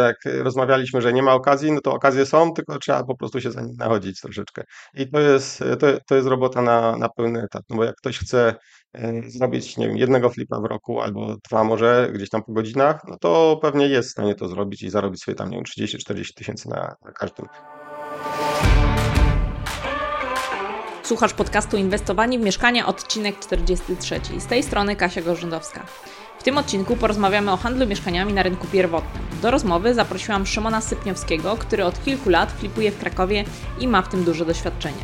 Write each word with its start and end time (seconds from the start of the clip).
jak 0.00 0.16
rozmawialiśmy, 0.24 1.02
że 1.02 1.12
nie 1.12 1.22
ma 1.22 1.34
okazji, 1.34 1.72
no 1.72 1.80
to 1.80 1.92
okazje 1.92 2.26
są, 2.26 2.52
tylko 2.52 2.78
trzeba 2.78 3.04
po 3.04 3.16
prostu 3.16 3.40
się 3.40 3.50
za 3.50 3.60
nim 3.60 3.76
nachodzić 3.76 4.20
troszeczkę. 4.20 4.64
I 4.94 5.10
to 5.10 5.20
jest, 5.20 5.64
to, 5.78 5.86
to 6.06 6.14
jest 6.14 6.28
robota 6.28 6.62
na, 6.62 6.96
na 6.96 7.08
pełny 7.08 7.42
etat, 7.42 7.62
no 7.70 7.76
bo 7.76 7.84
jak 7.84 7.96
ktoś 7.96 8.18
chce 8.18 8.54
e, 8.94 9.22
zrobić, 9.30 9.76
nie 9.76 9.88
wiem, 9.88 9.96
jednego 9.96 10.30
flipa 10.30 10.60
w 10.60 10.64
roku 10.64 11.00
albo 11.00 11.36
dwa 11.50 11.64
może 11.64 12.10
gdzieś 12.14 12.30
tam 12.30 12.42
po 12.42 12.52
godzinach, 12.52 13.00
no 13.08 13.16
to 13.20 13.58
pewnie 13.62 13.88
jest 13.88 14.08
w 14.08 14.12
stanie 14.12 14.34
to 14.34 14.48
zrobić 14.48 14.82
i 14.82 14.90
zarobić 14.90 15.22
sobie 15.22 15.34
tam, 15.34 15.50
nie 15.50 15.56
wiem, 15.56 15.64
30-40 15.64 16.34
tysięcy 16.34 16.68
na, 16.68 16.94
na 17.04 17.12
każdym. 17.12 17.46
Słuchasz 21.02 21.34
podcastu 21.34 21.76
Inwestowanie 21.76 22.38
w 22.38 22.42
mieszkania, 22.42 22.86
odcinek 22.86 23.38
43. 23.38 24.20
Z 24.38 24.46
tej 24.46 24.62
strony 24.62 24.96
Kasia 24.96 25.22
Gorzędowska. 25.22 25.86
W 26.42 26.44
tym 26.44 26.58
odcinku 26.58 26.96
porozmawiamy 26.96 27.52
o 27.52 27.56
handlu 27.56 27.86
mieszkaniami 27.86 28.32
na 28.32 28.42
rynku 28.42 28.66
pierwotnym. 28.72 29.22
Do 29.42 29.50
rozmowy 29.50 29.94
zaprosiłam 29.94 30.46
Szymona 30.46 30.80
Sypniowskiego, 30.80 31.56
który 31.56 31.84
od 31.84 32.04
kilku 32.04 32.30
lat 32.30 32.52
flipuje 32.52 32.92
w 32.92 32.98
Krakowie 32.98 33.44
i 33.80 33.88
ma 33.88 34.02
w 34.02 34.08
tym 34.08 34.24
duże 34.24 34.44
doświadczenie. 34.44 35.02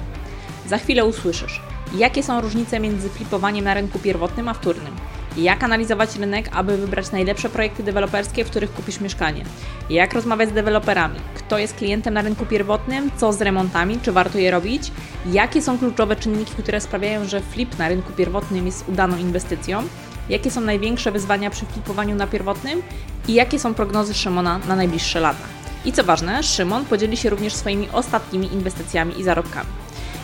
Za 0.67 0.79
chwilę 0.79 1.05
usłyszysz, 1.05 1.63
jakie 1.95 2.23
są 2.23 2.41
różnice 2.41 2.81
między 2.81 3.09
flipowaniem 3.09 3.65
na 3.65 3.75
rynku 3.75 3.99
pierwotnym 3.99 4.49
a 4.49 4.55
wtórnym, 4.55 4.95
jak 5.37 5.65
analizować 5.65 6.17
rynek, 6.17 6.49
aby 6.53 6.77
wybrać 6.77 7.13
najlepsze 7.13 7.49
projekty 7.49 7.83
deweloperskie, 7.83 8.45
w 8.45 8.51
których 8.51 8.73
kupisz 8.73 9.01
mieszkanie, 9.01 9.45
jak 9.91 10.15
rozmawiać 10.15 10.49
z 10.49 10.53
deweloperami, 10.53 11.21
kto 11.35 11.59
jest 11.59 11.75
klientem 11.75 12.15
na 12.15 12.23
rynku 12.23 12.47
pierwotnym, 12.47 13.11
co 13.17 13.33
z 13.33 13.41
remontami, 13.43 13.99
czy 14.03 14.13
warto 14.13 14.39
je 14.39 14.51
robić, 14.51 14.93
jakie 15.27 15.63
są 15.63 15.79
kluczowe 15.79 16.17
czynniki, 16.17 16.55
które 16.63 16.81
sprawiają, 16.81 17.25
że 17.25 17.41
flip 17.41 17.79
na 17.79 17.89
rynku 17.89 18.13
pierwotnym 18.13 18.67
jest 18.67 18.89
udaną 18.89 19.17
inwestycją, 19.17 19.83
jakie 20.29 20.51
są 20.51 20.61
największe 20.61 21.13
wyzwania 21.13 21.51
przy 21.51 21.67
flipowaniu 21.67 22.15
na 22.15 22.27
pierwotnym 22.27 22.83
i 23.29 23.35
jakie 23.35 23.59
są 23.59 23.75
prognozy 23.75 24.15
Szymona 24.15 24.61
na 24.69 24.77
najbliższe 24.77 25.21
lata. 25.21 25.45
I 25.85 25.93
co 25.93 26.05
ważne, 26.05 26.43
Szymon 26.43 26.85
podzieli 26.85 27.17
się 27.17 27.31
również 27.31 27.55
swoimi 27.55 27.89
ostatnimi 27.93 28.53
inwestycjami 28.53 29.21
i 29.21 29.25
zarobkami. 29.25 29.71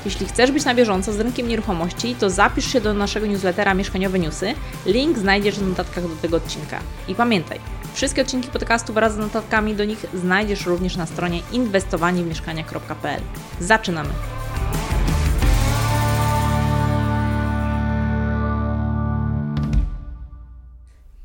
Jeśli 0.04 0.26
chcesz 0.26 0.50
być 0.52 0.64
na 0.64 0.74
bieżąco 0.74 1.12
z 1.12 1.20
rynkiem 1.20 1.48
nieruchomości, 1.48 2.14
to 2.14 2.30
zapisz 2.30 2.72
się 2.72 2.80
do 2.80 2.94
naszego 2.94 3.26
newslettera 3.26 3.74
Mieszkaniowe 3.74 4.18
Newsy. 4.18 4.54
Link 4.86 5.18
znajdziesz 5.18 5.58
w 5.58 5.68
notatkach 5.68 6.08
do 6.08 6.16
tego 6.22 6.36
odcinka. 6.36 6.80
I 7.08 7.14
pamiętaj, 7.14 7.60
wszystkie 7.94 8.22
odcinki 8.22 8.48
podcastu 8.48 8.92
wraz 8.92 9.14
z 9.14 9.18
notatkami 9.18 9.74
do 9.74 9.84
nich 9.84 10.06
znajdziesz 10.14 10.66
również 10.66 10.96
na 10.96 11.06
stronie 11.06 11.40
inwestowaniewmieszkania.pl. 11.52 13.20
Zaczynamy! 13.60 14.10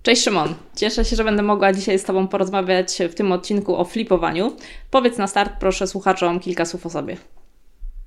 Cześć 0.10 0.24
Szymon, 0.24 0.56
cieszę 0.76 1.06
się, 1.06 1.16
że 1.16 1.24
będę 1.24 1.44
mogła 1.44 1.74
dzisiaj 1.74 2.00
z 2.00 2.04
Tobą 2.04 2.28
porozmawiać 2.28 2.98
w 3.12 3.16
tym 3.16 3.32
odcinku 3.32 3.76
o 3.76 3.86
flipowaniu. 3.86 4.56
Powiedz 4.92 5.18
na 5.18 5.28
start 5.28 5.54
proszę 5.60 5.88
słuchaczom 5.88 6.40
kilka 6.40 6.66
słów 6.66 6.86
o 6.86 6.90
sobie. 6.90 7.18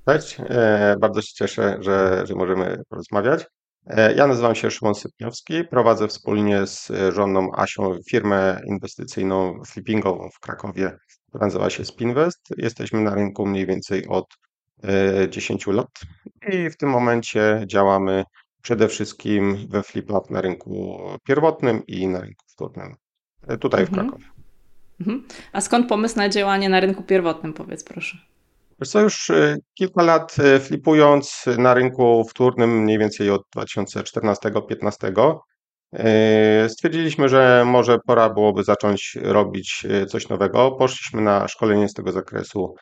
Cześć, 0.07 0.37
e, 0.39 0.95
bardzo 0.99 1.21
się 1.21 1.33
cieszę, 1.33 1.77
że, 1.79 2.23
że 2.27 2.35
możemy 2.35 2.77
porozmawiać. 2.89 3.45
E, 3.87 4.13
ja 4.13 4.27
nazywam 4.27 4.55
się 4.55 4.71
Szymon 4.71 4.95
Sypniowski, 4.95 5.63
prowadzę 5.63 6.07
wspólnie 6.07 6.67
z 6.67 6.91
żoną 7.13 7.51
Asią 7.55 7.97
firmę 8.09 8.61
inwestycyjną 8.67 9.61
flippingową 9.67 10.29
w 10.33 10.39
Krakowie, 10.39 10.97
która 11.29 11.45
nazywa 11.45 11.69
się 11.69 11.85
Spinvest. 11.85 12.39
Jesteśmy 12.57 13.01
na 13.01 13.15
rynku 13.15 13.45
mniej 13.45 13.65
więcej 13.65 14.07
od 14.07 14.25
10 15.29 15.67
e, 15.67 15.71
lat 15.71 15.89
i 16.51 16.69
w 16.69 16.77
tym 16.77 16.89
momencie 16.89 17.63
działamy 17.65 18.23
przede 18.63 18.87
wszystkim 18.87 19.67
we 19.69 19.83
flipach 19.83 20.29
na 20.29 20.41
rynku 20.41 20.99
pierwotnym 21.27 21.81
i 21.87 22.07
na 22.07 22.21
rynku 22.21 22.45
wtórnym, 22.47 22.95
tutaj 23.59 23.81
mhm. 23.81 23.87
w 23.87 23.91
Krakowie. 23.91 24.25
Mhm. 24.99 25.23
A 25.53 25.61
skąd 25.61 25.89
pomysł 25.89 26.17
na 26.17 26.29
działanie 26.29 26.69
na 26.69 26.79
rynku 26.79 27.03
pierwotnym, 27.03 27.53
powiedz 27.53 27.83
proszę? 27.83 28.17
Wiesz 28.79 28.89
co, 28.89 29.01
już 29.01 29.29
e, 29.29 29.57
kilka 29.73 30.03
lat 30.03 30.35
e, 30.39 30.59
flipując 30.59 31.45
na 31.57 31.73
rynku 31.73 32.25
wtórnym, 32.29 32.81
mniej 32.83 32.97
więcej 32.97 33.29
od 33.29 33.41
2014-2015, 33.55 35.35
e, 35.93 36.69
stwierdziliśmy, 36.69 37.29
że 37.29 37.63
może 37.65 37.97
pora 38.07 38.29
byłoby 38.29 38.63
zacząć 38.63 39.17
robić 39.21 39.87
coś 40.07 40.29
nowego. 40.29 40.71
Poszliśmy 40.71 41.21
na 41.21 41.47
szkolenie 41.47 41.89
z 41.89 41.93
tego 41.93 42.11
zakresu 42.11 42.75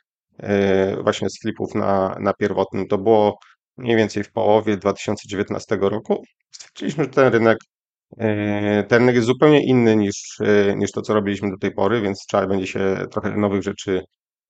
właśnie 1.04 1.30
z 1.30 1.42
flipów 1.42 1.76
na, 1.76 2.16
na 2.20 2.34
pierwotnym. 2.34 2.88
To 2.88 2.98
było 2.98 3.40
mniej 3.78 3.98
więcej 3.98 4.24
w 4.24 4.32
połowie 4.32 4.78
2019 4.78 5.78
roku. 5.82 6.24
Stwierdziliśmy, 6.52 7.04
że 7.04 7.10
ten 7.10 7.34
rynek, 7.34 7.58
ten 8.88 9.00
rynek 9.00 9.16
jest 9.16 9.28
zupełnie 9.28 9.66
inny 9.66 9.96
niż, 9.96 10.38
niż 10.76 10.92
to, 10.92 11.02
co 11.02 11.14
robiliśmy 11.14 11.50
do 11.52 11.58
tej 11.58 11.72
pory, 11.72 12.02
więc 12.02 12.26
trzeba 12.28 12.48
będzie 12.48 12.68
się 12.68 13.06
trochę 13.12 13.38
nowych 13.38 13.64
rzeczy 13.64 14.02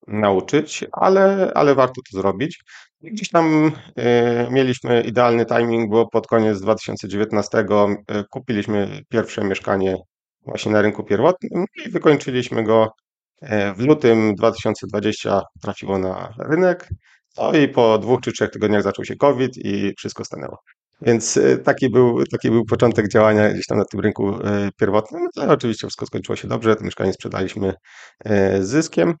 nauczyć, 0.06 0.84
ale, 0.92 1.52
ale 1.54 1.74
warto 1.74 2.00
to 2.10 2.18
zrobić. 2.18 2.60
Gdzieś 3.00 3.28
tam 3.28 3.72
y, 3.98 4.50
mieliśmy 4.50 5.00
idealny 5.00 5.46
timing, 5.46 5.90
bo 5.90 6.08
pod 6.08 6.26
koniec 6.26 6.60
2019 6.60 7.58
y, 7.58 7.64
kupiliśmy 8.30 9.00
pierwsze 9.08 9.44
mieszkanie 9.44 9.96
właśnie 10.46 10.72
na 10.72 10.82
rynku 10.82 11.04
pierwotnym 11.04 11.64
i 11.86 11.90
wykończyliśmy 11.90 12.64
go 12.64 12.88
w 13.76 13.80
lutym 13.80 14.34
2020 14.34 15.40
trafiło 15.62 15.98
na 15.98 16.34
rynek. 16.38 16.88
No 17.38 17.52
i 17.52 17.68
po 17.68 17.98
dwóch 17.98 18.20
czy 18.20 18.32
trzech 18.32 18.50
tygodniach 18.50 18.82
zaczął 18.82 19.04
się 19.04 19.16
COVID 19.16 19.56
i 19.56 19.92
wszystko 19.98 20.24
stanęło. 20.24 20.58
Więc 21.00 21.38
taki 21.64 21.90
był, 21.90 22.24
taki 22.24 22.50
był 22.50 22.64
początek 22.64 23.08
działania 23.08 23.50
gdzieś 23.50 23.66
tam 23.66 23.78
na 23.78 23.84
tym 23.84 24.00
rynku 24.00 24.38
pierwotnym. 24.80 25.22
No, 25.36 25.42
ale 25.42 25.52
oczywiście 25.52 25.86
wszystko 25.86 26.06
skończyło 26.06 26.36
się 26.36 26.48
dobrze. 26.48 26.76
To 26.76 26.84
mieszkanie 26.84 27.12
sprzedaliśmy 27.12 27.74
z 28.60 28.66
zyskiem. 28.66 29.14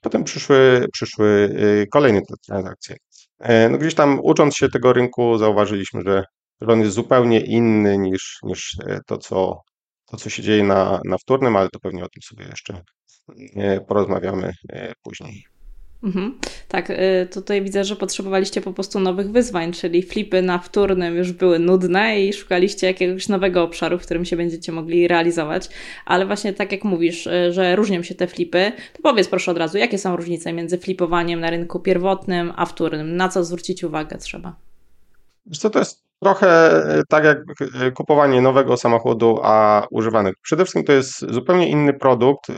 Potem 0.00 0.24
przyszły, 0.24 0.86
przyszły 0.92 1.54
kolejne 1.92 2.20
transakcje. 2.46 2.96
E, 3.42 3.68
no 3.68 3.78
gdzieś 3.78 3.94
tam 3.94 4.20
ucząc 4.22 4.56
się 4.56 4.68
tego 4.68 4.92
rynku, 4.92 5.38
zauważyliśmy, 5.38 6.02
że 6.06 6.24
on 6.66 6.80
jest 6.80 6.94
zupełnie 6.94 7.40
inny 7.40 7.98
niż, 7.98 8.38
niż 8.42 8.76
e, 8.86 8.98
to, 9.06 9.18
co, 9.18 9.62
to, 10.06 10.16
co 10.16 10.30
się 10.30 10.42
dzieje 10.42 10.64
na, 10.64 11.00
na 11.04 11.18
wtórnym, 11.18 11.56
ale 11.56 11.68
to 11.68 11.80
pewnie 11.80 12.04
o 12.04 12.08
tym 12.08 12.22
sobie 12.22 12.44
jeszcze 12.44 12.82
e, 13.56 13.80
porozmawiamy 13.80 14.52
później. 15.02 15.51
Mhm. 16.02 16.38
Tak, 16.68 16.90
y, 16.90 17.28
tutaj 17.32 17.62
widzę, 17.62 17.84
że 17.84 17.96
potrzebowaliście 17.96 18.60
po 18.60 18.72
prostu 18.72 19.00
nowych 19.00 19.30
wyzwań, 19.30 19.72
czyli 19.72 20.02
flipy 20.02 20.42
na 20.42 20.58
wtórnym 20.58 21.16
już 21.16 21.32
były 21.32 21.58
nudne 21.58 22.20
i 22.20 22.32
szukaliście 22.32 22.86
jakiegoś 22.86 23.28
nowego 23.28 23.62
obszaru, 23.62 23.98
w 23.98 24.02
którym 24.02 24.24
się 24.24 24.36
będziecie 24.36 24.72
mogli 24.72 25.08
realizować. 25.08 25.68
Ale 26.06 26.26
właśnie 26.26 26.52
tak 26.52 26.72
jak 26.72 26.84
mówisz, 26.84 27.26
y, 27.26 27.52
że 27.52 27.76
różnią 27.76 28.02
się 28.02 28.14
te 28.14 28.26
flipy, 28.26 28.72
to 28.92 29.02
powiedz 29.02 29.28
proszę 29.28 29.50
od 29.50 29.58
razu, 29.58 29.78
jakie 29.78 29.98
są 29.98 30.16
różnice 30.16 30.52
między 30.52 30.78
flipowaniem 30.78 31.40
na 31.40 31.50
rynku 31.50 31.80
pierwotnym 31.80 32.52
a 32.56 32.66
wtórnym? 32.66 33.16
Na 33.16 33.28
co 33.28 33.44
zwrócić 33.44 33.84
uwagę 33.84 34.18
trzeba? 34.18 34.56
Co, 35.52 35.70
to 35.70 35.78
jest 35.78 36.04
trochę 36.22 36.80
y, 36.98 37.02
tak 37.08 37.24
jak 37.24 37.38
kupowanie 37.94 38.40
nowego 38.40 38.76
samochodu, 38.76 39.38
a 39.42 39.86
używanych. 39.90 40.34
Przede 40.42 40.64
wszystkim 40.64 40.84
to 40.84 40.92
jest 40.92 41.32
zupełnie 41.32 41.68
inny 41.68 41.94
produkt 41.94 42.48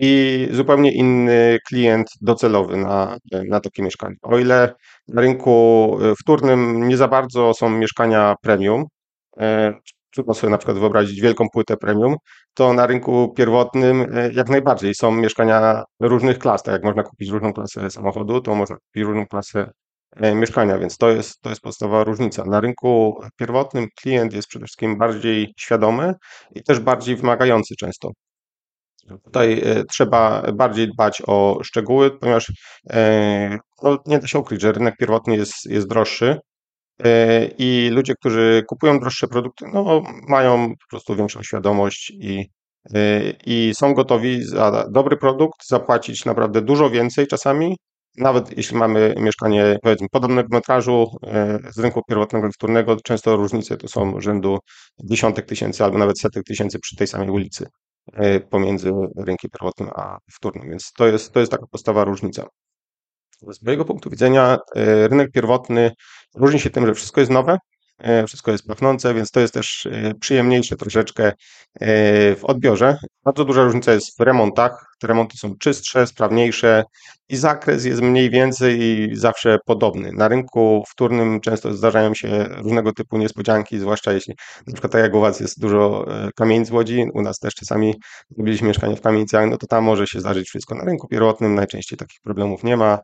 i 0.00 0.48
zupełnie 0.52 0.92
inny 0.92 1.58
klient 1.68 2.08
docelowy 2.20 2.76
na, 2.76 3.16
na 3.48 3.60
takie 3.60 3.82
mieszkanie. 3.82 4.16
O 4.22 4.38
ile 4.38 4.74
na 5.08 5.20
rynku 5.22 5.98
e, 6.02 6.14
wtórnym 6.20 6.88
nie 6.88 6.96
za 6.96 7.08
bardzo 7.08 7.54
są 7.54 7.70
mieszkania 7.70 8.34
premium, 8.42 8.84
e, 9.40 9.74
trudno 10.14 10.34
sobie 10.34 10.50
na 10.50 10.58
przykład 10.58 10.78
wyobrazić 10.78 11.20
wielką 11.20 11.46
płytę 11.52 11.76
premium, 11.76 12.16
to 12.54 12.72
na 12.72 12.86
rynku 12.86 13.34
pierwotnym 13.36 14.06
e, 14.16 14.32
jak 14.32 14.48
najbardziej 14.48 14.94
są 14.94 15.10
mieszkania 15.12 15.84
różnych 16.00 16.38
klas. 16.38 16.62
Tak 16.62 16.72
jak 16.72 16.84
można 16.84 17.02
kupić 17.02 17.30
różną 17.30 17.52
klasę 17.52 17.90
samochodu, 17.90 18.40
to 18.40 18.54
można 18.54 18.76
kupić 18.76 19.02
różną 19.04 19.26
klasę 19.26 19.70
mieszkania, 20.34 20.78
więc 20.78 20.96
to 20.98 21.10
jest, 21.10 21.40
to 21.40 21.50
jest 21.50 21.62
podstawowa 21.62 22.04
różnica. 22.04 22.44
Na 22.44 22.60
rynku 22.60 23.20
pierwotnym 23.36 23.86
klient 24.00 24.32
jest 24.32 24.48
przede 24.48 24.64
wszystkim 24.66 24.98
bardziej 24.98 25.54
świadomy 25.58 26.14
i 26.54 26.62
też 26.62 26.80
bardziej 26.80 27.16
wymagający 27.16 27.74
często. 27.76 28.10
Tutaj 29.08 29.62
e, 29.64 29.84
trzeba 29.84 30.42
bardziej 30.52 30.88
dbać 30.88 31.22
o 31.26 31.58
szczegóły, 31.62 32.18
ponieważ 32.18 32.52
e, 32.90 33.58
no, 33.82 33.98
nie 34.06 34.18
da 34.18 34.26
się 34.26 34.38
ukryć, 34.38 34.60
że 34.60 34.72
rynek 34.72 34.96
pierwotny 34.96 35.36
jest, 35.36 35.66
jest 35.66 35.88
droższy 35.88 36.36
e, 37.04 37.46
i 37.58 37.90
ludzie, 37.92 38.14
którzy 38.14 38.62
kupują 38.68 39.00
droższe 39.00 39.28
produkty, 39.28 39.64
no, 39.72 40.02
mają 40.28 40.68
po 40.68 40.86
prostu 40.90 41.16
większą 41.16 41.42
świadomość 41.42 42.10
i, 42.10 42.46
i 43.46 43.72
są 43.74 43.94
gotowi 43.94 44.44
za 44.44 44.86
dobry 44.90 45.16
produkt 45.16 45.68
zapłacić 45.68 46.24
naprawdę 46.24 46.62
dużo 46.62 46.90
więcej 46.90 47.26
czasami, 47.26 47.76
nawet 48.16 48.56
jeśli 48.56 48.76
mamy 48.76 49.14
mieszkanie, 49.18 49.76
powiedzmy, 49.82 50.06
podobnego 50.10 50.48
metrażu 50.50 51.06
z 51.70 51.78
rynku 51.78 52.02
pierwotnego 52.08 52.48
i 52.48 52.52
wtórnego, 52.52 52.96
często 53.04 53.36
różnice 53.36 53.76
to 53.76 53.88
są 53.88 54.20
rzędu 54.20 54.58
dziesiątek 55.04 55.46
tysięcy 55.46 55.84
albo 55.84 55.98
nawet 55.98 56.20
setek 56.20 56.44
tysięcy 56.44 56.78
przy 56.78 56.96
tej 56.96 57.06
samej 57.06 57.30
ulicy. 57.30 57.66
E, 58.12 58.40
pomiędzy 58.40 58.92
rynkiem 59.16 59.50
pierwotnym 59.50 59.90
a 59.94 60.18
wtórnym. 60.32 60.70
Więc 60.70 60.92
to 60.92 61.06
jest, 61.06 61.32
to 61.32 61.40
jest 61.40 61.52
taka 61.52 61.66
podstawowa 61.66 62.04
różnica. 62.04 62.46
Z 63.50 63.62
mojego 63.62 63.84
punktu 63.84 64.10
widzenia 64.10 64.58
e, 64.76 65.08
rynek 65.08 65.30
pierwotny 65.32 65.90
różni 66.34 66.60
się 66.60 66.70
tym, 66.70 66.86
że 66.86 66.94
wszystko 66.94 67.20
jest 67.20 67.32
nowe, 67.32 67.58
wszystko 68.26 68.50
jest 68.50 68.66
pachnące, 68.66 69.14
więc 69.14 69.30
to 69.30 69.40
jest 69.40 69.54
też 69.54 69.88
przyjemniejsze 70.20 70.76
troszeczkę 70.76 71.32
w 72.36 72.40
odbiorze. 72.42 72.96
Bardzo 73.24 73.44
duża 73.44 73.64
różnica 73.64 73.92
jest 73.92 74.18
w 74.18 74.20
remontach. 74.20 74.86
Te 75.00 75.06
remonty 75.06 75.38
są 75.38 75.54
czystsze, 75.58 76.06
sprawniejsze 76.06 76.84
i 77.28 77.36
zakres 77.36 77.84
jest 77.84 78.02
mniej 78.02 78.30
więcej 78.30 78.80
i 78.80 79.16
zawsze 79.16 79.58
podobny. 79.66 80.12
Na 80.12 80.28
rynku 80.28 80.84
wtórnym 80.88 81.40
często 81.40 81.74
zdarzają 81.74 82.14
się 82.14 82.44
różnego 82.44 82.92
typu 82.92 83.18
niespodzianki, 83.18 83.78
zwłaszcza 83.78 84.12
jeśli 84.12 84.34
na 84.66 84.72
przykład 84.72 84.92
tak 84.92 85.02
jak 85.02 85.14
u 85.14 85.20
Was 85.20 85.40
jest 85.40 85.60
dużo 85.60 86.06
kamienic 86.36 86.70
w 86.70 86.72
Łodzi, 86.72 87.04
u 87.14 87.22
nas 87.22 87.38
też 87.38 87.54
czasami 87.54 87.94
robiliśmy 88.38 88.68
mieszkanie 88.68 88.96
w 88.96 89.00
kamienicach, 89.00 89.50
no 89.50 89.56
to 89.56 89.66
tam 89.66 89.84
może 89.84 90.06
się 90.06 90.20
zdarzyć 90.20 90.48
wszystko. 90.48 90.74
Na 90.74 90.84
rynku 90.84 91.08
pierwotnym 91.08 91.54
najczęściej 91.54 91.98
takich 91.98 92.20
problemów 92.22 92.64
nie 92.64 92.76
ma. 92.76 92.98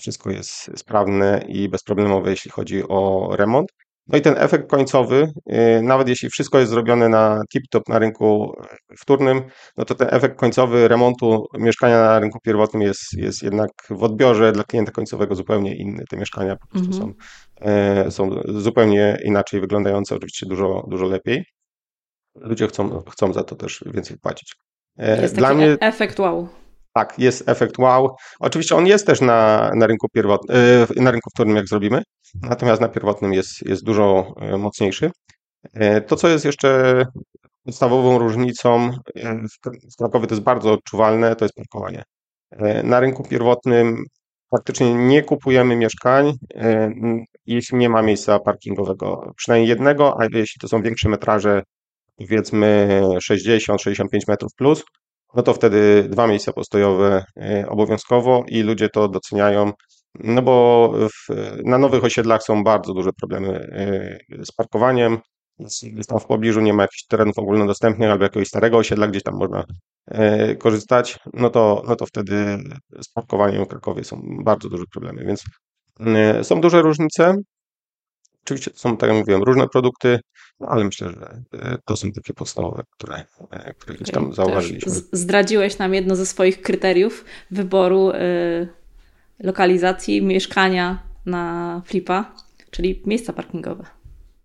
Wszystko 0.00 0.30
jest 0.30 0.70
sprawne 0.76 1.44
i 1.48 1.68
bezproblemowe, 1.68 2.30
jeśli 2.30 2.50
chodzi 2.50 2.82
o 2.88 3.30
remont. 3.36 3.68
No 4.08 4.18
i 4.18 4.20
ten 4.20 4.34
efekt 4.38 4.70
końcowy, 4.70 5.32
y, 5.52 5.82
nawet 5.82 6.08
jeśli 6.08 6.30
wszystko 6.30 6.58
jest 6.58 6.70
zrobione 6.70 7.08
na 7.08 7.42
tip-top 7.54 7.82
na 7.88 7.98
rynku 7.98 8.52
wtórnym, 8.98 9.42
no 9.76 9.84
to 9.84 9.94
ten 9.94 10.08
efekt 10.10 10.38
końcowy 10.38 10.88
remontu 10.88 11.46
mieszkania 11.58 12.00
na 12.00 12.20
rynku 12.20 12.38
pierwotnym 12.40 12.82
jest, 12.82 13.12
jest 13.12 13.42
jednak 13.42 13.70
w 13.90 14.02
odbiorze 14.02 14.52
dla 14.52 14.64
klienta 14.64 14.92
końcowego 14.92 15.34
zupełnie 15.34 15.76
inny. 15.76 16.04
Te 16.10 16.16
mieszkania 16.16 16.56
po 16.56 16.66
prostu 16.66 16.92
mhm. 16.92 17.02
są, 17.02 17.14
e, 17.60 18.10
są 18.10 18.40
zupełnie 18.44 19.18
inaczej 19.24 19.60
wyglądające, 19.60 20.16
oczywiście 20.16 20.46
dużo, 20.46 20.86
dużo 20.88 21.06
lepiej. 21.06 21.44
Ludzie 22.34 22.66
chcą, 22.66 23.02
chcą 23.10 23.32
za 23.32 23.44
to 23.44 23.56
też 23.56 23.84
więcej 23.86 24.16
płacić. 24.18 24.54
E, 24.98 25.22
jest 25.22 25.34
dla 25.34 25.54
mnie 25.54 25.76
efekt 25.80 26.20
wow. 26.20 26.48
Tak, 26.98 27.18
jest 27.18 27.48
efekt 27.48 27.78
wow. 27.78 28.16
Oczywiście 28.40 28.76
on 28.76 28.86
jest 28.86 29.06
też 29.06 29.20
na, 29.20 29.70
na 29.74 29.86
rynku 29.86 30.08
pierwotnym, 30.12 30.56
e, 30.98 31.02
na 31.02 31.10
rynku 31.10 31.30
wtórnym, 31.30 31.56
jak 31.56 31.68
zrobimy, 31.68 32.02
natomiast 32.42 32.80
na 32.80 32.88
pierwotnym 32.88 33.32
jest, 33.32 33.62
jest 33.66 33.84
dużo 33.84 34.34
e, 34.40 34.56
mocniejszy. 34.56 35.10
E, 35.74 36.00
to, 36.00 36.16
co 36.16 36.28
jest 36.28 36.44
jeszcze 36.44 37.04
podstawową 37.64 38.18
różnicą 38.18 38.90
w 39.92 39.96
Krakowie, 39.98 40.26
to 40.26 40.34
jest 40.34 40.44
bardzo 40.44 40.72
odczuwalne, 40.72 41.36
to 41.36 41.44
jest 41.44 41.54
parkowanie. 41.54 42.02
Na 42.84 43.00
rynku 43.00 43.22
pierwotnym 43.22 44.04
praktycznie 44.50 44.94
nie 44.94 45.22
kupujemy 45.22 45.76
mieszkań, 45.76 46.32
jeśli 47.46 47.78
nie 47.78 47.88
ma 47.88 48.02
miejsca 48.02 48.38
parkingowego. 48.38 49.32
Przynajmniej 49.36 49.68
jednego, 49.68 50.20
a 50.20 50.24
jeśli 50.24 50.60
to 50.60 50.68
są 50.68 50.82
większe 50.82 51.08
metraże, 51.08 51.62
powiedzmy 52.16 53.00
60-65 53.30 54.04
metrów 54.28 54.52
plus, 54.56 54.84
no 55.34 55.42
to 55.42 55.54
wtedy 55.54 56.08
dwa 56.08 56.26
miejsca 56.26 56.52
postojowe 56.52 57.24
e, 57.36 57.68
obowiązkowo 57.68 58.44
i 58.48 58.62
ludzie 58.62 58.88
to 58.88 59.08
doceniają, 59.08 59.72
no 60.14 60.42
bo 60.42 60.92
w, 60.98 61.34
na 61.64 61.78
nowych 61.78 62.04
osiedlach 62.04 62.42
są 62.42 62.64
bardzo 62.64 62.94
duże 62.94 63.10
problemy 63.12 63.48
e, 64.30 64.44
z 64.44 64.52
parkowaniem. 64.52 65.18
Tam 66.08 66.20
w 66.20 66.26
pobliżu 66.26 66.60
nie 66.60 66.72
ma 66.72 66.82
jakichś 66.82 67.06
terenów 67.06 67.38
ogólnodostępnych 67.38 68.10
albo 68.10 68.24
jakiegoś 68.24 68.48
starego 68.48 68.78
osiedla, 68.78 69.08
gdzieś 69.08 69.22
tam 69.22 69.34
można 69.34 69.64
e, 70.06 70.56
korzystać, 70.56 71.18
no 71.34 71.50
to, 71.50 71.82
no 71.88 71.96
to 71.96 72.06
wtedy 72.06 72.58
z 73.02 73.12
parkowaniem 73.12 73.64
w 73.64 73.68
Krakowie 73.68 74.04
są 74.04 74.20
bardzo 74.44 74.68
duże 74.68 74.84
problemy, 74.92 75.24
więc 75.24 75.44
są 76.42 76.60
duże 76.60 76.82
różnice. 76.82 77.34
Oczywiście 78.48 78.70
to 78.70 78.78
są, 78.78 78.96
tak 78.96 79.10
jak 79.10 79.18
mówiłem, 79.18 79.42
różne 79.42 79.68
produkty, 79.68 80.20
no 80.60 80.66
ale 80.68 80.84
myślę, 80.84 81.10
że 81.10 81.42
e, 81.62 81.78
to 81.84 81.96
są 81.96 82.12
takie 82.12 82.34
podstawowe, 82.34 82.82
które, 82.90 83.24
e, 83.50 83.74
które 83.74 83.96
gdzieś 83.96 84.10
tam 84.14 84.32
zauważyliśmy. 84.32 84.92
Zdradziłeś 85.12 85.78
nam 85.78 85.94
jedno 85.94 86.16
ze 86.16 86.26
swoich 86.26 86.62
kryteriów 86.62 87.24
wyboru 87.50 88.10
y, 88.10 88.68
lokalizacji 89.40 90.22
mieszkania 90.22 91.02
na 91.26 91.82
flipa, 91.84 92.34
czyli 92.70 93.02
miejsca 93.06 93.32
parkingowe. 93.32 93.84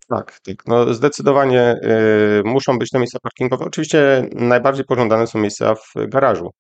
Tak, 0.10 0.40
tak. 0.40 0.68
No 0.68 0.94
zdecydowanie 0.94 1.76
y, 2.42 2.44
muszą 2.46 2.80
być 2.80 2.90
te 2.90 3.00
miejsca 3.00 3.20
parkingowe. 3.20 3.66
Oczywiście 3.66 4.30
najbardziej 4.36 4.86
pożądane 4.86 5.28
są 5.28 5.40
miejsca 5.40 5.76
w 5.76 5.94
garażu. 6.08 6.52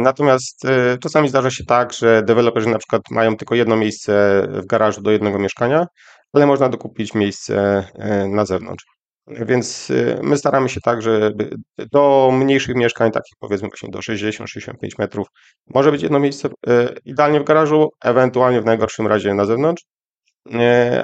Natomiast 0.00 0.62
czasami 1.02 1.28
zdarza 1.28 1.50
się 1.50 1.64
tak, 1.64 1.92
że 1.92 2.22
deweloperzy 2.22 2.68
na 2.68 2.78
przykład 2.78 3.02
mają 3.10 3.36
tylko 3.36 3.54
jedno 3.54 3.76
miejsce 3.76 4.42
w 4.50 4.66
garażu 4.66 5.02
do 5.02 5.10
jednego 5.10 5.38
mieszkania, 5.38 5.86
ale 6.32 6.46
można 6.46 6.68
dokupić 6.68 7.14
miejsce 7.14 7.84
e, 7.94 8.28
na 8.28 8.44
zewnątrz. 8.44 8.84
Więc 9.26 9.90
e, 9.90 10.20
my 10.22 10.36
staramy 10.36 10.68
się 10.68 10.80
tak, 10.80 11.02
żeby 11.02 11.50
do 11.92 12.30
mniejszych 12.32 12.76
mieszkań, 12.76 13.12
takich 13.12 13.34
powiedzmy 13.38 13.68
właśnie 13.68 13.88
do 13.90 13.98
60-65 13.98 14.72
metrów, 14.98 15.26
może 15.74 15.92
być 15.92 16.02
jedno 16.02 16.18
miejsce 16.18 16.48
e, 16.66 16.94
idealnie 17.04 17.40
w 17.40 17.44
garażu, 17.44 17.88
ewentualnie 18.04 18.60
w 18.60 18.64
najgorszym 18.64 19.06
razie 19.06 19.34
na 19.34 19.44
zewnątrz. 19.44 19.84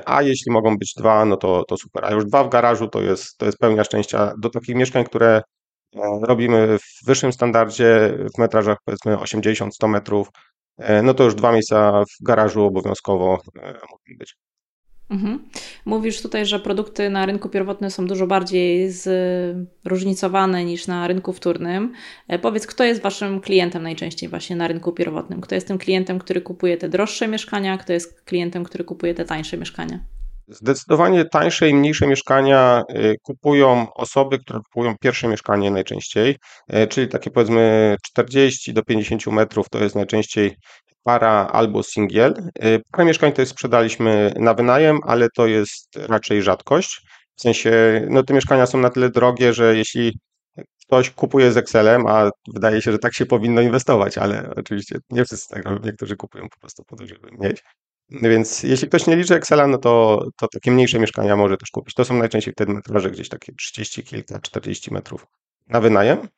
A 0.05 0.23
jeśli 0.23 0.52
mogą 0.52 0.76
być 0.76 0.94
dwa, 0.96 1.25
no 1.25 1.37
to, 1.37 1.64
to 1.69 1.76
super. 1.76 2.05
A 2.05 2.11
już 2.12 2.25
dwa 2.25 2.44
w 2.44 2.49
garażu 2.49 2.88
to 2.88 3.02
jest, 3.02 3.38
to 3.38 3.46
jest 3.46 3.58
pełnia 3.58 3.84
szczęścia. 3.84 4.32
Do 4.38 4.50
takich 4.50 4.76
mieszkań, 4.76 5.05
które 5.05 5.43
robimy 6.23 6.78
w 6.78 7.06
wyższym 7.06 7.32
standardzie, 7.32 8.19
w 8.37 8.38
metrażach 8.38 8.78
powiedzmy 8.84 9.17
80-100 9.17 9.88
metrów, 9.88 10.28
no 11.02 11.14
to 11.14 11.25
już 11.25 11.34
dwa 11.34 11.52
miejsca 11.52 12.02
w 12.05 12.25
garażu 12.25 12.64
obowiązkowo 12.64 13.38
mogą 13.55 14.19
być. 14.19 14.37
Mhm. 15.10 15.48
Mówisz 15.84 16.22
tutaj, 16.22 16.46
że 16.46 16.60
produkty 16.60 17.10
na 17.10 17.26
rynku 17.26 17.48
pierwotnym 17.48 17.90
są 17.90 18.06
dużo 18.06 18.26
bardziej 18.26 18.92
zróżnicowane 19.84 20.64
niż 20.64 20.86
na 20.86 21.08
rynku 21.08 21.32
wtórnym. 21.32 21.92
E, 22.28 22.38
powiedz, 22.38 22.66
kto 22.66 22.84
jest 22.84 23.02
Waszym 23.02 23.40
klientem 23.40 23.82
najczęściej 23.82 24.28
właśnie 24.28 24.56
na 24.56 24.68
rynku 24.68 24.92
pierwotnym? 24.92 25.40
Kto 25.40 25.54
jest 25.54 25.68
tym 25.68 25.78
klientem, 25.78 26.18
który 26.18 26.40
kupuje 26.40 26.76
te 26.76 26.88
droższe 26.88 27.28
mieszkania? 27.28 27.78
Kto 27.78 27.92
jest 27.92 28.22
klientem, 28.22 28.64
który 28.64 28.84
kupuje 28.84 29.14
te 29.14 29.24
tańsze 29.24 29.56
mieszkania? 29.56 30.00
Zdecydowanie 30.48 31.24
tańsze 31.24 31.68
i 31.68 31.74
mniejsze 31.74 32.06
mieszkania 32.06 32.82
y, 32.90 33.16
kupują 33.22 33.92
osoby, 33.94 34.38
które 34.38 34.60
kupują 34.60 34.94
pierwsze 35.00 35.28
mieszkanie 35.28 35.70
najczęściej, 35.70 36.36
y, 36.74 36.86
czyli 36.86 37.08
takie 37.08 37.30
powiedzmy 37.30 37.96
40 38.02 38.72
do 38.72 38.82
50 38.82 39.26
metrów 39.26 39.68
to 39.68 39.78
jest 39.78 39.94
najczęściej 39.94 40.56
para 41.06 41.48
albo 41.52 41.82
singiel. 41.82 42.34
Y, 42.64 42.82
parę 42.92 43.04
mieszkań 43.04 43.32
to 43.32 43.46
sprzedaliśmy 43.46 44.32
na 44.36 44.54
wynajem, 44.54 44.98
ale 45.02 45.28
to 45.36 45.46
jest 45.46 45.96
raczej 45.96 46.42
rzadkość. 46.42 47.00
W 47.36 47.40
sensie, 47.40 47.72
no 48.10 48.22
te 48.22 48.34
mieszkania 48.34 48.66
są 48.66 48.78
na 48.78 48.90
tyle 48.90 49.10
drogie, 49.10 49.52
że 49.52 49.76
jeśli 49.76 50.18
ktoś 50.86 51.10
kupuje 51.10 51.52
z 51.52 51.56
Excelem, 51.56 52.06
a 52.06 52.30
wydaje 52.54 52.82
się, 52.82 52.92
że 52.92 52.98
tak 52.98 53.14
się 53.14 53.26
powinno 53.26 53.60
inwestować, 53.60 54.18
ale 54.18 54.50
oczywiście 54.56 54.98
nie 55.10 55.24
wszyscy 55.24 55.54
tak 55.54 55.64
robią, 55.64 55.80
niektórzy 55.84 56.16
kupują 56.16 56.48
po 56.48 56.60
prostu 56.60 56.82
po 56.84 56.96
to, 56.96 57.06
żeby 57.06 57.28
mieć. 57.38 57.62
Więc 58.10 58.62
jeśli 58.62 58.88
ktoś 58.88 59.06
nie 59.06 59.16
liczy 59.16 59.34
Excela, 59.34 59.66
no 59.66 59.78
to, 59.78 60.24
to 60.36 60.48
takie 60.48 60.70
mniejsze 60.70 60.98
mieszkania 60.98 61.36
może 61.36 61.56
też 61.56 61.70
kupić. 61.70 61.94
To 61.94 62.04
są 62.04 62.14
najczęściej 62.14 62.52
wtedy 62.52 62.72
metraże 62.72 63.10
gdzieś 63.10 63.28
takie 63.28 63.52
30 63.52 64.04
kilka, 64.04 64.38
40 64.40 64.94
metrów 64.94 65.26
na 65.66 65.80
wynajem. 65.80 66.28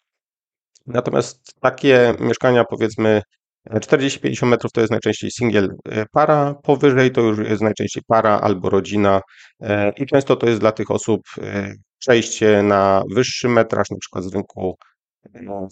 Natomiast 0.86 1.54
takie 1.60 2.14
mieszkania 2.20 2.64
powiedzmy 2.64 3.22
40-50 3.70 4.46
metrów 4.46 4.72
to 4.72 4.80
jest 4.80 4.90
najczęściej 4.90 5.30
singiel 5.30 5.74
e, 5.88 6.06
para, 6.12 6.54
powyżej 6.54 7.10
to 7.10 7.20
już 7.20 7.38
jest 7.38 7.62
najczęściej 7.62 8.02
para 8.06 8.40
albo 8.40 8.70
rodzina 8.70 9.20
e, 9.60 9.92
i 9.96 10.06
często 10.06 10.36
to 10.36 10.48
jest 10.48 10.60
dla 10.60 10.72
tych 10.72 10.90
osób 10.90 11.20
e, 11.42 11.74
przejście 11.98 12.62
na 12.62 13.02
wyższy 13.14 13.48
metraż, 13.48 13.90
na 13.90 13.96
przykład 14.00 14.24
z 14.24 14.34
rynku 14.34 14.76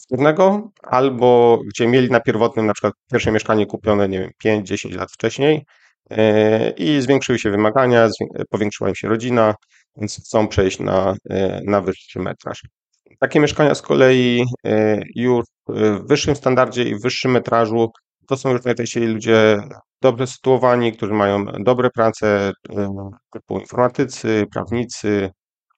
wtórnego, 0.04 0.70
albo 0.82 1.60
gdzie 1.66 1.86
mieli 1.86 2.10
na 2.10 2.20
pierwotnym 2.20 2.66
na 2.66 2.72
przykład 2.72 2.94
pierwsze 3.12 3.32
mieszkanie 3.32 3.66
kupione, 3.66 4.08
nie 4.08 4.18
wiem, 4.18 4.62
5-10 4.64 4.96
lat 4.96 5.12
wcześniej 5.12 5.64
i 6.76 7.00
zwiększyły 7.00 7.38
się 7.38 7.50
wymagania, 7.50 8.08
powiększyła 8.50 8.88
im 8.88 8.94
się 8.94 9.08
rodzina, 9.08 9.54
więc 9.96 10.20
chcą 10.20 10.48
przejść 10.48 10.78
na, 10.78 11.14
na 11.64 11.80
wyższy 11.80 12.18
metraż. 12.18 12.62
Takie 13.18 13.40
mieszkania 13.40 13.74
z 13.74 13.82
kolei 13.82 14.44
już 15.14 15.44
w 15.68 16.06
wyższym 16.08 16.36
standardzie 16.36 16.84
i 16.84 16.94
w 16.94 17.02
wyższym 17.02 17.30
metrażu 17.30 17.90
to 18.26 18.36
są 18.36 18.50
już 18.50 18.64
najczęściej 18.64 19.06
ludzie 19.06 19.58
dobrze 20.02 20.26
sytuowani, 20.26 20.92
którzy 20.92 21.12
mają 21.12 21.44
dobre 21.44 21.90
prace, 21.90 22.52
e, 22.76 23.10
typu 23.32 23.60
informatycy, 23.60 24.44
prawnicy, 24.52 25.30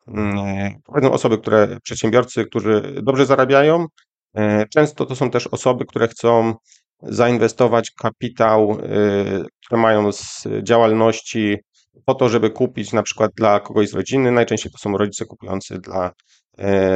mm, 0.07 0.75
osoby, 1.11 1.38
które, 1.38 1.78
przedsiębiorcy, 1.83 2.45
którzy 2.45 3.00
dobrze 3.02 3.26
zarabiają. 3.26 3.87
E, 4.35 4.66
często 4.66 5.07
to 5.07 5.16
są 5.16 5.30
też 5.30 5.47
osoby, 5.47 5.85
które 5.85 6.09
chcą 6.09 6.54
zainwestować 7.02 7.90
kapitał, 7.90 8.71
e, 8.71 8.76
które 9.64 9.80
mają 9.80 10.12
z 10.12 10.47
działalności 10.62 11.57
po 12.04 12.14
to, 12.14 12.28
żeby 12.28 12.50
kupić 12.50 12.92
na 12.92 13.02
przykład 13.02 13.30
dla 13.37 13.61
kogoś 13.61 13.88
z 13.88 13.95
rodziny. 13.95 14.33
Najczęściej 14.33 14.73
to 14.73 14.78
są 14.78 14.97
rodzice 14.97 15.25
kupujący 15.25 15.78
dla 15.78 16.11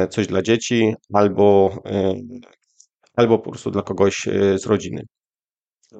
coś 0.09 0.27
dla 0.27 0.41
dzieci 0.41 0.93
albo 1.13 1.77
albo 3.15 3.39
po 3.39 3.49
prostu 3.51 3.71
dla 3.71 3.81
kogoś 3.81 4.27
e, 4.27 4.59
z 4.59 4.65
rodziny. 4.65 5.01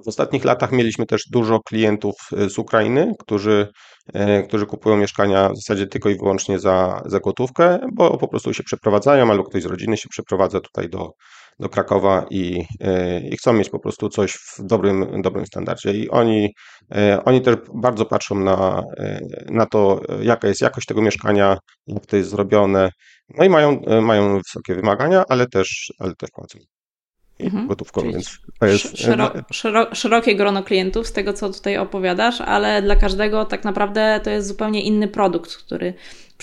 W 0.05 0.07
ostatnich 0.07 0.45
latach 0.45 0.71
mieliśmy 0.71 1.05
też 1.05 1.23
dużo 1.31 1.59
klientów 1.59 2.15
e, 2.37 2.49
z 2.49 2.57
Ukrainy, 2.57 3.11
którzy, 3.19 3.67
e, 4.13 4.43
którzy 4.43 4.65
kupują 4.65 4.97
mieszkania 4.97 5.49
w 5.49 5.55
zasadzie 5.55 5.87
tylko 5.87 6.09
i 6.09 6.17
wyłącznie 6.17 6.59
za, 6.59 7.01
za 7.05 7.19
gotówkę, 7.19 7.79
bo 7.93 8.17
po 8.17 8.27
prostu 8.27 8.53
się 8.53 8.63
przeprowadzają, 8.63 9.31
albo 9.31 9.43
ktoś 9.43 9.63
z 9.63 9.65
rodziny 9.65 9.97
się 9.97 10.09
przeprowadza 10.09 10.59
tutaj 10.59 10.89
do, 10.89 11.09
do 11.59 11.69
Krakowa 11.69 12.25
i, 12.29 12.65
i 13.31 13.37
chcą 13.37 13.53
mieć 13.53 13.69
po 13.69 13.79
prostu 13.79 14.09
coś 14.09 14.33
w 14.33 14.63
dobrym, 14.63 15.21
dobrym 15.21 15.45
standardzie. 15.45 15.93
I 15.93 16.09
oni, 16.09 16.53
oni 17.25 17.41
też 17.41 17.55
bardzo 17.73 18.05
patrzą 18.05 18.35
na, 18.35 18.83
na 19.49 19.65
to, 19.65 20.01
jaka 20.21 20.47
jest 20.47 20.61
jakość 20.61 20.87
tego 20.87 21.01
mieszkania, 21.01 21.57
jak 21.87 22.05
to 22.05 22.17
jest 22.17 22.29
zrobione. 22.29 22.89
No 23.37 23.45
i 23.45 23.49
mają, 23.49 23.81
mają 24.01 24.37
wysokie 24.37 24.75
wymagania, 24.75 25.23
ale 25.29 25.47
też, 25.47 25.93
ale 25.99 26.15
też 26.15 26.29
płacą 26.33 26.59
mhm. 27.39 27.67
gotówką, 27.67 28.01
Czyli 28.01 28.13
więc 28.13 28.37
to 28.59 28.65
jest... 28.65 28.97
Szero, 29.51 29.95
szerokie 29.95 30.35
grono 30.35 30.63
klientów 30.63 31.07
z 31.07 31.11
tego, 31.11 31.33
co 31.33 31.49
tutaj 31.49 31.77
opowiadasz, 31.77 32.41
ale 32.41 32.81
dla 32.81 32.95
każdego 32.95 33.45
tak 33.45 33.63
naprawdę 33.63 34.21
to 34.23 34.29
jest 34.29 34.47
zupełnie 34.47 34.83
inny 34.83 35.07
produkt, 35.07 35.55
który 35.55 35.93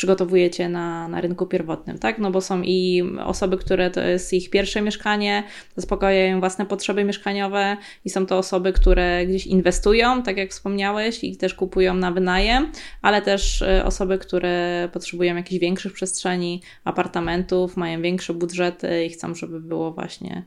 przygotowujecie 0.00 0.68
na, 0.68 1.08
na 1.08 1.20
rynku 1.20 1.46
pierwotnym, 1.46 1.98
tak? 1.98 2.18
No 2.18 2.30
bo 2.30 2.40
są 2.40 2.62
i 2.62 3.02
osoby, 3.24 3.56
które 3.56 3.90
to 3.90 4.00
jest 4.00 4.32
ich 4.32 4.50
pierwsze 4.50 4.82
mieszkanie, 4.82 5.42
zaspokajają 5.76 6.40
własne 6.40 6.66
potrzeby 6.66 7.04
mieszkaniowe 7.04 7.76
i 8.04 8.10
są 8.10 8.26
to 8.26 8.38
osoby, 8.38 8.72
które 8.72 9.26
gdzieś 9.26 9.46
inwestują, 9.46 10.22
tak 10.22 10.36
jak 10.36 10.50
wspomniałeś, 10.50 11.24
i 11.24 11.36
też 11.36 11.54
kupują 11.54 11.94
na 11.94 12.12
wynajem, 12.12 12.72
ale 13.02 13.22
też 13.22 13.62
e, 13.62 13.84
osoby, 13.84 14.18
które 14.18 14.88
potrzebują 14.92 15.36
jakichś 15.36 15.60
większych 15.60 15.92
przestrzeni, 15.92 16.62
apartamentów, 16.84 17.76
mają 17.76 18.02
większe 18.02 18.34
budżety 18.34 19.04
i 19.04 19.10
chcą, 19.10 19.34
żeby 19.34 19.60
było 19.60 19.92
właśnie 19.92 20.44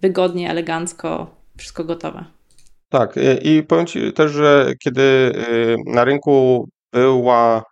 wygodnie, 0.00 0.50
elegancko, 0.50 1.36
wszystko 1.56 1.84
gotowe. 1.84 2.24
Tak, 2.88 3.14
i 3.42 3.62
powiem 3.62 3.86
Ci 3.86 4.12
też, 4.12 4.32
że 4.32 4.72
kiedy 4.78 5.02
y, 5.02 5.76
na 5.86 6.04
rynku 6.04 6.68
była 6.92 7.71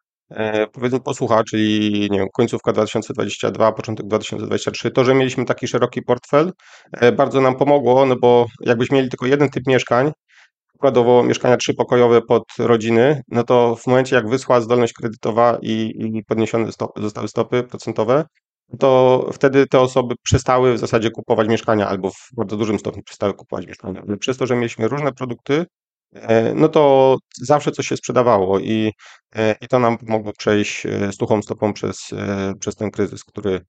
powiedzmy 0.72 1.00
posłucha, 1.00 1.44
czyli 1.44 2.08
nie 2.10 2.18
wiem, 2.18 2.28
końcówka 2.32 2.72
2022, 2.72 3.72
początek 3.72 4.06
2023, 4.06 4.90
to, 4.90 5.04
że 5.04 5.14
mieliśmy 5.14 5.44
taki 5.44 5.68
szeroki 5.68 6.02
portfel, 6.02 6.52
e, 6.92 7.12
bardzo 7.12 7.40
nam 7.40 7.56
pomogło, 7.56 8.06
no 8.06 8.16
bo 8.16 8.46
jakbyśmy 8.60 8.96
mieli 8.96 9.08
tylko 9.08 9.26
jeden 9.26 9.48
typ 9.48 9.66
mieszkań, 9.66 10.12
przykładowo 10.68 11.22
mieszkania 11.22 11.56
trzypokojowe 11.56 12.22
pod 12.22 12.42
rodziny, 12.58 13.22
no 13.28 13.44
to 13.44 13.76
w 13.76 13.86
momencie 13.86 14.16
jak 14.16 14.28
wysła 14.28 14.60
zdolność 14.60 14.92
kredytowa 14.92 15.58
i, 15.62 15.92
i 16.14 16.24
podniesione 16.24 16.68
zostały 16.96 17.28
stopy 17.28 17.62
procentowe, 17.62 18.24
to 18.78 19.26
wtedy 19.32 19.66
te 19.66 19.80
osoby 19.80 20.14
przestały 20.22 20.74
w 20.74 20.78
zasadzie 20.78 21.10
kupować 21.10 21.48
mieszkania 21.48 21.88
albo 21.88 22.10
w 22.10 22.28
bardzo 22.36 22.56
dużym 22.56 22.78
stopniu 22.78 23.02
przestały 23.02 23.34
kupować 23.34 23.66
mieszkania. 23.66 24.02
Przez 24.20 24.36
to, 24.36 24.46
że 24.46 24.56
mieliśmy 24.56 24.88
różne 24.88 25.12
produkty, 25.12 25.54
e, 25.54 25.66
no 26.54 26.68
to 26.68 27.16
zawsze 27.42 27.70
coś 27.70 27.86
się 27.86 27.96
sprzedawało 27.96 28.58
i, 28.58 28.92
e, 29.36 29.54
i 29.60 29.68
to 29.68 29.78
nam 29.78 29.98
pomogło 29.98 30.32
przejść 30.38 30.86
e, 30.86 31.12
suchą 31.12 31.42
stopą 31.42 31.72
przez, 31.72 32.10
przez 32.60 32.76
ten 32.76 32.90
kryzys, 32.90 33.24
który 33.24 33.60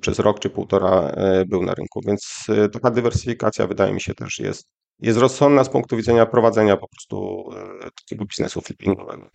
przez 0.00 0.18
rok 0.18 0.40
czy 0.40 0.50
półtora 0.50 1.12
był 1.46 1.62
na 1.62 1.74
rynku. 1.74 2.00
Więc 2.06 2.46
taka 2.72 2.90
dywersyfikacja 2.90 3.66
wydaje 3.66 3.92
mi 3.92 4.00
się 4.00 4.14
też 4.14 4.38
jest, 4.38 4.68
jest 4.98 5.18
rozsądna 5.18 5.64
z 5.64 5.68
punktu 5.68 5.96
widzenia 5.96 6.26
prowadzenia 6.26 6.76
po 6.76 6.88
prostu 6.88 7.48
takiego 7.94 8.24
biznesu 8.24 8.60
flippingowego. 8.60 9.30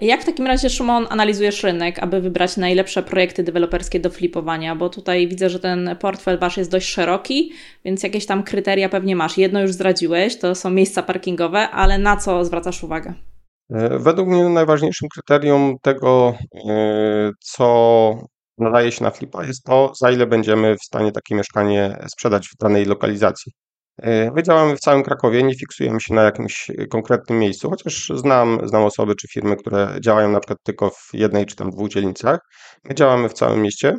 Jak 0.00 0.22
w 0.22 0.24
takim 0.24 0.46
razie, 0.46 0.70
Szymon, 0.70 1.06
analizujesz 1.10 1.62
rynek, 1.62 1.98
aby 1.98 2.20
wybrać 2.20 2.56
najlepsze 2.56 3.02
projekty 3.02 3.42
deweloperskie 3.42 4.00
do 4.00 4.10
flipowania? 4.10 4.76
Bo 4.76 4.88
tutaj 4.88 5.28
widzę, 5.28 5.50
że 5.50 5.60
ten 5.60 5.96
portfel 6.00 6.38
wasz 6.38 6.56
jest 6.56 6.70
dość 6.70 6.88
szeroki, 6.88 7.52
więc 7.84 8.02
jakieś 8.02 8.26
tam 8.26 8.42
kryteria 8.42 8.88
pewnie 8.88 9.16
masz. 9.16 9.38
Jedno 9.38 9.60
już 9.60 9.72
zdradziłeś, 9.72 10.38
to 10.38 10.54
są 10.54 10.70
miejsca 10.70 11.02
parkingowe, 11.02 11.70
ale 11.70 11.98
na 11.98 12.16
co 12.16 12.44
zwracasz 12.44 12.84
uwagę? 12.84 13.14
E, 13.70 13.98
według 13.98 14.28
mnie 14.28 14.48
najważniejszym 14.48 15.08
kryterium 15.08 15.76
tego, 15.82 16.34
e, 16.68 17.30
co 17.40 18.10
nadaje 18.58 18.92
się 18.92 19.04
na 19.04 19.10
flipa, 19.10 19.46
jest 19.46 19.64
to, 19.64 19.92
za 20.00 20.10
ile 20.10 20.26
będziemy 20.26 20.76
w 20.76 20.84
stanie 20.84 21.12
takie 21.12 21.34
mieszkanie 21.34 21.96
sprzedać 22.08 22.48
w 22.48 22.56
danej 22.56 22.84
lokalizacji. 22.84 23.52
E, 24.02 24.30
my 24.30 24.42
działamy 24.42 24.76
w 24.76 24.80
całym 24.80 25.02
Krakowie, 25.02 25.42
nie 25.42 25.54
fiksujemy 25.54 26.00
się 26.00 26.14
na 26.14 26.22
jakimś 26.22 26.70
konkretnym 26.90 27.38
miejscu, 27.38 27.70
chociaż 27.70 28.12
znam, 28.14 28.68
znam 28.68 28.82
osoby 28.82 29.14
czy 29.14 29.28
firmy, 29.28 29.56
które 29.56 29.96
działają 30.00 30.30
na 30.30 30.40
przykład 30.40 30.58
tylko 30.62 30.90
w 30.90 31.08
jednej 31.12 31.46
czy 31.46 31.56
tam 31.56 31.70
dwóch 31.70 31.88
dzielnicach. 31.88 32.38
My 32.84 32.94
działamy 32.94 33.28
w 33.28 33.32
całym 33.32 33.62
mieście 33.62 33.96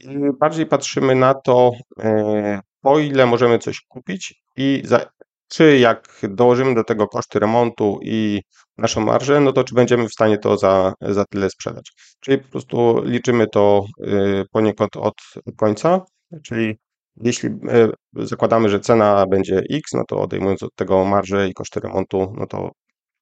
i 0.00 0.18
bardziej 0.40 0.66
patrzymy 0.66 1.14
na 1.14 1.34
to, 1.34 1.70
e, 2.00 2.60
po 2.80 2.98
ile 2.98 3.26
możemy 3.26 3.58
coś 3.58 3.80
kupić 3.88 4.34
i 4.56 4.82
za, 4.84 5.06
czy 5.48 5.78
jak 5.78 6.20
dołożymy 6.22 6.74
do 6.74 6.84
tego 6.84 7.08
koszty 7.08 7.38
remontu 7.38 7.98
i 8.02 8.40
naszą 8.78 9.00
marżę, 9.00 9.40
no 9.40 9.52
to 9.52 9.64
czy 9.64 9.74
będziemy 9.74 10.08
w 10.08 10.12
stanie 10.12 10.38
to 10.38 10.56
za, 10.56 10.92
za 11.00 11.24
tyle 11.24 11.50
sprzedać. 11.50 11.92
Czyli 12.20 12.38
po 12.38 12.48
prostu 12.48 13.02
liczymy 13.04 13.46
to 13.46 13.84
e, 14.06 14.44
poniekąd 14.52 14.96
od 14.96 15.14
końca, 15.56 16.00
czyli 16.44 16.78
jeśli 17.16 17.48
e, 17.48 17.88
zakładamy, 18.12 18.68
że 18.68 18.80
cena 18.80 19.26
będzie 19.26 19.62
X, 19.70 19.92
no 19.92 20.04
to 20.08 20.20
odejmując 20.20 20.62
od 20.62 20.74
tego 20.74 21.04
marżę 21.04 21.48
i 21.48 21.54
koszty 21.54 21.80
remontu, 21.80 22.34
no 22.38 22.46
to 22.46 22.70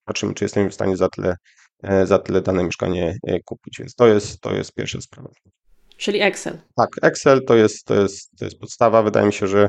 patrzymy, 0.04 0.34
czy 0.34 0.44
jesteśmy 0.44 0.70
w 0.70 0.74
stanie 0.74 0.96
za 0.96 1.08
tyle, 1.08 1.36
e, 1.82 2.06
za 2.06 2.18
tyle 2.18 2.40
dane 2.40 2.64
mieszkanie 2.64 3.16
e, 3.26 3.40
kupić. 3.44 3.78
Więc 3.78 3.94
to 3.94 4.06
jest, 4.06 4.40
to 4.40 4.54
jest 4.54 4.72
pierwsza 4.72 5.00
sprawa. 5.00 5.28
Czyli 5.96 6.20
Excel. 6.20 6.58
Tak, 6.76 6.88
Excel 7.02 7.44
to 7.44 7.54
jest, 7.54 7.84
to 7.84 7.94
jest, 7.94 8.30
to 8.38 8.44
jest 8.44 8.58
podstawa. 8.58 9.02
Wydaje 9.02 9.26
mi 9.26 9.32
się, 9.32 9.46
że 9.46 9.68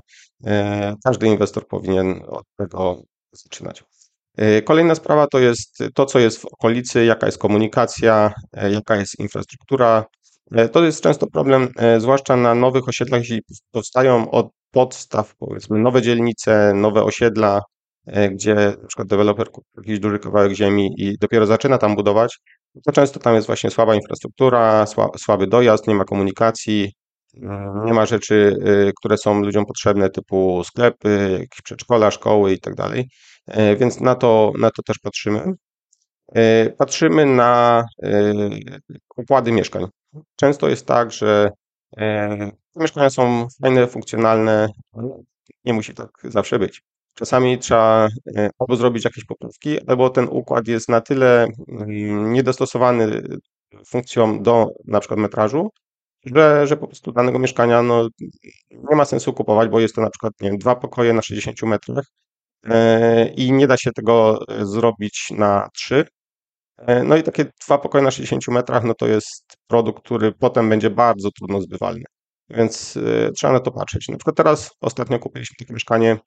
każdy 1.03 1.27
inwestor 1.27 1.67
powinien 1.67 2.21
od 2.27 2.43
tego 2.57 3.01
zaczynać. 3.31 3.83
Kolejna 4.65 4.95
sprawa 4.95 5.27
to 5.27 5.39
jest 5.39 5.83
to, 5.93 6.05
co 6.05 6.19
jest 6.19 6.37
w 6.37 6.45
okolicy, 6.45 7.05
jaka 7.05 7.25
jest 7.25 7.37
komunikacja, 7.37 8.33
jaka 8.71 8.95
jest 8.95 9.19
infrastruktura, 9.19 10.05
to 10.71 10.83
jest 10.83 11.01
często 11.01 11.27
problem, 11.27 11.67
e, 11.77 11.99
zwłaszcza 11.99 12.35
na 12.35 12.55
nowych 12.55 12.87
osiedlach, 12.87 13.19
jeśli 13.19 13.41
powstają 13.71 14.31
od 14.31 14.49
podstaw, 14.71 15.35
powiedzmy, 15.35 15.79
nowe 15.79 16.01
dzielnice, 16.01 16.73
nowe 16.75 17.03
osiedla, 17.03 17.61
e, 18.07 18.29
gdzie 18.29 18.55
na 18.55 18.87
przykład 18.87 19.07
deweloper 19.07 19.51
kupi 19.51 19.67
jakiś 19.77 19.99
duży 19.99 20.19
kawałek 20.19 20.53
ziemi 20.53 20.89
i 20.97 21.17
dopiero 21.17 21.45
zaczyna 21.45 21.77
tam 21.77 21.95
budować, 21.95 22.39
to 22.85 22.91
często 22.91 23.19
tam 23.19 23.35
jest 23.35 23.47
właśnie 23.47 23.69
słaba 23.71 23.95
infrastruktura, 23.95 24.85
słaby 25.17 25.47
dojazd, 25.47 25.87
nie 25.87 25.95
ma 25.95 26.03
komunikacji, 26.03 26.93
nie 27.85 27.93
ma 27.93 28.05
rzeczy, 28.05 28.55
które 28.99 29.17
są 29.17 29.41
ludziom 29.41 29.65
potrzebne, 29.65 30.09
typu 30.09 30.63
sklepy, 30.63 31.29
jakieś 31.31 31.61
przedszkola, 31.63 32.11
szkoły 32.11 32.53
i 32.53 32.59
tak 32.59 32.75
dalej. 32.75 33.09
Więc 33.79 33.99
na 34.01 34.15
to, 34.15 34.51
na 34.59 34.69
to 34.69 34.83
też 34.83 34.99
patrzymy. 34.99 35.43
Patrzymy 36.77 37.25
na 37.25 37.83
układy 39.17 39.51
mieszkań. 39.51 39.85
Często 40.35 40.69
jest 40.69 40.85
tak, 40.85 41.11
że 41.11 41.49
e, 41.97 42.51
mieszkania 42.75 43.09
są 43.09 43.47
fajne, 43.61 43.87
funkcjonalne, 43.87 44.69
nie 45.65 45.73
musi 45.73 45.93
tak 45.93 46.09
zawsze 46.23 46.59
być. 46.59 46.81
Czasami 47.13 47.59
trzeba 47.59 48.07
e, 48.37 48.49
albo 48.59 48.75
zrobić 48.75 49.05
jakieś 49.05 49.25
poprawki, 49.25 49.87
albo 49.87 50.09
ten 50.09 50.27
układ 50.31 50.67
jest 50.67 50.89
na 50.89 51.01
tyle 51.01 51.47
mm, 51.67 52.33
niedostosowany 52.33 53.21
funkcją 53.87 54.43
do 54.43 54.67
na 54.85 54.99
przykład 54.99 55.19
metrażu, 55.19 55.69
że, 56.25 56.67
że 56.67 56.77
po 56.77 56.87
prostu 56.87 57.11
danego 57.11 57.39
mieszkania 57.39 57.81
no, 57.83 58.07
nie 58.71 58.95
ma 58.95 59.05
sensu 59.05 59.33
kupować, 59.33 59.69
bo 59.69 59.79
jest 59.79 59.95
to 59.95 60.01
na 60.01 60.09
przykład 60.09 60.33
nie 60.41 60.49
wiem, 60.49 60.57
dwa 60.57 60.75
pokoje 60.75 61.13
na 61.13 61.21
60 61.21 61.63
metrach 61.63 62.05
e, 62.65 63.27
i 63.27 63.51
nie 63.51 63.67
da 63.67 63.77
się 63.77 63.91
tego 63.91 64.39
zrobić 64.61 65.27
na 65.31 65.69
trzy, 65.73 66.05
no 67.03 67.17
i 67.17 67.23
takie 67.23 67.45
dwa 67.65 67.77
pokoje 67.77 68.03
na 68.03 68.11
60 68.11 68.47
metrach, 68.47 68.83
no 68.83 68.93
to 68.93 69.07
jest 69.07 69.43
produkt, 69.67 70.03
który 70.05 70.31
potem 70.31 70.69
będzie 70.69 70.89
bardzo 70.89 71.29
trudno 71.31 71.61
zbywalny. 71.61 72.03
Więc 72.49 72.95
y, 72.95 73.31
trzeba 73.35 73.53
na 73.53 73.59
to 73.59 73.71
patrzeć. 73.71 74.09
Na 74.09 74.17
przykład 74.17 74.35
teraz 74.35 74.71
ostatnio 74.81 75.19
kupiliśmy 75.19 75.55
takie 75.59 75.73
mieszkanie 75.73 76.17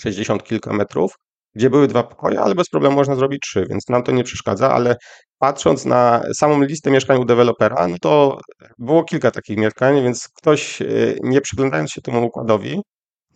60 0.00 0.44
kilka 0.44 0.72
metrów, 0.72 1.12
gdzie 1.54 1.70
były 1.70 1.88
dwa 1.88 2.02
pokoje, 2.02 2.40
ale 2.40 2.54
bez 2.54 2.68
problemu 2.68 2.96
można 2.96 3.16
zrobić 3.16 3.40
trzy, 3.42 3.66
więc 3.70 3.88
nam 3.88 4.02
to 4.02 4.12
nie 4.12 4.24
przeszkadza, 4.24 4.72
ale 4.72 4.96
patrząc 5.38 5.84
na 5.84 6.22
samą 6.34 6.62
listę 6.62 6.90
mieszkań 6.90 7.20
u 7.20 7.24
dewelopera, 7.24 7.88
no 7.88 7.96
to 8.00 8.40
było 8.78 9.04
kilka 9.04 9.30
takich 9.30 9.58
mieszkań, 9.58 10.02
więc 10.02 10.28
ktoś 10.28 10.82
y, 10.82 11.18
nie 11.22 11.40
przyglądając 11.40 11.90
się 11.90 12.00
temu 12.02 12.26
układowi, 12.26 12.80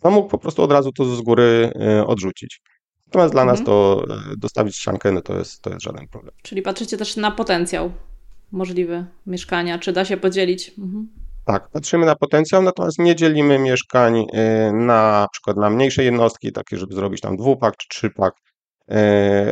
no 0.03 0.11
mógł 0.11 0.29
po 0.29 0.37
prostu 0.37 0.63
od 0.63 0.71
razu 0.71 0.91
to 0.91 1.05
z 1.05 1.21
góry 1.21 1.71
odrzucić. 2.07 2.59
Natomiast 3.07 3.33
dla 3.33 3.41
mhm. 3.41 3.57
nas 3.57 3.65
to 3.65 4.05
e, 4.09 4.37
dostawić 4.37 4.75
ściankę, 4.75 5.11
no 5.11 5.21
to 5.21 5.37
jest, 5.37 5.61
to 5.61 5.69
jest 5.69 5.81
żaden 5.81 6.07
problem. 6.07 6.33
Czyli 6.41 6.61
patrzycie 6.61 6.97
też 6.97 7.15
na 7.15 7.31
potencjał 7.31 7.91
możliwy 8.51 9.05
mieszkania, 9.25 9.79
czy 9.79 9.93
da 9.93 10.05
się 10.05 10.17
podzielić? 10.17 10.73
Mhm. 10.77 11.07
Tak, 11.45 11.69
patrzymy 11.69 12.05
na 12.05 12.15
potencjał, 12.15 12.61
natomiast 12.61 12.99
nie 12.99 13.15
dzielimy 13.15 13.59
mieszkań 13.59 14.25
e, 14.33 14.71
na 14.73 15.27
przykład 15.31 15.57
na 15.57 15.69
mniejsze 15.69 16.03
jednostki, 16.03 16.51
takie, 16.51 16.77
żeby 16.77 16.95
zrobić 16.95 17.21
tam 17.21 17.37
dwupak 17.37 17.77
czy 17.77 17.87
trzypak, 17.89 18.33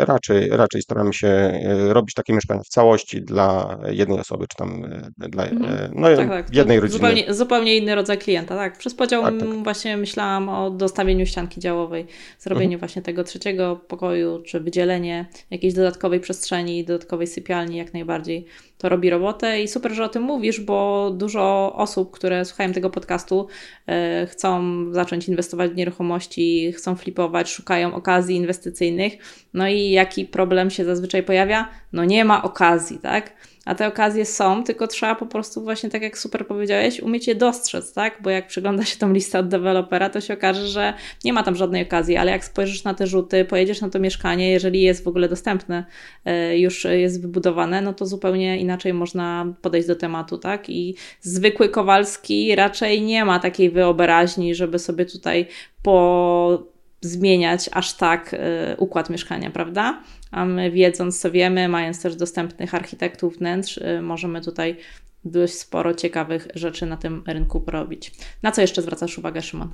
raczej, 0.05 0.49
raczej 0.49 0.81
staramy 0.81 1.13
się 1.13 1.27
e, 1.27 1.93
robić 1.93 2.13
takie 2.15 2.33
mieszkania 2.33 2.61
w 2.63 2.67
całości 2.67 3.21
dla 3.21 3.79
jednej 3.89 4.19
osoby, 4.19 4.45
czy 4.47 4.57
tam 4.57 4.85
e, 5.21 5.29
dla 5.29 5.45
Mhm. 5.45 5.91
no, 5.95 6.15
Tak, 6.15 6.29
tak. 6.29 6.55
jednej 6.55 6.77
To 6.77 6.81
rodziny. 6.81 6.99
Zupełnie, 6.99 7.33
zupełnie 7.33 7.77
inny 7.77 7.95
rodzaj 7.95 8.17
klienta, 8.17 8.55
tak. 8.55 8.77
Przez 8.77 8.93
podział 8.95 9.23
Tak, 9.23 9.39
tak. 9.39 9.63
właśnie 9.63 9.97
myślałam 9.97 10.49
o 10.49 10.69
dostawieniu 10.71 11.25
ścianki 11.25 11.59
działowej, 11.59 12.05
zrobieniu 12.39 12.65
Mhm. 12.73 12.79
właśnie 12.79 13.01
tego 13.01 13.23
trzeciego 13.23 13.75
pokoju, 13.87 14.43
czy 14.45 14.59
wydzielenie 14.59 15.25
jakiejś 15.51 15.73
dodatkowej 15.73 16.19
przestrzeni, 16.19 16.85
dodatkowej 16.85 17.27
sypialni, 17.27 17.77
jak 17.77 17.93
najbardziej. 17.93 18.45
To 18.77 18.89
robi 18.89 19.09
robotę 19.09 19.61
i 19.61 19.67
super, 19.67 19.91
że 19.91 20.03
o 20.03 20.09
tym 20.09 20.23
mówisz, 20.23 20.59
bo 20.61 21.11
dużo 21.11 21.73
osób, 21.75 22.11
które 22.11 22.45
słuchają 22.45 22.73
tego 22.73 22.89
podcastu, 22.89 23.47
e, 23.87 24.27
chcą 24.31 24.63
zacząć 24.93 25.27
inwestować 25.27 25.71
w 25.71 25.75
nieruchomości, 25.75 26.73
chcą 26.73 26.95
flipować, 26.95 27.49
szukają 27.49 27.93
okazji 27.93 28.35
inwestycyjnych. 28.35 29.13
No 29.53 29.67
i 29.67 29.89
jaki 29.89 30.25
problem 30.25 30.69
się 30.69 30.85
zazwyczaj 30.85 31.23
pojawia? 31.23 31.69
No 31.93 32.05
nie 32.05 32.25
ma 32.25 32.43
okazji, 32.43 32.99
tak? 32.99 33.33
A 33.65 33.75
te 33.75 33.87
okazje 33.87 34.25
są, 34.25 34.63
tylko 34.63 34.87
trzeba 34.87 35.15
po 35.15 35.25
prostu 35.25 35.61
właśnie, 35.61 35.89
tak 35.89 36.01
jak 36.01 36.17
super 36.17 36.47
powiedziałeś, 36.47 36.99
umieć 36.99 37.27
je 37.27 37.35
dostrzec, 37.35 37.93
tak? 37.93 38.17
Bo 38.21 38.29
jak 38.29 38.47
przygląda 38.47 38.85
się 38.85 38.97
tą 38.97 39.13
listę 39.13 39.39
od 39.39 39.47
dewelopera, 39.47 40.09
to 40.09 40.21
się 40.21 40.33
okaże, 40.33 40.67
że 40.67 40.93
nie 41.23 41.33
ma 41.33 41.43
tam 41.43 41.55
żadnej 41.55 41.83
okazji, 41.83 42.17
ale 42.17 42.31
jak 42.31 42.45
spojrzysz 42.45 42.83
na 42.83 42.93
te 42.93 43.07
rzuty, 43.07 43.45
pojedziesz 43.45 43.81
na 43.81 43.89
to 43.89 43.99
mieszkanie, 43.99 44.51
jeżeli 44.51 44.81
jest 44.81 45.03
w 45.03 45.07
ogóle 45.07 45.29
dostępne, 45.29 45.85
e, 46.25 46.59
już 46.59 46.83
jest 46.83 47.21
wybudowane, 47.21 47.81
no 47.81 47.93
to 47.93 48.05
zupełnie 48.05 48.57
inaczej 48.57 48.93
można 48.93 49.53
podejść 49.61 49.87
do 49.87 49.95
tematu, 49.95 50.37
tak? 50.37 50.69
I 50.69 50.95
zwykły 51.21 51.69
Kowalski 51.69 52.55
raczej 52.55 53.01
nie 53.01 53.25
ma 53.25 53.39
takiej 53.39 53.69
wyobraźni, 53.69 54.55
żeby 54.55 54.79
sobie 54.79 55.05
tutaj 55.05 55.47
po 55.83 56.75
zmieniać 57.01 57.69
aż 57.73 57.93
tak 57.93 58.33
y, 58.33 58.37
układ 58.77 59.09
mieszkania, 59.09 59.51
prawda? 59.51 60.01
A 60.35 60.45
my 60.45 60.71
wiedząc 60.71 61.19
co 61.19 61.31
wiemy, 61.31 61.67
mając 61.67 62.01
też 62.01 62.15
dostępnych 62.15 62.75
architektów 62.75 63.37
wnętrz, 63.37 63.77
y, 63.77 64.01
możemy 64.01 64.41
tutaj 64.41 64.77
dość 65.25 65.53
sporo 65.53 65.93
ciekawych 65.93 66.47
rzeczy 66.55 66.85
na 66.85 66.97
tym 66.97 67.23
rynku 67.27 67.61
porobić. 67.61 68.11
Na 68.43 68.51
co 68.51 68.61
jeszcze 68.61 68.81
zwracasz 68.81 69.17
uwagę, 69.17 69.41
Szymon? 69.41 69.71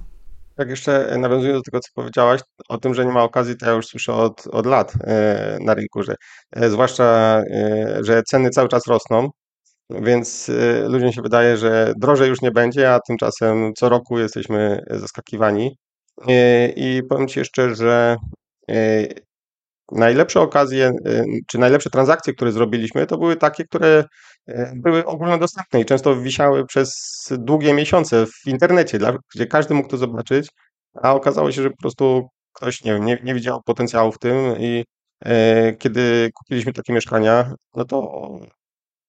Tak 0.56 0.70
jeszcze 0.70 1.18
nawiązując 1.18 1.60
do 1.60 1.72
tego, 1.72 1.80
co 1.80 1.90
powiedziałaś 1.96 2.42
o 2.70 2.78
tym, 2.78 2.94
że 2.94 3.06
nie 3.06 3.12
ma 3.12 3.24
okazji, 3.24 3.58
to 3.58 3.66
ja 3.66 3.72
już 3.72 3.88
słyszę 3.88 4.14
od, 4.14 4.48
od 4.48 4.66
lat 4.66 4.94
e, 5.04 5.58
na 5.62 5.74
rynku, 5.74 6.04
że 6.04 6.16
e, 6.52 6.70
zwłaszcza, 6.70 7.04
e, 7.52 7.98
że 8.02 8.24
ceny 8.24 8.50
cały 8.50 8.70
czas 8.70 8.88
rosną, 8.88 9.30
więc 9.90 10.50
e, 10.50 10.88
ludziom 10.90 11.12
się 11.12 11.22
wydaje, 11.22 11.58
że 11.58 11.94
drożej 11.98 12.30
już 12.30 12.42
nie 12.42 12.52
będzie, 12.52 12.94
a 12.94 13.00
tymczasem 13.08 13.74
co 13.78 13.90
roku 13.90 14.20
jesteśmy 14.20 14.84
zaskakiwani. 14.90 15.78
E, 16.28 16.68
I 16.68 17.04
powiem 17.10 17.28
Ci 17.28 17.40
jeszcze, 17.40 17.76
że 17.76 18.18
e, 18.72 19.08
najlepsze 19.92 20.42
okazje, 20.42 20.92
e, 21.06 21.24
czy 21.48 21.58
najlepsze 21.58 21.90
transakcje, 21.90 22.34
które 22.34 22.52
zrobiliśmy, 22.52 23.08
to 23.08 23.18
były 23.18 23.36
takie, 23.36 23.64
które 23.64 24.04
e, 24.48 24.74
były 24.76 25.06
ogólnodostępne 25.06 25.82
i 25.82 25.86
często 25.86 26.16
wisiały 26.16 26.66
przez 26.66 26.94
długie 27.32 27.74
miesiące 27.74 28.26
w 28.26 28.48
internecie, 28.48 29.00
gdzie 29.36 29.48
każdy 29.48 29.74
mógł 29.74 29.90
to 29.90 29.98
zobaczyć, 29.98 30.50
a 31.02 31.14
okazało 31.14 31.52
się, 31.52 31.62
że 31.62 31.70
po 31.70 31.78
prostu 31.82 32.28
ktoś 32.54 32.84
nie, 32.84 33.00
nie, 33.00 33.18
nie 33.24 33.34
widział 33.34 33.62
potencjału 33.66 34.12
w 34.12 34.20
tym 34.20 34.36
i 34.60 34.86
e, 35.26 35.74
kiedy 35.74 36.30
kupiliśmy 36.34 36.74
takie 36.74 36.94
mieszkania, 36.94 37.54
no 37.76 37.86
to 37.86 38.30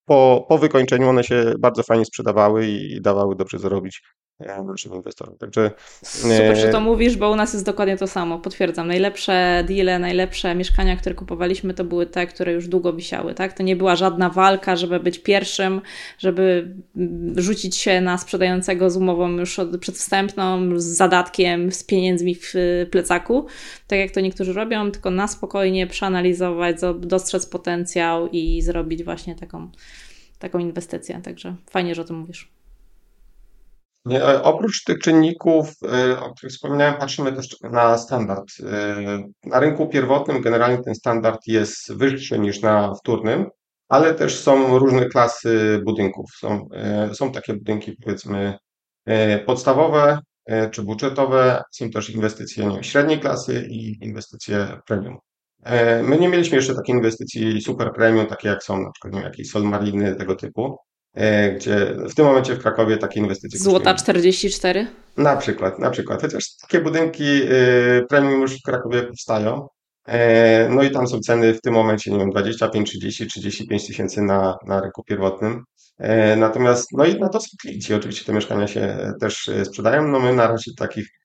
po, 0.05 0.47
po 0.49 0.59
wykończeniu 0.59 1.09
one 1.09 1.25
się 1.25 1.55
bardzo 1.59 1.83
fajnie 1.83 2.05
sprzedawały 2.05 2.67
i 2.67 3.01
dawały 3.01 3.37
dobrze 3.37 3.59
zarobić 3.59 4.03
naszym 4.65 4.95
inwestorom. 4.95 5.37
Także 5.39 5.71
Super, 6.03 6.57
że 6.57 6.69
e, 6.69 6.73
to 6.73 6.81
mówisz, 6.81 7.17
bo 7.17 7.31
u 7.31 7.37
nas 7.37 7.53
jest 7.53 7.65
dokładnie 7.65 7.97
to 7.97 8.07
samo. 8.07 8.39
Potwierdzam. 8.39 8.87
Najlepsze 8.87 9.65
deale, 9.69 9.99
najlepsze 9.99 10.55
mieszkania, 10.55 10.97
które 10.97 11.15
kupowaliśmy, 11.15 11.75
to 11.75 11.85
były 11.85 12.07
te, 12.07 12.27
które 12.27 12.53
już 12.53 12.69
długo 12.69 12.93
wisiały. 12.93 13.35
Tak? 13.35 13.53
To 13.53 13.63
nie 13.63 13.77
była 13.77 13.97
żadna 13.97 14.31
walka, 14.31 14.77
żeby 14.77 15.01
być 15.01 15.19
pierwszym, 15.19 15.81
żeby 16.19 16.75
mm, 16.97 17.35
rzucić 17.41 17.77
się 17.77 18.01
na 18.01 18.19
sprzedającego 18.19 18.91
z 18.91 18.97
umową 18.97 19.31
już 19.31 19.61
przedwstępną, 19.81 20.79
z 20.81 20.85
zadatkiem, 20.85 21.73
z 21.73 21.85
pieniędzmi 21.85 22.35
w 22.35 22.55
y, 22.55 22.87
plecaku, 22.91 23.47
tak 23.87 23.99
jak 23.99 24.11
to 24.11 24.21
niektórzy 24.21 24.53
robią, 24.53 24.91
tylko 24.91 25.11
na 25.11 25.29
spokojnie 25.29 25.87
przeanalizować, 25.87 26.81
zo- 26.81 27.01
dostrzec 27.01 27.47
potencjał 27.47 28.29
i 28.29 28.63
zrobić 28.63 29.05
właśnie 29.05 29.35
taką, 29.35 29.71
taką 30.39 30.59
inwestycję. 30.59 31.21
Także 31.25 31.57
fajnie, 31.71 31.95
że 31.95 32.03
o 32.03 32.05
tym 32.05 32.17
mówisz. 32.17 32.62
E, 34.11 34.43
Oprócz 34.43 34.85
tych 34.85 34.99
czynników, 34.99 35.71
e, 35.93 36.21
o 36.21 36.35
których 36.35 36.53
wspominałem, 36.53 36.95
patrzymy 36.95 37.33
też 37.33 37.57
na 37.63 37.99
standard. 37.99 38.45
E, 38.63 39.23
Na 39.45 39.61
rynku 39.61 39.89
pierwotnym 39.89 40.41
generalnie 40.41 40.79
ten 40.79 40.95
standard 40.95 41.41
jest 41.47 41.93
wyższy 41.93 42.39
niż 42.39 42.61
na 42.61 42.95
wtórnym, 42.95 43.47
ale 43.89 44.15
też 44.15 44.41
są 44.41 44.79
różne 44.79 45.07
klasy 45.07 45.81
budynków. 45.85 46.31
Są, 46.39 46.69
są 47.13 47.33
takie 47.33 47.55
budynki, 47.55 47.97
powiedzmy, 48.05 48.59
podstawowe 49.47 50.19
czy 50.71 50.83
budżetowe, 50.83 51.63
są 51.73 51.91
też 51.91 52.11
inwestycje 52.11 52.67
nie 52.67 52.85
średniej 52.85 53.21
klasy 53.21 53.67
i 53.71 54.05
inwestycje 54.05 54.69
premium. 54.87 55.19
My 56.03 56.19
nie 56.21 56.29
mieliśmy 56.29 56.57
jeszcze 56.57 56.75
takiej 56.75 56.95
inwestycji 56.95 57.61
super 57.63 57.93
premium, 57.95 58.27
takie 58.27 58.49
jak 58.49 58.63
są 58.63 58.83
na 58.83 58.91
przykład 58.91 59.15
nie 59.15 59.21
jakieś 59.21 59.51
Solmariny 59.51 60.17
tego 60.17 60.37
typu 60.37 60.77
gdzie 61.57 61.95
w 62.11 62.15
tym 62.15 62.27
momencie 62.27 62.55
w 62.55 62.59
Krakowie 62.63 62.97
takie 62.97 63.21
inwestycje 63.21 63.61
Złota 63.61 63.93
kosztują 63.93 64.05
44? 64.15 64.87
na 65.17 65.37
przykład, 65.37 65.79
na 65.79 65.91
przykład, 65.91 66.23
chociaż 66.23 66.45
takie 66.63 66.81
budynki 66.81 67.25
y, 67.43 68.07
premium 68.09 68.41
już 68.41 68.59
w 68.59 68.63
Krakowie 68.63 69.03
powstają. 69.03 69.69
E, 70.07 70.69
No 70.69 70.83
i 70.83 70.91
tam 70.91 71.07
są 71.07 71.21
ceny 71.21 71.55
w 71.55 71.61
tym 71.61 71.75
momencie, 71.75 72.11
nie 72.11 72.19
wiem, 72.19 72.31
25, 72.31 72.91
30, 72.91 73.27
35 73.27 73.87
tysięcy 73.87 74.23
na, 74.23 74.57
na 74.67 74.81
rynku 74.81 75.05
pierwotnym. 75.05 75.65
E, 75.99 76.37
Natomiast, 76.37 76.87
no 76.93 77.05
i 77.05 77.21
na 77.21 77.29
to 77.29 77.41
są 77.41 77.47
klienci, 77.63 77.95
oczywiście 77.95 78.25
te 78.25 78.33
mieszkania 78.33 78.67
się 78.67 78.81
e, 78.81 79.13
też 79.21 79.49
e, 79.49 79.65
sprzedają. 79.65 80.09
No 80.09 80.21
my 80.21 80.35
na 80.35 80.49
razie 80.49 80.71
takich, 80.79 81.07
e, 81.07 81.22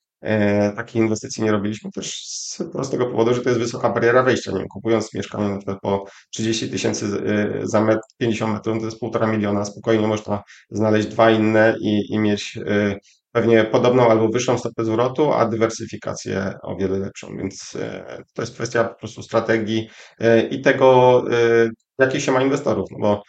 takiej 0.76 1.02
inwestycji 1.02 1.44
nie 1.44 1.52
robiliśmy 1.52 1.92
też 1.92 2.24
z 2.26 2.64
prostego 2.72 3.06
powodu, 3.06 3.34
że 3.34 3.42
to 3.42 3.50
jest 3.50 3.62
wysoka 3.62 3.90
bariera 3.90 4.24
wejścia. 4.24 4.52
Nie 4.52 4.58
wiem, 4.58 4.68
kupując 4.68 5.14
mieszkanie 5.14 5.50
na 5.50 5.58
przykład 5.58 5.80
po 5.82 6.06
30 6.30 6.70
tysięcy 6.70 7.06
e, 7.06 7.68
za 7.68 7.82
metr, 7.82 8.02
50 8.18 8.54
metrów, 8.54 8.80
to 8.80 8.86
jest 8.86 9.00
półtora 9.00 9.28
miliona. 9.28 9.66
Spokojnie 9.66 10.08
można 10.08 10.44
znaleźć 10.70 11.08
dwa 11.08 11.32
inne 11.32 11.76
i, 11.82 12.14
i 12.14 12.20
mieć 12.20 12.60
e, 12.66 12.96
pewnie 13.32 13.64
podobną 13.64 14.10
albo 14.10 14.30
wyższą 14.30 14.58
stopę 14.58 14.86
zwrotu, 14.86 15.34
a 15.34 15.46
dywersyfikację 15.46 16.54
o 16.64 16.76
wiele 16.76 17.00
lepszą. 17.00 17.38
Więc 17.38 17.78
e, 17.80 18.24
to 18.34 18.42
jest 18.42 18.54
kwestia 18.54 18.84
po 18.84 18.96
prostu 18.96 19.24
strategii 19.24 19.90
e, 20.20 20.48
i 20.48 20.62
tego, 20.62 21.24
e, 21.32 21.70
jakich 22.00 22.22
się 22.22 22.32
ma 22.32 22.42
inwestorów. 22.42 22.88
No 22.92 22.98
bo 23.00 23.14
e, 23.14 23.22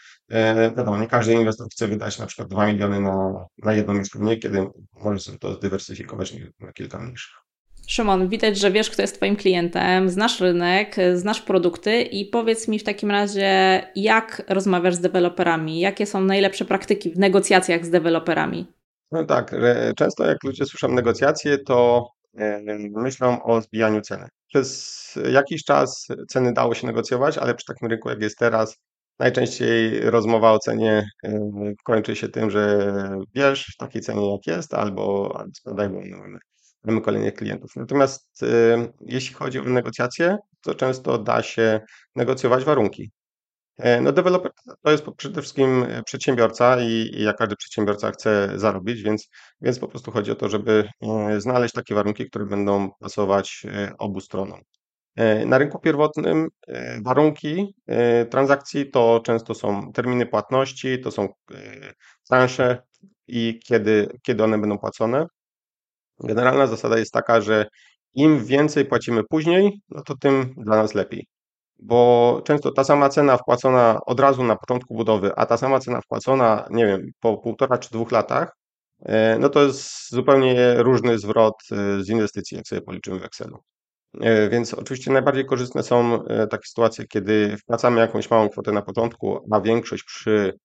wiadomo, 0.77 0.99
nie 0.99 1.07
każdy 1.07 1.33
inwestor 1.33 1.69
chce 1.71 1.89
wydać 1.89 2.19
na 2.19 2.27
przykład 2.27 2.49
2 2.49 2.67
miliony 2.67 3.01
na, 3.01 3.47
na 3.65 3.73
jedno 3.73 3.95
mieszkanie, 3.95 4.37
kiedy 4.37 4.67
może 4.93 5.21
sobie 5.21 5.39
to 5.39 5.55
zdywersyfikować 5.55 6.35
na 6.61 6.73
kilka 6.73 6.99
mniejszych. 6.99 7.49
Szymon, 7.89 8.29
widać, 8.29 8.59
że 8.59 8.71
wiesz, 8.71 8.91
kto 8.91 9.03
jest 9.03 9.17
Twoim 9.17 9.37
klientem, 9.37 10.11
znasz 10.11 10.41
rynek, 10.41 10.97
znasz 11.15 11.43
produkty 11.43 12.03
i 12.03 12.27
powiedz 12.27 12.69
mi 12.69 12.79
w 12.79 12.85
takim 12.85 13.11
razie, 13.11 13.83
jak 13.95 14.43
rozmawiasz 14.49 14.95
z 14.95 15.01
deweloperami? 15.01 15.81
Jakie 15.81 16.07
są 16.07 16.21
najlepsze 16.21 16.65
praktyki 16.65 17.11
w 17.11 17.19
negocjacjach 17.19 17.87
z 17.87 17.91
deweloperami? 17.91 18.73
No 19.13 19.25
tak, 19.25 19.55
często 19.97 20.27
jak 20.27 20.45
ludzie 20.45 20.65
słyszą 20.65 20.89
negocjacje, 20.89 21.59
to 21.59 22.09
e, 22.39 22.61
myślą 22.91 23.43
o 23.43 23.61
zbijaniu 23.61 24.01
ceny. 24.01 24.29
Przez 24.49 25.19
jakiś 25.33 25.65
czas 25.65 26.09
ceny 26.29 26.53
dało 26.53 26.75
się 26.75 26.87
negocjować, 26.87 27.39
ale 27.39 27.55
przy 27.55 27.67
takim 27.67 27.89
rynku 27.89 28.09
jak 28.09 28.23
jest 28.23 28.39
teraz, 28.39 28.77
najczęściej 29.19 30.01
rozmowa 30.11 30.53
o 30.53 30.59
cenie 30.59 31.11
e, 31.25 31.41
kończy 31.85 32.17
się 32.17 32.29
tym, 32.29 32.51
że 32.51 32.93
bierz 33.35 33.67
w 33.75 33.77
takiej 33.77 34.03
cenie 34.03 34.33
jak 34.33 34.47
jest, 34.47 34.75
albo 34.75 35.35
albo 35.39 35.53
sprzedaj, 35.55 35.89
bo 35.89 36.01
mamy, 36.01 36.39
mamy 36.85 37.01
kolejnych 37.01 37.35
klientów. 37.35 37.71
Natomiast 37.77 38.43
e, 38.43 38.47
jeśli 39.01 39.35
chodzi 39.35 39.59
o 39.59 39.63
negocjacje, 39.65 40.37
to 40.63 40.75
często 40.75 41.19
da 41.19 41.43
się 41.43 41.81
negocjować 42.17 42.65
warunki. 42.65 43.11
E, 43.79 44.01
No, 44.01 44.13
deweloper 44.13 44.53
to 44.83 44.91
jest 44.91 45.05
przede 45.17 45.43
wszystkim 45.43 45.87
przedsiębiorca 46.05 46.81
i, 46.81 46.87
i 47.15 47.23
jak 47.23 47.37
każdy 47.37 47.57
przedsiębiorca 47.57 48.11
chce 48.11 48.53
zarobić, 48.57 49.03
więc, 49.03 49.29
więc 49.61 49.79
po 49.79 49.89
prostu 49.89 50.11
chodzi 50.13 50.31
o 50.31 50.35
to, 50.35 50.49
żeby 50.49 50.89
znaleźć 51.39 51.75
takie 51.75 51.95
warunki, 51.95 52.27
które 52.31 52.47
będą 52.47 52.91
pasować 53.01 53.63
obu 53.99 54.21
stronom. 54.21 54.61
E, 55.19 55.47
Na 55.47 55.59
rynku 55.59 55.79
pierwotnym 55.79 56.49
e, 56.69 57.01
warunki 57.03 57.75
e, 57.87 58.27
transakcji 58.27 58.91
to 58.91 59.21
często 59.25 59.55
są 59.55 59.93
terminy 59.93 60.27
płatności, 60.27 61.01
to 61.01 61.11
są 61.11 61.29
transze 62.29 62.83
i 63.27 63.61
kiedy, 63.65 64.09
kiedy 64.23 64.45
one 64.45 64.59
będą 64.59 64.79
płacone. 64.79 65.27
Generalna 66.21 66.67
zasada 66.67 66.99
jest 66.99 67.13
taka, 67.13 67.41
że 67.41 67.67
im 68.15 68.45
więcej 68.45 68.85
płacimy 68.85 69.23
później, 69.31 69.81
no 69.89 70.03
to 70.03 70.15
tym 70.17 70.55
dla 70.57 70.77
nas 70.77 70.95
lepiej 70.95 71.27
bo 71.81 72.43
często 72.45 72.73
ta 72.73 72.85
sama 72.85 73.09
cena 73.09 73.37
wpłacona 73.37 74.01
od 74.07 74.21
razu 74.21 74.45
na 74.45 74.57
początku 74.57 74.95
budowy, 74.95 75.33
a 75.37 75.47
ta 75.47 75.57
sama 75.57 75.81
cena 75.81 76.01
wpłacona, 76.01 76.69
nie 76.71 76.87
wiem, 76.87 77.11
po 77.21 77.39
półtora 77.39 77.79
czy 77.79 77.91
dwóch 77.91 78.13
latach, 78.13 78.57
no 79.41 79.49
to 79.49 79.63
jest 79.63 80.11
zupełnie 80.11 80.75
różny 80.79 81.19
zwrot 81.19 81.55
z 82.01 82.09
inwestycji, 82.09 82.57
jak 82.57 82.67
sobie 82.69 82.83
policzymy 82.83 83.19
w 83.21 83.25
Excelu. 83.25 83.59
Więc 84.51 84.75
oczywiście 84.75 85.13
najbardziej 85.13 85.45
korzystne 85.45 85.83
są 85.83 86.25
takie 86.51 86.67
sytuacje, 86.67 87.07
kiedy 87.07 87.57
wpłacamy 87.57 88.01
jakąś 88.01 88.31
małą 88.31 88.49
kwotę 88.49 88.73
na 88.73 88.83
początku, 88.83 89.39
a 89.51 89.61
większość 89.61 90.03
przy 90.03 90.59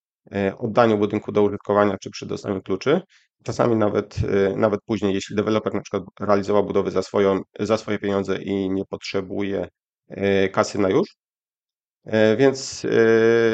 oddaniu 0.58 0.98
budynku 0.98 1.32
do 1.32 1.44
użytkowania 1.44 1.98
czy 1.98 2.10
przy 2.10 2.26
dostaniu 2.26 2.62
kluczy. 2.62 3.02
Czasami 3.44 3.76
nawet, 3.76 4.18
nawet 4.56 4.80
później, 4.86 5.14
jeśli 5.14 5.36
deweloper 5.36 5.74
na 5.74 5.82
przykład 5.82 6.04
realizował 6.20 6.66
budowy 6.66 6.92
za, 6.92 7.02
swoją, 7.02 7.42
za 7.60 7.78
swoje 7.78 8.00
pieniądze 8.00 8.42
i 8.42 8.70
nie 8.70 8.86
potrzebuje 8.86 9.68
kasy 10.52 10.80
na 10.80 10.90
już, 10.90 11.08
E, 12.06 12.38
więc 12.38 12.86
e, 12.86 12.90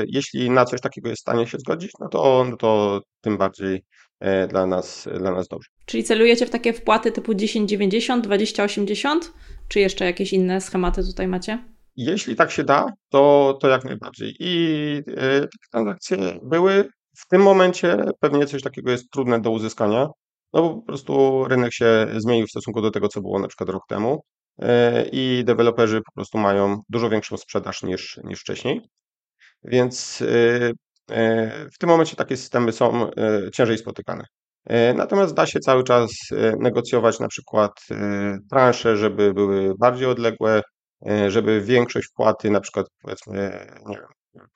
jeśli 0.07 0.49
na 0.49 0.65
coś 0.65 0.81
takiego 0.81 1.09
jest 1.09 1.19
w 1.19 1.21
stanie 1.21 1.47
się 1.47 1.57
zgodzić, 1.57 1.91
no 1.99 2.09
to, 2.09 2.45
no 2.49 2.57
to 2.57 3.01
tym 3.21 3.37
bardziej 3.37 3.83
e, 4.19 4.47
dla 4.47 4.65
nas, 4.65 5.09
dla 5.19 5.31
nas 5.31 5.47
dobrze. 5.47 5.69
Czyli 5.85 6.03
celujecie 6.03 6.45
w 6.45 6.49
takie 6.49 6.73
wpłaty 6.73 7.11
typu 7.11 7.35
1090, 7.35 8.23
2080, 8.23 9.33
czy 9.69 9.79
jeszcze 9.79 10.05
jakieś 10.05 10.33
inne 10.33 10.61
schematy 10.61 11.03
tutaj 11.03 11.27
macie? 11.27 11.65
Jeśli 11.95 12.35
tak 12.35 12.51
się 12.51 12.63
da, 12.63 12.85
to, 13.09 13.57
to 13.61 13.67
jak 13.67 13.85
najbardziej. 13.85 14.35
I 14.39 15.03
takie 15.05 15.67
transakcje 15.71 16.17
były. 16.43 16.89
W 17.17 17.27
tym 17.27 17.41
momencie 17.41 17.97
pewnie 18.19 18.45
coś 18.45 18.63
takiego 18.63 18.91
jest 18.91 19.11
trudne 19.11 19.41
do 19.41 19.51
uzyskania, 19.51 20.07
no 20.53 20.61
bo 20.61 20.75
po 20.75 20.81
prostu 20.81 21.45
rynek 21.47 21.73
się 21.73 22.07
zmienił 22.17 22.47
w 22.47 22.49
stosunku 22.49 22.81
do 22.81 22.91
tego, 22.91 23.07
co 23.07 23.21
było 23.21 23.39
na 23.39 23.47
przykład 23.47 23.69
rok 23.69 23.83
temu. 23.87 24.23
E, 24.61 25.05
i 25.11 25.43
deweloperzy 25.45 26.01
po 26.01 26.11
prostu 26.11 26.37
mają 26.37 26.81
dużo 26.89 27.09
większą 27.09 27.37
sprzedaż 27.37 27.83
niż, 27.83 28.19
niż 28.23 28.39
wcześniej. 28.39 28.81
Więc 29.63 30.21
e, 30.21 30.71
e, 31.15 31.69
w 31.69 31.77
tym 31.77 31.89
momencie 31.89 32.15
takie 32.15 32.37
systemy 32.37 32.71
są 32.71 33.09
ciężej 33.53 33.77
spotykane. 33.77 34.25
Natomiast 34.95 35.33
da 35.33 35.45
się 35.45 35.59
cały 35.59 35.83
czas 35.83 36.11
negocjować 36.59 37.19
na 37.19 37.27
przykład 37.27 37.71
transze, 38.49 38.97
żeby 38.97 39.33
były 39.33 39.73
bardziej 39.79 40.07
odległe, 40.07 40.61
żeby 41.27 41.61
większość 41.61 42.07
wpłaty, 42.07 42.49
na 42.49 42.61
przykład 42.61 42.85
powiedzmy 43.01 43.67
nie 43.85 43.97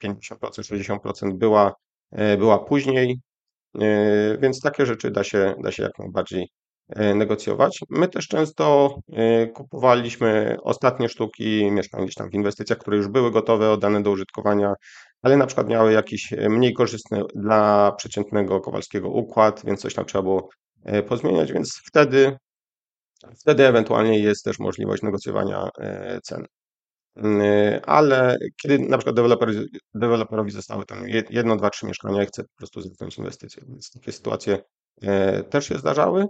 wiem, 0.00 0.14
50%, 0.32 0.98
60% 1.02 1.34
była, 1.34 1.72
była 2.38 2.58
później, 2.58 3.20
więc 4.40 4.60
takie 4.60 4.86
rzeczy 4.86 5.10
da 5.10 5.24
się, 5.24 5.54
da 5.62 5.72
się 5.72 5.82
jak 5.82 5.98
najbardziej 5.98 6.48
E, 6.88 7.14
negocjować. 7.14 7.80
My 7.90 8.08
też 8.08 8.28
często 8.28 8.94
e, 9.12 9.46
kupowaliśmy 9.46 10.56
ostatnie 10.62 11.08
sztuki 11.08 11.70
mieszkań 11.70 12.02
gdzieś 12.02 12.14
tam 12.14 12.30
w 12.30 12.34
inwestycjach, 12.34 12.78
które 12.78 12.96
już 12.96 13.08
były 13.08 13.30
gotowe, 13.30 13.70
oddane 13.70 14.02
do 14.02 14.10
użytkowania, 14.10 14.74
ale 15.24 15.36
na 15.36 15.46
przykład 15.46 15.68
miały 15.68 15.92
jakiś 15.92 16.32
e, 16.32 16.48
mniej 16.48 16.74
korzystny 16.74 17.22
dla 17.34 17.92
przeciętnego 17.92 18.60
Kowalskiego 18.60 19.08
układ, 19.08 19.62
więc 19.64 19.80
coś 19.80 19.94
tam 19.94 20.04
trzeba 20.04 20.22
było 20.22 20.48
pozmieniać, 21.08 21.52
więc 21.52 21.80
wtedy, 21.86 22.36
wtedy 23.40 23.66
ewentualnie 23.66 24.18
jest 24.18 24.44
też 24.44 24.58
możliwość 24.58 25.02
negocjowania 25.02 25.68
cen. 26.22 26.46
Ale 27.86 28.36
kiedy 28.62 28.78
na 28.78 28.98
przykład 28.98 29.16
deweloper, 29.16 29.50
deweloperowi 29.94 30.50
zostały 30.50 30.84
tam 30.84 31.08
jedno, 31.30 31.56
dwa, 31.56 31.70
trzy 31.70 31.86
mieszkania 31.86 32.22
i 32.22 32.26
chce 32.26 32.42
po 32.42 32.56
prostu 32.58 32.80
zamknąć 32.80 33.18
inwestycje, 33.18 33.62
więc 33.68 33.90
takie 33.90 34.12
sytuacje 34.12 34.58
też 35.50 35.68
się 35.68 35.78
zdarzały. 35.78 36.26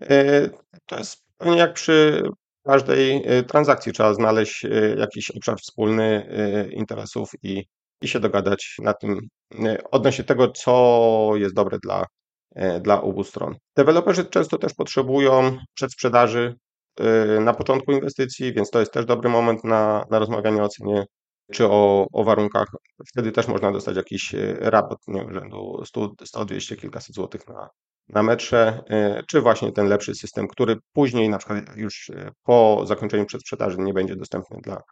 E, 0.00 0.48
to 0.86 0.98
jest 0.98 1.24
pewnie 1.36 1.56
jak 1.56 1.72
przy 1.72 2.22
każdej 2.64 3.22
e, 3.26 3.42
transakcji, 3.42 3.92
trzeba 3.92 4.14
znaleźć 4.14 4.64
e, 4.64 4.68
jakiś 4.98 5.30
obszar 5.30 5.58
wspólny 5.58 6.28
interesów 6.72 7.30
i, 7.42 7.64
i 8.02 8.08
się 8.08 8.20
dogadać 8.20 8.76
na 8.82 8.94
tym 8.94 9.20
odnośnie 9.90 10.24
tego, 10.24 10.48
co 10.48 11.32
jest 11.34 11.54
dobre 11.54 11.78
dla, 11.78 12.04
dla 12.80 13.02
obu 13.02 13.24
stron. 13.24 13.54
Deweloperzy 13.76 14.24
często 14.24 14.58
też 14.58 14.74
potrzebują 14.74 15.58
przedsprzedaży 15.74 16.54
na 17.40 17.54
początku 17.54 17.92
inwestycji, 17.92 18.52
więc 18.52 18.70
to 18.70 18.80
jest 18.80 18.92
też 18.92 19.06
dobry 19.06 19.28
moment 19.28 19.64
na, 19.64 20.04
na 20.10 20.18
rozmawianie 20.18 20.62
o 20.62 20.68
cenie 20.68 21.04
czy 21.52 21.66
o, 21.66 22.06
o 22.12 22.24
warunkach. 22.24 22.68
Wtedy 23.08 23.32
też 23.32 23.48
można 23.48 23.72
dostać 23.72 23.96
jakiś 23.96 24.34
rabat 24.60 24.98
nie 25.08 25.20
wiem, 25.20 25.34
rzędu 25.34 25.82
100, 25.84 26.12
100 26.24 26.44
200, 26.44 26.76
kilkaset 26.76 27.14
złotych 27.14 27.48
na, 27.48 27.68
na 28.08 28.22
metrze, 28.22 28.82
czy 29.28 29.40
właśnie 29.40 29.72
ten 29.72 29.88
lepszy 29.88 30.14
system, 30.14 30.48
który 30.48 30.76
później 30.92 31.28
na 31.28 31.38
przykład 31.38 31.76
już 31.76 32.10
po 32.42 32.82
zakończeniu 32.86 33.26
przedsprzedaży 33.26 33.76
nie 33.78 33.94
będzie 33.94 34.16
dostępny 34.16 34.58
dla, 34.62 34.82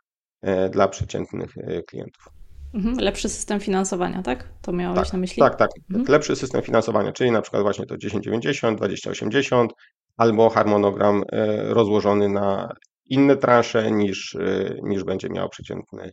dla 0.70 0.88
przeciętnych 0.88 1.50
klientów. 1.86 2.35
Mhm, 2.76 2.96
lepszy 2.98 3.28
system 3.28 3.60
finansowania, 3.60 4.22
tak? 4.22 4.48
To 4.62 4.72
miałeś 4.72 4.98
tak, 4.98 5.12
na 5.12 5.18
myśli? 5.18 5.40
Tak, 5.40 5.56
tak. 5.56 5.70
Mhm. 5.90 6.06
Lepszy 6.08 6.36
system 6.36 6.62
finansowania, 6.62 7.12
czyli 7.12 7.30
na 7.30 7.42
przykład 7.42 7.62
właśnie 7.62 7.86
to 7.86 7.96
1090, 7.96 8.78
2080 8.78 9.72
albo 10.16 10.50
harmonogram 10.50 11.22
rozłożony 11.68 12.28
na 12.28 12.68
inne 13.06 13.36
transze 13.36 13.90
niż, 13.90 14.36
niż 14.82 15.04
będzie 15.04 15.28
miał 15.28 15.48
przeciętny, 15.48 16.10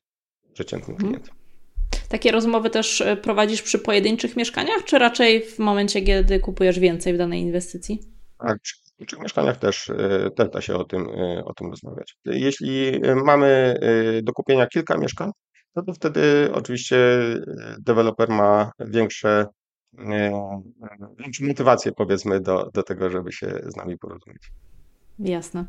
przeciętny 0.54 0.94
mhm. 0.94 1.14
klient. 1.14 1.44
Takie 2.10 2.32
rozmowy 2.32 2.70
też 2.70 3.02
e, 3.02 3.18
prowadzisz 3.18 3.62
przy 3.62 3.80
pojedynczych 3.80 4.36
mieszkaniach, 4.36 4.84
czy 4.86 5.00
raczej 5.00 5.42
w 5.42 5.60
momencie, 5.60 6.02
kiedy 6.02 6.40
kupujesz 6.40 6.80
więcej 6.80 7.14
w 7.14 7.18
danej 7.18 7.42
inwestycji? 7.42 8.00
Tak, 8.40 8.58
przy 9.06 9.20
mieszkaniach 9.20 9.58
też, 9.58 9.90
e, 9.90 10.30
też 10.36 10.50
da 10.50 10.62
się 10.62 10.76
o 10.76 10.84
tym, 10.84 11.10
e, 11.10 11.46
o 11.46 11.54
tym 11.54 11.70
rozmawiać. 11.70 12.16
Jeśli 12.26 13.02
mamy 13.26 13.76
do 14.24 14.34
kupienia 14.34 14.68
kilka 14.68 14.98
mieszkań, 14.98 15.32
no 15.76 15.84
to 15.84 15.94
wtedy 15.94 16.50
oczywiście 16.54 16.98
deweloper 17.80 18.30
ma 18.30 18.72
większe, 18.80 19.46
większą 21.20 21.46
motywację 21.48 21.92
powiedzmy 21.92 22.40
do, 22.40 22.70
do 22.74 22.84
tego, 22.84 23.10
żeby 23.10 23.32
się 23.32 23.60
z 23.68 23.76
nami 23.76 23.98
porozumieć. 23.98 24.52
Jasne. 25.20 25.66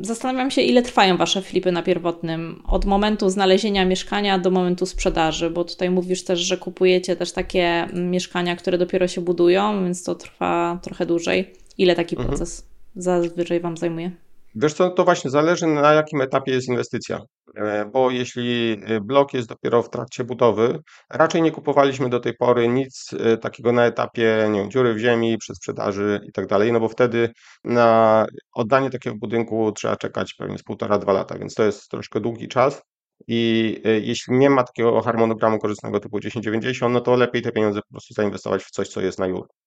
Zastanawiam 0.00 0.50
się, 0.50 0.62
ile 0.62 0.82
trwają 0.82 1.16
Wasze 1.16 1.42
flipy 1.42 1.72
na 1.72 1.82
pierwotnym, 1.82 2.62
od 2.66 2.84
momentu 2.84 3.30
znalezienia 3.30 3.84
mieszkania 3.84 4.38
do 4.38 4.50
momentu 4.50 4.86
sprzedaży, 4.86 5.50
bo 5.50 5.64
tutaj 5.64 5.90
mówisz 5.90 6.24
też, 6.24 6.40
że 6.40 6.56
kupujecie 6.56 7.16
też 7.16 7.32
takie 7.32 7.88
mieszkania, 7.94 8.56
które 8.56 8.78
dopiero 8.78 9.08
się 9.08 9.20
budują, 9.20 9.84
więc 9.84 10.04
to 10.04 10.14
trwa 10.14 10.78
trochę 10.82 11.06
dłużej. 11.06 11.52
Ile 11.78 11.94
taki 11.94 12.16
mhm. 12.16 12.28
proces 12.28 12.68
zazwyczaj 12.96 13.60
Wam 13.60 13.76
zajmuje? 13.76 14.10
Wiesz 14.54 14.74
co, 14.74 14.90
to 14.90 15.04
właśnie 15.04 15.30
zależy 15.30 15.66
na 15.66 15.92
jakim 15.92 16.20
etapie 16.20 16.52
jest 16.52 16.68
inwestycja, 16.68 17.20
e, 17.56 17.84
bo 17.84 18.10
jeśli 18.10 18.72
e, 18.86 19.00
blok 19.00 19.34
jest 19.34 19.48
dopiero 19.48 19.82
w 19.82 19.90
trakcie 19.90 20.24
budowy, 20.24 20.78
raczej 21.10 21.42
nie 21.42 21.50
kupowaliśmy 21.50 22.08
do 22.08 22.20
tej 22.20 22.34
pory 22.36 22.68
nic 22.68 23.10
e, 23.20 23.36
takiego 23.36 23.72
na 23.72 23.86
etapie 23.86 24.48
nie 24.50 24.60
wiem, 24.60 24.70
dziury 24.70 24.94
w 24.94 24.98
ziemi, 24.98 25.38
przedsprzedaży 25.38 26.20
i 26.28 26.32
tak 26.32 26.46
dalej, 26.46 26.72
no 26.72 26.80
bo 26.80 26.88
wtedy 26.88 27.32
na 27.64 28.26
oddanie 28.54 28.90
takiego 28.90 29.16
budynku 29.16 29.72
trzeba 29.72 29.96
czekać 29.96 30.34
pewnie 30.34 30.58
z 30.58 30.62
półtora, 30.62 30.98
dwa 30.98 31.12
lata, 31.12 31.38
więc 31.38 31.54
to 31.54 31.64
jest 31.64 31.88
troszkę 31.88 32.20
długi 32.20 32.48
czas 32.48 32.82
i 33.28 33.82
jeśli 34.02 34.38
nie 34.38 34.50
ma 34.50 34.64
takiego 34.64 35.00
harmonogramu 35.02 35.58
korzystnego 35.58 36.00
typu 36.00 36.20
1090, 36.20 36.94
no 36.94 37.00
to 37.00 37.16
lepiej 37.16 37.42
te 37.42 37.52
pieniądze 37.52 37.80
po 37.80 37.90
prostu 37.90 38.14
zainwestować 38.14 38.64
w 38.64 38.70
coś, 38.70 38.88
co 38.88 39.00
jest 39.00 39.18
na 39.18 39.26
już. 39.26 39.63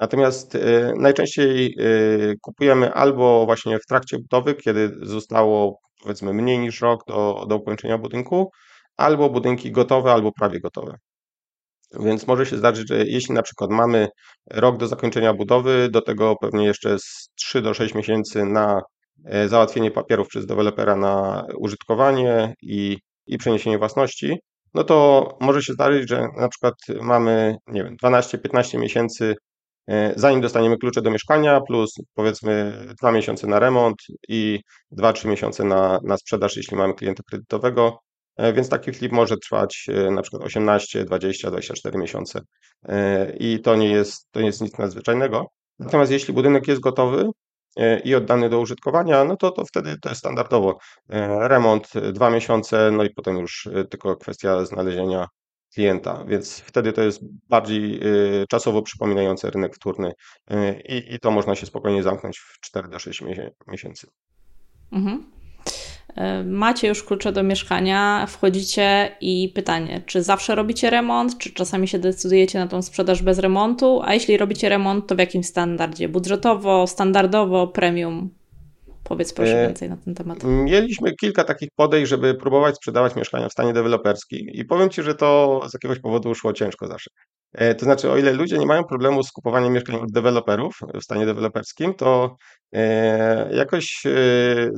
Natomiast 0.00 0.54
y, 0.54 0.92
najczęściej 0.96 1.74
y, 1.80 2.36
kupujemy 2.42 2.92
albo 2.94 3.46
właśnie 3.46 3.78
w 3.78 3.86
trakcie 3.86 4.18
budowy, 4.18 4.54
kiedy 4.54 4.90
zostało 5.02 5.78
powiedzmy 6.02 6.32
mniej 6.32 6.58
niż 6.58 6.80
rok 6.80 7.04
do, 7.08 7.46
do 7.48 7.56
ukończenia 7.56 7.98
budynku, 7.98 8.50
albo 8.96 9.30
budynki 9.30 9.72
gotowe, 9.72 10.12
albo 10.12 10.32
prawie 10.32 10.60
gotowe. 10.60 10.94
Więc 12.00 12.26
może 12.26 12.46
się 12.46 12.56
zdarzyć, 12.56 12.88
że 12.88 13.04
jeśli 13.06 13.34
na 13.34 13.42
przykład 13.42 13.70
mamy 13.70 14.08
rok 14.50 14.76
do 14.76 14.86
zakończenia 14.86 15.34
budowy, 15.34 15.88
do 15.90 16.02
tego 16.02 16.36
pewnie 16.40 16.66
jeszcze 16.66 16.98
z 16.98 17.30
3 17.34 17.62
do 17.62 17.74
6 17.74 17.94
miesięcy 17.94 18.44
na 18.44 18.80
e, 19.24 19.48
załatwienie 19.48 19.90
papierów 19.90 20.28
przez 20.28 20.46
dewelopera 20.46 20.96
na 20.96 21.44
użytkowanie 21.58 22.54
i, 22.62 22.98
i 23.26 23.38
przeniesienie 23.38 23.78
własności, 23.78 24.38
no 24.74 24.84
to 24.84 25.28
może 25.40 25.62
się 25.62 25.72
zdarzyć, 25.72 26.08
że 26.08 26.28
na 26.36 26.48
przykład 26.48 26.74
mamy, 27.00 27.56
nie 27.66 27.84
wiem, 27.84 27.96
12-15 28.04 28.78
miesięcy 28.78 29.34
zanim 30.16 30.40
dostaniemy 30.40 30.78
klucze 30.78 31.02
do 31.02 31.10
mieszkania, 31.10 31.60
plus 31.60 31.94
powiedzmy 32.14 32.84
dwa 33.00 33.12
miesiące 33.12 33.46
na 33.46 33.58
remont 33.58 33.96
i 34.28 34.60
2-3 34.92 35.28
miesiące 35.28 35.64
na, 35.64 36.00
na 36.04 36.16
sprzedaż, 36.16 36.56
jeśli 36.56 36.76
mamy 36.76 36.94
klienta 36.94 37.22
kredytowego. 37.30 37.98
E, 38.40 38.52
więc 38.52 38.68
taki 38.68 38.92
flip 38.92 39.12
może 39.12 39.36
trwać 39.36 39.86
e, 39.88 40.10
na 40.10 40.22
przykład 40.22 40.42
18, 40.42 41.04
20, 41.04 41.50
24 41.50 41.98
miesiące 41.98 42.40
i 43.38 43.60
to 43.60 43.76
nie 43.76 43.90
jest, 43.90 44.28
to 44.30 44.40
nie 44.40 44.46
jest 44.46 44.60
nic 44.60 44.78
nadzwyczajnego. 44.78 45.46
Natomiast 45.78 46.12
jeśli 46.12 46.34
budynek 46.34 46.68
jest 46.68 46.80
gotowy 46.80 47.30
i 48.04 48.14
oddany 48.14 48.48
do 48.48 48.60
użytkowania, 48.60 49.24
no 49.24 49.36
to, 49.36 49.50
to 49.50 49.64
wtedy 49.64 49.96
to 50.02 50.08
jest 50.08 50.18
standardowo 50.18 50.78
remont 51.40 51.88
dwa 52.12 52.30
miesiące, 52.30 52.90
no 52.90 53.04
i 53.04 53.10
potem 53.10 53.38
już 53.38 53.68
tylko 53.90 54.16
kwestia 54.16 54.64
znalezienia 54.64 55.26
klienta, 55.74 56.24
więc 56.24 56.60
wtedy 56.60 56.92
to 56.92 57.02
jest 57.02 57.20
bardziej 57.48 58.06
y, 58.42 58.46
czasowo 58.48 58.82
przypominające 58.82 59.50
rynek 59.50 59.74
wtórny 59.74 60.12
y, 60.50 60.82
i, 60.88 61.14
i 61.14 61.18
to 61.18 61.30
można 61.30 61.54
się 61.54 61.66
spokojnie 61.66 62.02
zamknąć 62.02 62.38
w 62.38 62.60
4 62.60 62.88
do 62.88 62.98
6 62.98 63.22
miesięcy. 63.66 64.06
Mhm. 64.92 65.40
E, 66.16 66.44
macie 66.44 66.88
już 66.88 67.02
klucze 67.02 67.32
do 67.32 67.42
mieszkania, 67.42 68.26
wchodzicie 68.28 69.16
i 69.20 69.52
pytanie, 69.54 70.02
czy 70.06 70.22
zawsze 70.22 70.54
robicie 70.54 70.90
remont, 70.90 71.38
czy 71.38 71.52
czasami 71.52 71.88
się 71.88 71.98
decydujecie 71.98 72.58
na 72.58 72.66
tą 72.66 72.82
sprzedaż 72.82 73.22
bez 73.22 73.38
remontu, 73.38 74.00
a 74.04 74.14
jeśli 74.14 74.36
robicie 74.36 74.68
remont, 74.68 75.06
to 75.06 75.14
w 75.14 75.18
jakim 75.18 75.44
standardzie? 75.44 76.08
Budżetowo, 76.08 76.86
standardowo, 76.86 77.66
premium? 77.66 78.39
Powiedz 79.04 79.32
proszę 79.32 79.66
więcej 79.66 79.88
na 79.88 79.96
ten 79.96 80.14
temat. 80.14 80.44
Mieliśmy 80.44 81.12
kilka 81.16 81.44
takich 81.44 81.68
podejść, 81.76 82.10
żeby 82.10 82.34
próbować 82.34 82.76
sprzedawać 82.76 83.16
mieszkania 83.16 83.48
w 83.48 83.52
stanie 83.52 83.72
deweloperskim 83.72 84.48
i 84.52 84.64
powiem 84.64 84.90
Ci, 84.90 85.02
że 85.02 85.14
to 85.14 85.60
z 85.70 85.74
jakiegoś 85.74 86.00
powodu 86.00 86.34
szło 86.34 86.52
ciężko 86.52 86.86
zawsze. 86.86 87.10
E, 87.52 87.74
to 87.74 87.84
znaczy, 87.84 88.10
o 88.10 88.16
ile 88.16 88.32
ludzie 88.32 88.58
nie 88.58 88.66
mają 88.66 88.84
problemu 88.84 89.22
z 89.22 89.32
kupowaniem 89.32 89.72
mieszkań 89.72 89.96
od 89.96 90.12
deweloperów 90.12 90.78
w 90.94 91.02
stanie 91.02 91.26
deweloperskim, 91.26 91.94
to 91.94 92.36
e, 92.72 93.54
jakoś 93.54 94.06
e, 94.06 94.10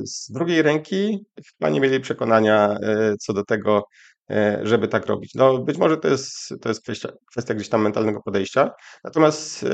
z 0.05 0.31
drugiej 0.31 0.61
ręki 0.61 1.25
chyba 1.47 1.69
nie 1.69 1.79
mieli 1.79 1.99
przekonania 1.99 2.77
co 3.19 3.33
do 3.33 3.43
tego, 3.43 3.83
żeby 4.63 4.87
tak 4.87 5.05
robić. 5.05 5.35
No, 5.35 5.57
być 5.57 5.77
może 5.77 5.97
to 5.97 6.07
jest, 6.07 6.53
to 6.61 6.69
jest 6.69 6.83
kwestia, 6.83 7.09
kwestia 7.31 7.53
gdzieś 7.53 7.69
tam 7.69 7.81
mentalnego 7.81 8.21
podejścia, 8.21 8.71
natomiast 9.03 9.65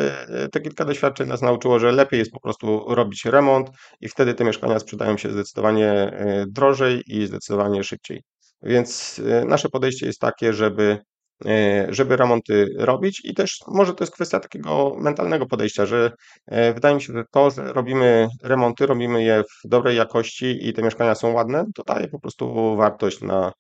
te 0.52 0.62
kilka 0.62 0.86
doświadczeń 0.86 1.28
nas 1.28 1.42
nauczyło, 1.42 1.80
że 1.80 1.92
lepiej 1.92 2.20
jest 2.20 2.32
po 2.32 2.40
prostu 2.40 2.86
robić 2.88 3.26
remont 3.26 3.70
i 4.02 4.10
wtedy 4.10 4.34
te 4.34 4.44
mieszkania 4.44 4.80
sprzedają 4.80 5.18
się 5.18 5.32
zdecydowanie 5.32 6.12
drożej 6.48 7.04
i 7.08 7.28
zdecydowanie 7.28 7.84
szybciej. 7.84 8.24
Więc 8.62 9.22
nasze 9.46 9.70
podejście 9.70 10.06
jest 10.06 10.20
takie, 10.20 10.54
żeby 10.54 11.00
E, 11.46 11.88
żeby 11.90 12.18
remonty 12.18 12.68
robić 12.78 13.22
i 13.26 13.34
też 13.34 13.60
może 13.68 13.94
to 13.94 14.04
jest 14.04 14.14
kwestia 14.14 14.40
takiego 14.40 14.96
mentalnego 14.98 15.46
podejścia, 15.46 15.86
że 15.86 16.12
e, 16.48 16.74
wydaje 16.74 16.96
mi 16.96 17.02
się, 17.02 17.14
że 17.14 17.24
to, 17.32 17.52
że 17.52 17.74
robimy 17.74 18.28
remonty, 18.44 18.86
robimy 18.86 19.24
je 19.24 19.44
w 19.44 19.68
dobrej 19.70 19.98
jakości 19.98 20.68
i 20.68 20.74
te 20.74 20.82
mieszkania 20.82 21.16
są 21.16 21.32
ładne, 21.32 21.66
to 21.76 21.84
daje 21.84 22.08
po 22.08 22.20
prostu 22.20 22.76
wartość 22.76 23.22
na, 23.22 23.48
e, 23.48 23.52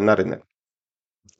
na 0.00 0.14
rynek. 0.14 0.40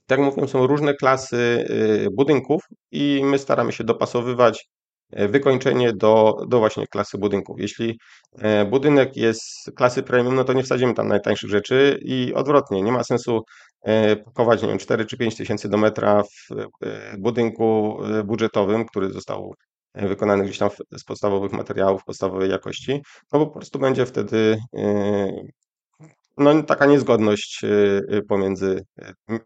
Tak 0.07 0.19
jak 0.19 0.27
mówiłem, 0.27 0.49
są 0.49 0.67
różne 0.67 0.95
klasy 0.95 1.67
budynków 2.13 2.63
i 2.91 3.23
my 3.25 3.39
staramy 3.39 3.73
się 3.73 3.85
dopasowywać 3.85 4.69
wykończenie 5.11 5.93
do, 5.93 6.35
do 6.49 6.59
właśnie 6.59 6.87
klasy 6.87 7.19
budynków. 7.19 7.57
Jeśli 7.61 7.99
budynek 8.71 9.17
jest 9.17 9.71
klasy 9.77 10.03
premium, 10.03 10.35
no 10.35 10.45
to 10.45 10.53
nie 10.53 10.63
wsadzimy 10.63 10.95
tam 10.95 11.09
najtańszych 11.09 11.51
rzeczy 11.51 11.99
i 12.03 12.35
odwrotnie, 12.35 12.83
nie 12.83 12.93
ma 12.93 13.05
sensu 13.05 13.43
E, 13.87 14.17
pakować, 14.17 14.63
nie 14.63 14.69
wiem, 14.69 14.79
4 14.79 15.07
czy 15.07 15.17
5 15.17 15.37
tysięcy 15.37 15.69
do 15.69 15.77
metra 15.77 16.23
w 16.23 16.53
e, 16.53 17.17
budynku 17.19 17.99
e, 18.05 18.25
budżetowym, 18.25 18.87
który 18.87 19.11
został 19.13 19.55
wykonany 19.95 20.45
gdzieś 20.45 20.59
tam 20.59 20.71
z 20.99 21.05
podstawowych 21.05 21.53
materiałów, 21.53 22.05
podstawowej 22.05 22.51
jakości, 22.51 23.03
no 23.33 23.39
bo 23.39 23.47
po 23.47 23.53
prostu 23.53 23.79
będzie 23.79 24.07
wtedy 24.07 24.57
no, 26.37 26.63
taka 26.63 26.87
niezgodność 26.87 27.63
pomiędzy 28.29 28.85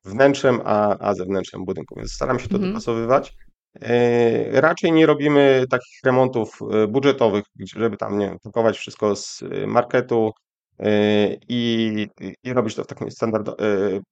wnętrzem 0.05 0.61
a, 0.64 0.98
a 0.98 1.14
zewnętrzem 1.14 1.64
budynku, 1.64 1.94
więc 1.96 2.12
staram 2.12 2.38
się 2.38 2.48
to 2.48 2.55
mhm. 2.55 2.72
dopasowywać. 2.72 3.33
Raczej 4.53 4.92
nie 4.92 5.07
robimy 5.07 5.64
takich 5.70 5.98
remontów 6.05 6.59
budżetowych, 6.88 7.44
żeby 7.74 7.96
tam, 7.96 8.18
nie 8.18 8.26
wiem, 8.26 8.72
wszystko 8.74 9.16
z 9.16 9.42
marketu, 9.66 10.31
i, 11.48 12.07
i 12.44 12.53
robić 12.53 12.74
to 12.74 12.85
w 12.85 12.87
takim 12.87 13.11
standard, 13.11 13.50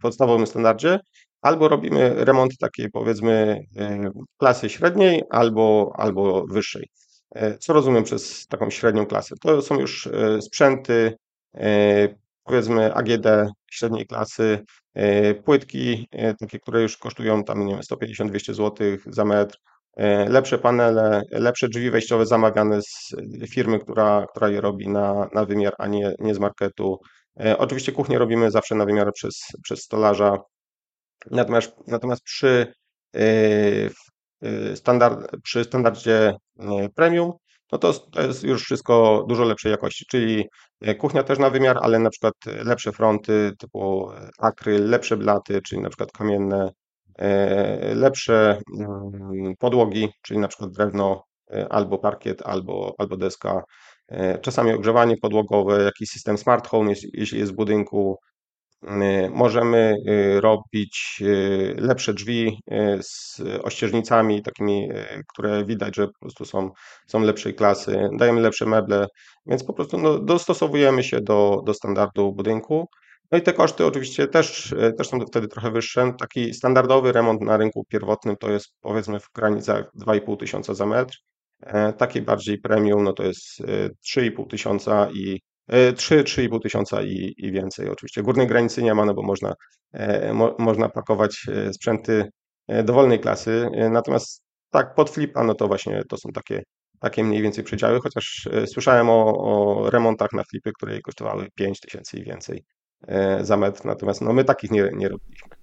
podstawowym 0.02 0.46
standardzie, 0.46 1.00
albo 1.42 1.68
robimy 1.68 2.24
remont 2.24 2.58
takiej 2.60 2.90
powiedzmy 2.90 3.60
klasy 4.38 4.68
średniej 4.68 5.22
albo, 5.30 5.92
albo 5.96 6.46
wyższej. 6.46 6.88
Co 7.60 7.72
rozumiem 7.72 8.04
przez 8.04 8.46
taką 8.46 8.70
średnią 8.70 9.06
klasę? 9.06 9.34
To 9.42 9.62
są 9.62 9.80
już 9.80 10.08
sprzęty 10.40 11.16
powiedzmy 12.48 12.94
AGD 12.94 13.26
średniej 13.70 14.06
klasy, 14.06 14.64
płytki 15.44 16.08
takie, 16.40 16.58
które 16.58 16.82
już 16.82 16.96
kosztują 16.96 17.44
tam 17.44 17.66
nie 17.66 17.72
wiem, 17.74 17.82
150-200 17.82 18.54
zł 18.54 18.86
za 19.06 19.24
metr, 19.24 19.58
E, 19.98 20.28
lepsze 20.28 20.58
panele, 20.58 21.22
lepsze 21.30 21.68
drzwi 21.68 21.90
wejściowe 21.90 22.26
zamawiane 22.26 22.82
z 22.82 23.14
firmy, 23.50 23.78
która, 23.78 24.26
która 24.30 24.48
je 24.48 24.60
robi 24.60 24.88
na, 24.88 25.28
na 25.34 25.44
wymiar, 25.44 25.74
a 25.78 25.86
nie, 25.86 26.14
nie 26.18 26.34
z 26.34 26.38
marketu. 26.38 26.98
E, 27.40 27.58
oczywiście 27.58 27.92
kuchnię 27.92 28.18
robimy 28.18 28.50
zawsze 28.50 28.74
na 28.74 28.84
wymiar 28.84 29.12
przez, 29.12 29.34
przez 29.62 29.80
stolarza. 29.80 30.38
Natomiast, 31.30 31.72
natomiast 31.86 32.22
przy, 32.22 32.72
e, 33.16 34.74
standard, 34.74 35.36
przy 35.42 35.64
standardzie 35.64 36.34
premium, 36.94 37.32
no 37.72 37.78
to, 37.78 37.92
to 37.92 38.22
jest 38.22 38.44
już 38.44 38.62
wszystko 38.62 39.24
dużo 39.28 39.44
lepszej 39.44 39.72
jakości, 39.72 40.04
czyli 40.10 40.48
kuchnia 40.98 41.22
też 41.22 41.38
na 41.38 41.50
wymiar, 41.50 41.78
ale 41.82 41.98
na 41.98 42.10
przykład 42.10 42.34
lepsze 42.64 42.92
fronty 42.92 43.52
typu 43.58 44.10
akryl, 44.38 44.90
lepsze 44.90 45.16
blaty, 45.16 45.62
czyli 45.62 45.82
na 45.82 45.88
przykład 45.88 46.12
kamienne, 46.12 46.70
E, 47.18 47.94
lepsze 47.94 48.60
mm, 48.80 49.54
podłogi, 49.58 50.08
czyli 50.22 50.40
na 50.40 50.48
przykład 50.48 50.70
drewno 50.70 51.24
e, 51.50 51.72
albo 51.72 51.98
parkiet, 51.98 52.42
albo, 52.42 52.94
albo 52.98 53.16
deska. 53.16 53.62
E, 54.08 54.38
czasami 54.38 54.72
ogrzewanie 54.72 55.16
podłogowe, 55.16 55.82
jakiś 55.82 56.08
system 56.10 56.38
smart 56.38 56.68
home, 56.68 56.92
jeśli 57.12 57.38
jest 57.38 57.52
w 57.52 57.56
budynku. 57.56 58.18
Możemy 59.30 59.96
robić 60.40 61.22
lepsze 61.76 62.14
drzwi 62.14 62.60
z 63.00 63.40
ościeżnicami, 63.62 64.42
takimi, 64.42 64.88
które 65.28 65.64
widać, 65.64 65.96
że 65.96 66.06
po 66.06 66.18
prostu 66.20 66.44
są, 66.44 66.70
są 67.06 67.20
lepszej 67.20 67.54
klasy. 67.54 68.08
Dajemy 68.18 68.40
lepsze 68.40 68.66
meble, 68.66 69.06
więc 69.46 69.64
po 69.64 69.72
prostu 69.72 69.98
no, 69.98 70.18
dostosowujemy 70.18 71.02
się 71.02 71.20
do, 71.20 71.62
do 71.66 71.74
standardu 71.74 72.32
budynku. 72.32 72.88
No 73.32 73.38
i 73.38 73.42
te 73.42 73.52
koszty 73.52 73.86
oczywiście 73.86 74.28
też, 74.28 74.74
też 74.98 75.08
są 75.08 75.20
wtedy 75.20 75.48
trochę 75.48 75.70
wyższe. 75.70 76.12
Taki 76.18 76.54
standardowy 76.54 77.12
remont 77.12 77.40
na 77.40 77.56
rynku 77.56 77.84
pierwotnym 77.88 78.36
to 78.36 78.50
jest 78.50 78.68
powiedzmy 78.80 79.20
w 79.20 79.28
granicach 79.34 79.90
2,5 80.06 80.36
tysiąca 80.36 80.74
za 80.74 80.86
metr. 80.86 81.18
E, 81.60 81.92
taki 81.92 82.22
bardziej 82.22 82.58
premium 82.58 83.04
no 83.04 83.12
to 83.12 83.22
jest 83.22 83.60
3,5 83.60 84.42
e, 84.42 84.46
tysiąca 84.46 85.08
i 85.10 85.40
3-3,5 85.68 86.62
tysiąca 86.62 87.02
i, 87.02 87.34
i 87.36 87.52
więcej. 87.52 87.88
Oczywiście 87.88 88.22
górnej 88.22 88.46
granicy 88.46 88.82
nie 88.82 88.94
ma, 88.94 89.04
no 89.04 89.14
bo 89.14 89.22
można, 89.22 89.54
mo, 90.32 90.56
można 90.58 90.88
pakować 90.88 91.46
sprzęty 91.72 92.30
dowolnej 92.84 93.20
klasy. 93.20 93.68
Natomiast 93.90 94.42
tak 94.70 94.94
pod 94.94 95.10
flipa, 95.10 95.44
no 95.44 95.54
to 95.54 95.68
właśnie 95.68 96.02
to 96.08 96.16
są 96.16 96.32
takie, 96.32 96.62
takie 97.00 97.24
mniej 97.24 97.42
więcej 97.42 97.64
przedziały, 97.64 98.00
chociaż 98.00 98.48
słyszałem 98.66 99.10
o, 99.10 99.34
o 99.38 99.90
remontach 99.90 100.32
na 100.32 100.42
flipy, 100.50 100.72
które 100.72 101.00
kosztowały 101.00 101.48
5 101.54 101.80
tysięcy 101.80 102.18
i 102.18 102.24
więcej. 102.24 102.64
E, 103.06 103.44
za 103.44 103.56
metr, 103.56 103.84
natomiast 103.84 104.20
no, 104.20 104.32
my 104.32 104.44
takich 104.44 104.70
nie, 104.70 104.90
nie 104.94 105.08
robiliśmy. 105.08 105.57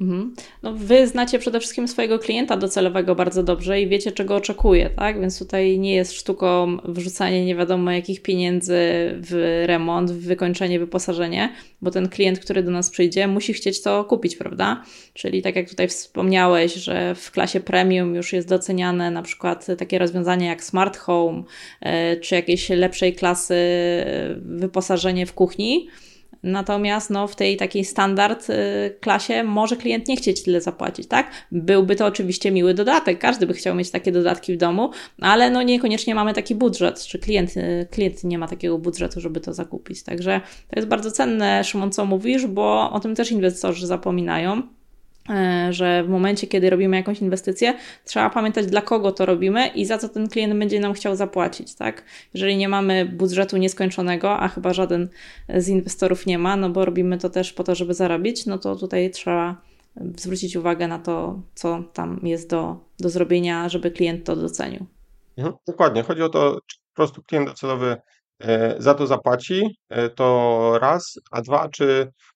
Mhm. 0.00 0.34
No, 0.62 0.74
wy 0.74 1.06
znacie 1.06 1.38
przede 1.38 1.60
wszystkim 1.60 1.88
swojego 1.88 2.18
klienta 2.18 2.56
docelowego 2.56 3.14
bardzo 3.14 3.42
dobrze 3.42 3.80
i 3.80 3.88
wiecie, 3.88 4.12
czego 4.12 4.36
oczekuje, 4.36 4.90
tak? 4.90 5.20
Więc 5.20 5.38
tutaj 5.38 5.78
nie 5.78 5.94
jest 5.94 6.12
sztuką 6.12 6.76
wrzucanie 6.84 7.44
nie 7.44 7.54
wiadomo 7.54 7.90
jakich 7.90 8.22
pieniędzy 8.22 8.74
w 9.20 9.62
remont, 9.66 10.10
w 10.10 10.26
wykończenie, 10.26 10.78
wyposażenie, 10.78 11.52
bo 11.82 11.90
ten 11.90 12.08
klient, 12.08 12.38
który 12.38 12.62
do 12.62 12.70
nas 12.70 12.90
przyjdzie, 12.90 13.28
musi 13.28 13.52
chcieć 13.52 13.82
to 13.82 14.04
kupić, 14.04 14.36
prawda? 14.36 14.82
Czyli 15.14 15.42
tak 15.42 15.56
jak 15.56 15.68
tutaj 15.70 15.88
wspomniałeś, 15.88 16.74
że 16.74 17.14
w 17.14 17.30
klasie 17.30 17.60
premium 17.60 18.14
już 18.14 18.32
jest 18.32 18.48
doceniane 18.48 19.10
na 19.10 19.22
przykład 19.22 19.66
takie 19.78 19.98
rozwiązania 19.98 20.46
jak 20.46 20.64
smart 20.64 20.96
home, 20.96 21.42
e, 21.80 22.16
czy 22.16 22.34
jakieś 22.34 22.68
lepszej 22.68 23.12
klasy 23.14 23.56
wyposażenie 24.36 25.26
w 25.26 25.34
kuchni 25.34 25.88
Natomiast 26.46 27.10
no, 27.10 27.28
w 27.28 27.36
tej 27.36 27.56
takiej 27.56 27.84
standard 27.84 28.50
y, 28.50 28.54
klasie 29.00 29.44
może 29.44 29.76
klient 29.76 30.08
nie 30.08 30.16
chcieć 30.16 30.42
tyle 30.42 30.60
zapłacić, 30.60 31.06
tak? 31.06 31.30
Byłby 31.52 31.96
to 31.96 32.06
oczywiście 32.06 32.50
miły 32.50 32.74
dodatek, 32.74 33.18
każdy 33.18 33.46
by 33.46 33.54
chciał 33.54 33.74
mieć 33.74 33.90
takie 33.90 34.12
dodatki 34.12 34.54
w 34.54 34.56
domu, 34.56 34.90
ale 35.20 35.50
no 35.50 35.62
niekoniecznie 35.62 36.14
mamy 36.14 36.34
taki 36.34 36.54
budżet, 36.54 37.06
czy 37.06 37.18
klient, 37.18 37.56
y, 37.56 37.86
klient 37.90 38.24
nie 38.24 38.38
ma 38.38 38.48
takiego 38.48 38.78
budżetu, 38.78 39.20
żeby 39.20 39.40
to 39.40 39.52
zakupić. 39.52 40.02
Także 40.02 40.40
to 40.70 40.76
jest 40.76 40.88
bardzo 40.88 41.10
cenne, 41.10 41.64
Szymon, 41.64 41.92
co 41.92 42.04
mówisz, 42.04 42.46
bo 42.46 42.90
o 42.92 43.00
tym 43.00 43.14
też 43.14 43.32
inwestorzy 43.32 43.86
zapominają 43.86 44.62
że 45.70 46.04
w 46.04 46.08
momencie, 46.08 46.46
kiedy 46.46 46.70
robimy 46.70 46.96
jakąś 46.96 47.20
inwestycję, 47.20 47.74
trzeba 48.04 48.30
pamiętać, 48.30 48.66
dla 48.66 48.80
kogo 48.80 49.12
to 49.12 49.26
robimy 49.26 49.66
i 49.66 49.84
za 49.84 49.98
co 49.98 50.08
ten 50.08 50.28
klient 50.28 50.58
będzie 50.58 50.80
nam 50.80 50.92
chciał 50.92 51.16
zapłacić, 51.16 51.74
tak? 51.74 52.02
Jeżeli 52.34 52.56
nie 52.56 52.68
mamy 52.68 53.04
budżetu 53.04 53.56
nieskończonego, 53.56 54.38
a 54.38 54.48
chyba 54.48 54.72
żaden 54.72 55.08
z 55.48 55.68
inwestorów 55.68 56.26
nie 56.26 56.38
ma, 56.38 56.56
no 56.56 56.70
bo 56.70 56.84
robimy 56.84 57.18
to 57.18 57.30
też 57.30 57.52
po 57.52 57.64
to, 57.64 57.74
żeby 57.74 57.94
zarobić, 57.94 58.46
no 58.46 58.58
to 58.58 58.76
tutaj 58.76 59.10
trzeba 59.10 59.56
zwrócić 60.16 60.56
uwagę 60.56 60.88
na 60.88 60.98
to, 60.98 61.40
co 61.54 61.82
tam 61.92 62.20
jest 62.22 62.50
do, 62.50 62.76
do 62.98 63.10
zrobienia, 63.10 63.68
żeby 63.68 63.90
klient 63.90 64.24
to 64.24 64.36
docenił. 64.36 64.86
Mhm, 65.36 65.56
dokładnie. 65.66 66.02
Chodzi 66.02 66.22
o 66.22 66.28
to, 66.28 66.58
czy 66.66 66.76
po 66.78 66.94
prostu 66.94 67.22
klient 67.22 67.48
docelowy 67.48 67.96
E, 68.40 68.74
za 68.78 68.94
to 68.94 69.06
zapłaci, 69.06 69.78
e, 69.88 70.10
to 70.10 70.78
raz, 70.80 71.20
a 71.30 71.42
dwa, 71.42 71.68
czy 71.68 72.12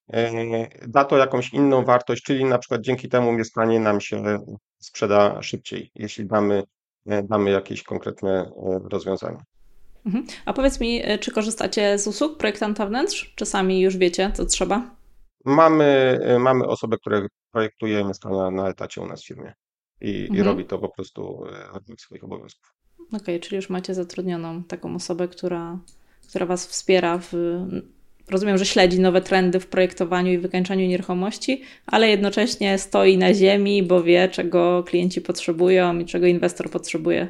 da 0.87 1.05
to 1.05 1.17
jakąś 1.17 1.53
inną 1.53 1.85
wartość, 1.85 2.23
czyli 2.23 2.45
na 2.45 2.57
przykład 2.57 2.81
dzięki 2.81 3.09
temu 3.09 3.31
mieszkanie 3.31 3.79
nam 3.79 4.01
się 4.01 4.39
sprzeda 4.79 5.41
szybciej, 5.41 5.91
jeśli 5.95 6.25
damy, 6.25 6.63
damy 7.23 7.51
jakieś 7.51 7.83
konkretne 7.83 8.51
rozwiązanie. 8.91 9.37
Mhm. 10.05 10.25
A 10.45 10.53
powiedz 10.53 10.79
mi, 10.79 11.01
czy 11.19 11.31
korzystacie 11.31 11.99
z 11.99 12.07
usług 12.07 12.37
projektanta 12.37 12.85
wnętrz? 12.85 13.33
Czasami 13.35 13.81
już 13.81 13.97
wiecie, 13.97 14.31
co 14.33 14.45
trzeba? 14.45 14.95
Mamy, 15.45 16.19
mamy 16.39 16.67
osobę, 16.67 16.97
która 16.97 17.27
projektuje 17.51 18.03
mieszkania 18.03 18.51
na 18.51 18.69
etacie 18.69 19.01
u 19.01 19.07
nas 19.07 19.23
w 19.23 19.27
firmie 19.27 19.53
i, 20.01 20.21
mhm. 20.21 20.39
i 20.39 20.43
robi 20.43 20.65
to 20.65 20.79
po 20.79 20.89
prostu 20.89 21.43
w 21.97 22.01
swoich 22.01 22.23
obowiązków. 22.23 22.73
Okej, 23.07 23.19
okay, 23.21 23.39
czyli 23.39 23.55
już 23.55 23.69
macie 23.69 23.93
zatrudnioną 23.93 24.63
taką 24.63 24.95
osobę, 24.95 25.27
która, 25.27 25.79
która 26.29 26.45
Was 26.45 26.67
wspiera 26.67 27.17
w 27.17 27.33
rozumiem, 28.31 28.57
że 28.57 28.65
śledzi 28.65 28.99
nowe 28.99 29.21
trendy 29.21 29.59
w 29.59 29.67
projektowaniu 29.67 30.31
i 30.31 30.37
wykańczaniu 30.37 30.87
nieruchomości, 30.87 31.61
ale 31.85 32.09
jednocześnie 32.09 32.77
stoi 32.77 33.17
na 33.17 33.33
ziemi, 33.33 33.83
bo 33.83 34.03
wie, 34.03 34.29
czego 34.29 34.83
klienci 34.83 35.21
potrzebują 35.21 35.99
i 35.99 36.05
czego 36.05 36.25
inwestor 36.25 36.69
potrzebuje. 36.69 37.27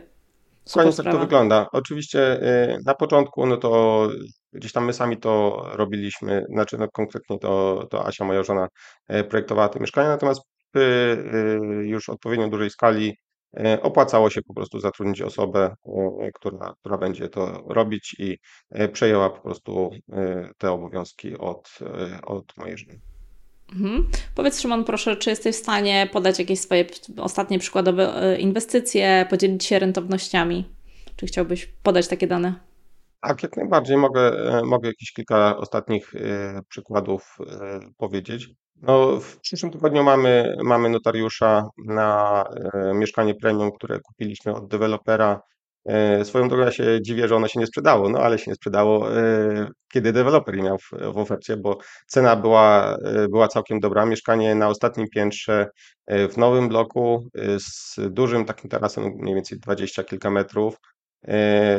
Dokładnie 0.66 0.94
tak 0.94 1.12
to 1.14 1.20
wygląda. 1.20 1.68
Oczywiście 1.72 2.44
y, 2.44 2.80
na 2.86 2.94
początku, 2.94 3.46
no 3.46 3.58
to 3.58 4.10
gdzieś 4.54 4.72
tam 4.72 4.86
my 4.86 4.94
sami 4.94 5.18
to 5.18 5.64
robiliśmy, 5.74 6.46
znaczy 6.50 6.78
no 6.78 6.88
konkretnie 6.88 7.40
to, 7.40 7.88
to 7.90 8.08
Asia, 8.08 8.26
moja 8.26 8.44
żona, 8.44 8.68
y, 9.14 9.24
projektowała 9.24 9.70
te 9.70 9.80
mieszkania, 9.80 10.10
natomiast 10.10 10.42
przy 10.74 10.82
y, 11.82 11.88
już 11.88 12.10
odpowiednio 12.10 12.48
dużej 12.48 12.70
skali 12.70 13.18
opłacało 13.82 14.30
się 14.30 14.42
po 14.42 14.54
prostu 14.54 14.80
zatrudnić 14.80 15.22
osobę, 15.22 15.76
która, 16.34 16.74
która 16.80 16.98
będzie 16.98 17.30
to 17.30 17.64
robić 17.68 18.16
i 18.20 18.38
przejęła 18.94 19.30
po 19.30 19.42
prostu 19.42 19.90
te 20.58 20.72
obowiązki 20.72 21.38
od, 21.38 21.80
od 22.24 22.58
mojej 22.58 22.78
żony. 22.78 23.00
Mhm. 23.74 24.08
Powiedz 24.36 24.60
Szymon, 24.60 24.84
proszę, 24.84 25.16
czy 25.16 25.30
jesteś 25.30 25.56
w 25.56 25.60
stanie 25.60 26.10
podać 26.12 26.40
jakieś 26.40 26.60
swoje 26.60 26.86
ostatnie 27.18 27.60
przykładowe 27.60 28.16
e, 28.16 28.40
inwestycje, 28.40 29.26
podzielić 29.30 29.66
się 29.66 29.80
rentownościami? 29.80 30.66
Czy 31.16 31.26
chciałbyś 31.26 31.66
podać 31.84 32.08
takie 32.08 32.28
dane? 32.28 32.71
Tak, 33.22 33.44
jak 33.44 33.58
najbardziej. 33.58 33.98
Mogę, 33.98 34.22
e, 34.22 34.62
mogę 34.66 34.88
jakieś 34.88 35.14
kilka 35.14 35.58
ostatnich 35.58 36.16
e, 36.16 36.62
przykładów 36.70 37.38
powiedzieć. 37.98 38.50
No, 38.76 39.20
w 39.20 39.40
przyszłym 39.40 39.72
tygodniu 39.72 40.04
mamy, 40.04 40.56
mamy 40.64 40.90
notariusza 40.90 41.64
na 41.86 42.44
mieszkanie 42.94 43.36
premium, 43.36 43.72
które 43.72 44.00
kupiliśmy 44.00 44.56
od 44.56 44.68
dewelopera 44.68 45.42
E, 45.86 46.26
swoją 46.26 46.48
drogą 46.48 46.64
ja 46.64 46.72
się 46.72 47.02
dziwię, 47.02 47.28
że 47.28 47.36
ono 47.36 47.48
się 47.48 47.60
nie 47.60 47.68
sprzedało, 47.68 48.10
no 48.10 48.20
ale 48.20 48.40
się 48.40 48.52
nie 48.52 48.56
sprzedało, 48.56 49.18
e, 49.18 49.68
kiedy 49.94 50.14
deweloper 50.14 50.56
je 50.56 50.64
miał 50.64 50.78
w, 50.78 50.90
w 51.14 51.18
ofercie, 51.18 51.58
bo 51.58 51.78
cena 52.08 52.36
była, 52.36 52.98
e, 53.06 53.28
była 53.28 53.48
całkiem 53.48 53.80
dobra. 53.80 54.06
Mieszkanie 54.06 54.56
na 54.56 54.68
ostatnim 54.68 55.08
piętrze 55.10 55.68
w 56.08 56.38
nowym 56.38 56.70
bloku 56.70 57.28
z 57.60 57.96
dużym 58.10 58.46
takim 58.46 58.70
tarasem, 58.70 59.04
mniej 59.20 59.36
więcej 59.36 59.60
20 59.60 60.04
kilka 60.04 60.30
metrów, 60.32 60.76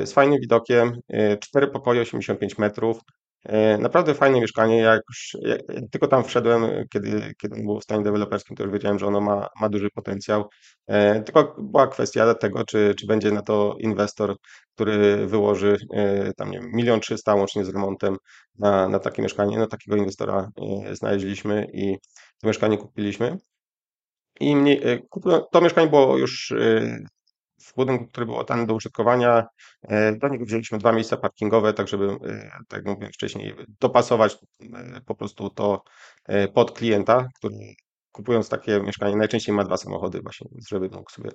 z 0.04 0.12
fajnym 0.12 0.40
widokiem, 0.40 0.92
cztery 1.40 1.68
pokoje, 1.68 2.00
85 2.00 2.58
metrów, 2.58 3.00
E, 3.44 3.78
naprawdę 3.78 4.14
fajne 4.14 4.40
mieszkanie. 4.40 4.78
Jak, 4.78 5.02
już, 5.08 5.36
jak 5.42 5.60
tylko 5.90 6.08
tam 6.08 6.24
wszedłem, 6.24 6.62
kiedy, 6.92 7.34
kiedy 7.38 7.62
było 7.62 7.80
w 7.80 7.84
stanie 7.84 8.04
deweloperskim, 8.04 8.56
to 8.56 8.62
już 8.62 8.72
wiedziałem, 8.72 8.98
że 8.98 9.06
ono 9.06 9.20
ma, 9.20 9.48
ma 9.60 9.68
duży 9.68 9.90
potencjał. 9.90 10.48
E, 10.86 11.22
tylko 11.22 11.56
była 11.58 11.86
kwestia 11.86 12.34
tego, 12.34 12.64
czy, 12.64 12.94
czy 12.98 13.06
będzie 13.06 13.30
na 13.30 13.42
to 13.42 13.76
inwestor, 13.78 14.36
który 14.74 15.26
wyłoży 15.26 15.76
e, 15.94 16.32
tam 16.32 16.50
nie 16.50 16.60
wiem, 16.60 16.70
milion 16.72 17.00
trzysta 17.00 17.34
łącznie 17.34 17.64
z 17.64 17.68
remontem 17.68 18.16
na, 18.58 18.88
na 18.88 18.98
takie 18.98 19.22
mieszkanie. 19.22 19.58
No 19.58 19.66
takiego 19.66 19.96
inwestora 19.96 20.48
znaleźliśmy 20.92 21.66
i 21.72 21.96
to 22.40 22.46
mieszkanie 22.48 22.78
kupiliśmy. 22.78 23.38
I 24.40 24.56
mnie, 24.56 24.80
to 25.52 25.60
mieszkanie 25.60 25.90
było 25.90 26.18
już 26.18 26.54
w 27.72 27.76
budynku, 27.76 28.06
który 28.06 28.26
był 28.26 28.36
oddany 28.36 28.66
do 28.66 28.74
użytkowania. 28.74 29.46
E, 29.82 30.16
do 30.16 30.28
niego 30.28 30.44
wzięliśmy 30.44 30.78
dwa 30.78 30.92
miejsca 30.92 31.16
parkingowe, 31.16 31.72
tak 31.72 31.88
żeby, 31.88 32.06
e, 32.06 32.50
tak 32.68 32.78
jak 32.78 32.86
mówiłem 32.86 33.12
wcześniej, 33.12 33.54
dopasować 33.80 34.38
e, 34.60 35.00
po 35.06 35.14
prostu 35.14 35.50
to 35.50 35.82
pod 36.54 36.72
klienta, 36.72 37.28
który 37.38 37.56
kupując 38.12 38.48
takie 38.48 38.80
mieszkanie 38.80 39.16
najczęściej 39.16 39.54
ma 39.54 39.64
dwa 39.64 39.76
samochody 39.76 40.20
właśnie, 40.20 40.48
żeby 40.70 40.88
mógł 40.88 41.10
sobie 41.10 41.30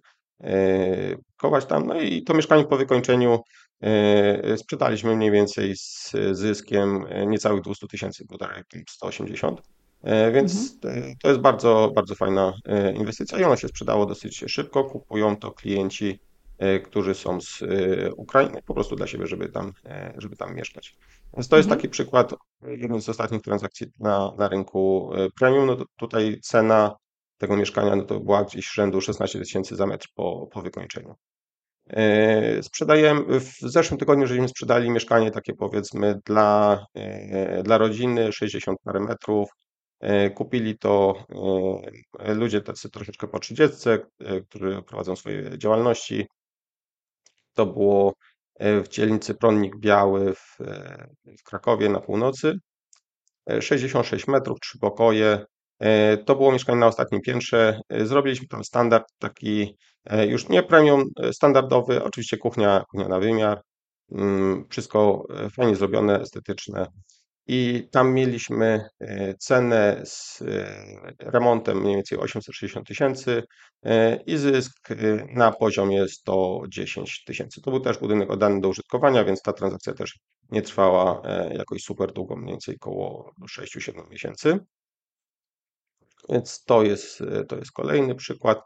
kować 1.38 1.66
tam. 1.66 1.88
No 1.88 2.02
i 2.02 2.24
to 2.24 2.34
mieszkanie 2.34 2.66
po 2.66 2.78
wykończeniu 2.78 3.40
sprzedaliśmy 4.58 5.16
mniej 5.16 5.32
więcej 5.32 5.76
z 5.76 6.12
zyskiem 6.32 7.06
niecałych 7.28 7.62
200 7.62 7.88
tysięcy, 7.88 8.26
bo 8.30 8.38
tak 8.38 8.64
180. 8.90 9.62
Więc 10.34 10.78
mhm. 10.86 11.14
to 11.22 11.28
jest 11.28 11.42
bardzo, 11.42 11.92
bardzo 11.96 12.16
fajna 12.16 12.54
inwestycja 12.96 13.40
i 13.40 13.44
ono 13.44 13.56
się 13.56 13.68
sprzedało 13.68 14.06
dosyć 14.06 14.44
szybko. 14.48 14.84
Kupują 14.84 15.38
to 15.38 15.52
klienci 15.52 16.20
którzy 16.86 17.14
są 17.14 17.42
z 17.42 17.62
e, 17.62 18.14
Ukrainy, 18.14 18.62
po 18.66 18.74
prostu 18.74 18.96
dla 18.96 19.08
siebie, 19.08 19.28
żeby 19.28 19.50
tam, 19.50 19.74
e, 19.86 20.14
żeby 20.18 20.36
tam 20.36 20.56
mieszkać. 20.56 20.96
Więc 21.34 21.48
to 21.48 21.58
jest 21.58 21.68
mhm. 21.68 21.80
taki 21.80 21.90
przykład, 21.90 22.34
jeden 22.62 23.02
z 23.02 23.10
ostatnich 23.10 23.42
transakcji 23.42 23.88
na, 24.00 24.32
na 24.38 24.48
rynku 24.48 25.12
premium. 25.40 25.66
No 25.66 25.78
tutaj 25.96 26.40
cena 26.42 26.96
tego 27.38 27.58
mieszkania 27.58 27.96
no 27.96 28.04
to 28.04 28.20
była 28.20 28.44
gdzieś 28.44 28.74
rzędu 28.74 29.02
16 29.02 29.40
tysięcy 29.40 29.76
za 29.76 29.86
metr 29.86 30.08
po, 30.16 30.48
po 30.52 30.62
wykończeniu. 30.62 31.16
Sprzedajemy, 32.62 33.40
w 33.40 33.60
zeszłym 33.60 34.00
tygodniu 34.00 34.28
żeśmy 34.28 34.48
sprzedali 34.48 34.90
mieszkanie 34.90 35.32
takie 35.32 35.54
powiedzmy 35.54 36.20
dla, 36.26 36.86
dla 37.64 37.78
rodziny, 37.78 38.32
60 38.32 38.80
parę 38.84 39.00
metrów. 39.00 39.50
Kupili 40.36 40.78
to 40.78 41.26
ludzie 42.20 42.62
tacy 42.62 42.90
troszeczkę 42.90 43.28
po 43.28 43.40
30, 43.40 43.90
którzy 44.50 44.82
prowadzą 44.88 45.16
swoje 45.16 45.58
działalności. 45.58 46.28
To 47.58 47.66
było 47.66 48.14
e, 48.56 48.82
w 48.82 48.88
dzielnicy 48.88 49.36
Prądnik 49.36 49.78
Biały 49.78 50.34
w, 50.34 50.62
e, 50.62 51.08
w 51.40 51.44
Krakowie 51.44 51.90
na 51.90 52.00
północy. 52.00 52.54
66 53.60 54.30
e, 54.30 54.32
metrów, 54.32 54.60
trzy 54.60 54.80
pokoje. 54.80 55.46
To 56.26 56.36
było 56.36 56.52
mieszkanie 56.52 56.80
na 56.80 56.88
ostatnim 56.88 57.22
piętrze. 57.22 57.80
Zrobiliśmy 57.90 58.48
tam 58.48 58.64
standard 58.64 59.06
taki 59.20 59.76
już 60.28 60.50
nie 60.50 60.64
premium, 60.64 61.04
standardowy, 61.32 62.04
oczywiście 62.04 62.38
kuchnia, 62.38 62.84
kuchnia 62.92 63.08
na 63.08 63.20
wymiar. 63.20 63.62
Mm, 64.12 64.66
wszystko 64.70 65.26
fajnie 65.56 65.76
zrobione, 65.76 66.22
estetyczne 66.22 66.88
i 67.48 67.88
tam 67.92 68.14
mieliśmy 68.14 68.90
e, 69.00 69.34
cenę 69.34 70.02
z 70.06 70.42
e, 70.42 71.16
remontem 71.20 71.82
mniej 71.82 71.96
więcej 71.96 72.18
860 72.18 72.88
tysięcy 72.88 73.44
e, 73.84 74.16
i 74.16 74.38
zysk 74.38 74.90
na 75.34 75.52
poziomie 75.52 76.08
110 76.08 77.24
tysięcy. 77.24 77.62
To 77.62 77.72
był 77.72 77.80
też 77.80 77.98
budynek 77.98 78.32
oddany 78.32 78.62
do 78.62 78.70
użytkowania, 78.70 79.24
więc 79.24 79.42
ta 79.42 79.54
transakcja 79.54 79.94
też 79.94 80.20
nie 80.52 80.62
trwała 80.62 81.22
jakoś 81.52 81.82
super 81.84 82.14
długo, 82.14 82.36
mniej 82.36 82.54
więcej 82.54 82.76
około 82.76 83.32
6-7 83.50 84.10
miesięcy. 84.10 84.60
Więc 86.30 86.64
to 86.64 86.84
jest, 86.84 87.24
to 87.48 87.58
jest 87.58 87.72
kolejny 87.72 88.16
przykład. 88.16 88.62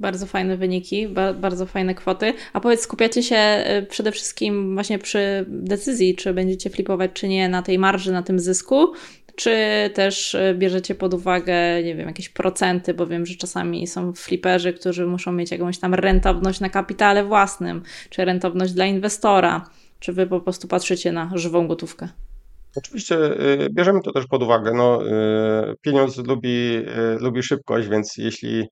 Bardzo 0.00 0.26
fajne 0.26 0.56
wyniki, 0.56 1.08
ba 1.08 1.32
bardzo 1.32 1.66
fajne 1.66 1.94
kwoty. 1.94 2.32
A 2.52 2.60
powiedz, 2.60 2.80
skupiacie 2.80 3.22
się 3.22 3.64
y, 3.82 3.86
przede 3.86 4.12
wszystkim 4.12 4.74
właśnie 4.74 4.98
przy 4.98 5.44
decyzji, 5.48 6.14
czy 6.14 6.34
będziecie 6.34 6.70
flipować, 6.70 7.10
czy 7.14 7.28
nie, 7.28 7.48
na 7.48 7.62
tej 7.62 7.78
marży, 7.78 8.12
na 8.12 8.22
tym 8.22 8.38
zysku, 8.38 8.92
czy 9.36 9.54
też 9.94 10.34
y, 10.34 10.54
bierzecie 10.58 10.94
pod 10.94 11.14
uwagę, 11.14 11.82
nie 11.84 11.94
wiem, 11.94 12.06
jakieś 12.06 12.28
procenty, 12.28 12.94
bo 12.94 13.06
wiem, 13.06 13.26
że 13.26 13.34
czasami 13.34 13.86
są 13.86 14.12
fliperzy, 14.12 14.72
którzy 14.72 15.06
muszą 15.06 15.32
mieć 15.32 15.50
jakąś 15.50 15.78
tam 15.78 15.94
rentowność 15.94 16.60
na 16.60 16.68
kapitale 16.68 17.24
własnym, 17.24 17.82
czy 18.10 18.24
rentowność 18.24 18.72
dla 18.72 18.86
inwestora, 18.86 19.70
czy 19.98 20.12
wy 20.12 20.26
po 20.26 20.40
prostu 20.40 20.68
patrzycie 20.68 21.12
na 21.12 21.30
żywą 21.34 21.68
gotówkę? 21.68 22.08
Oczywiście 22.76 23.16
y, 23.16 23.68
bierzemy 23.72 24.00
to 24.02 24.12
też 24.12 24.26
pod 24.26 24.42
uwagę. 24.42 24.72
No, 24.74 25.06
y, 25.06 25.74
pieniądz 25.80 26.16
lubi, 26.16 26.76
y, 26.76 27.18
lubi 27.20 27.42
szybkość, 27.42 27.88
więc 27.88 28.16
jeśli 28.16 28.68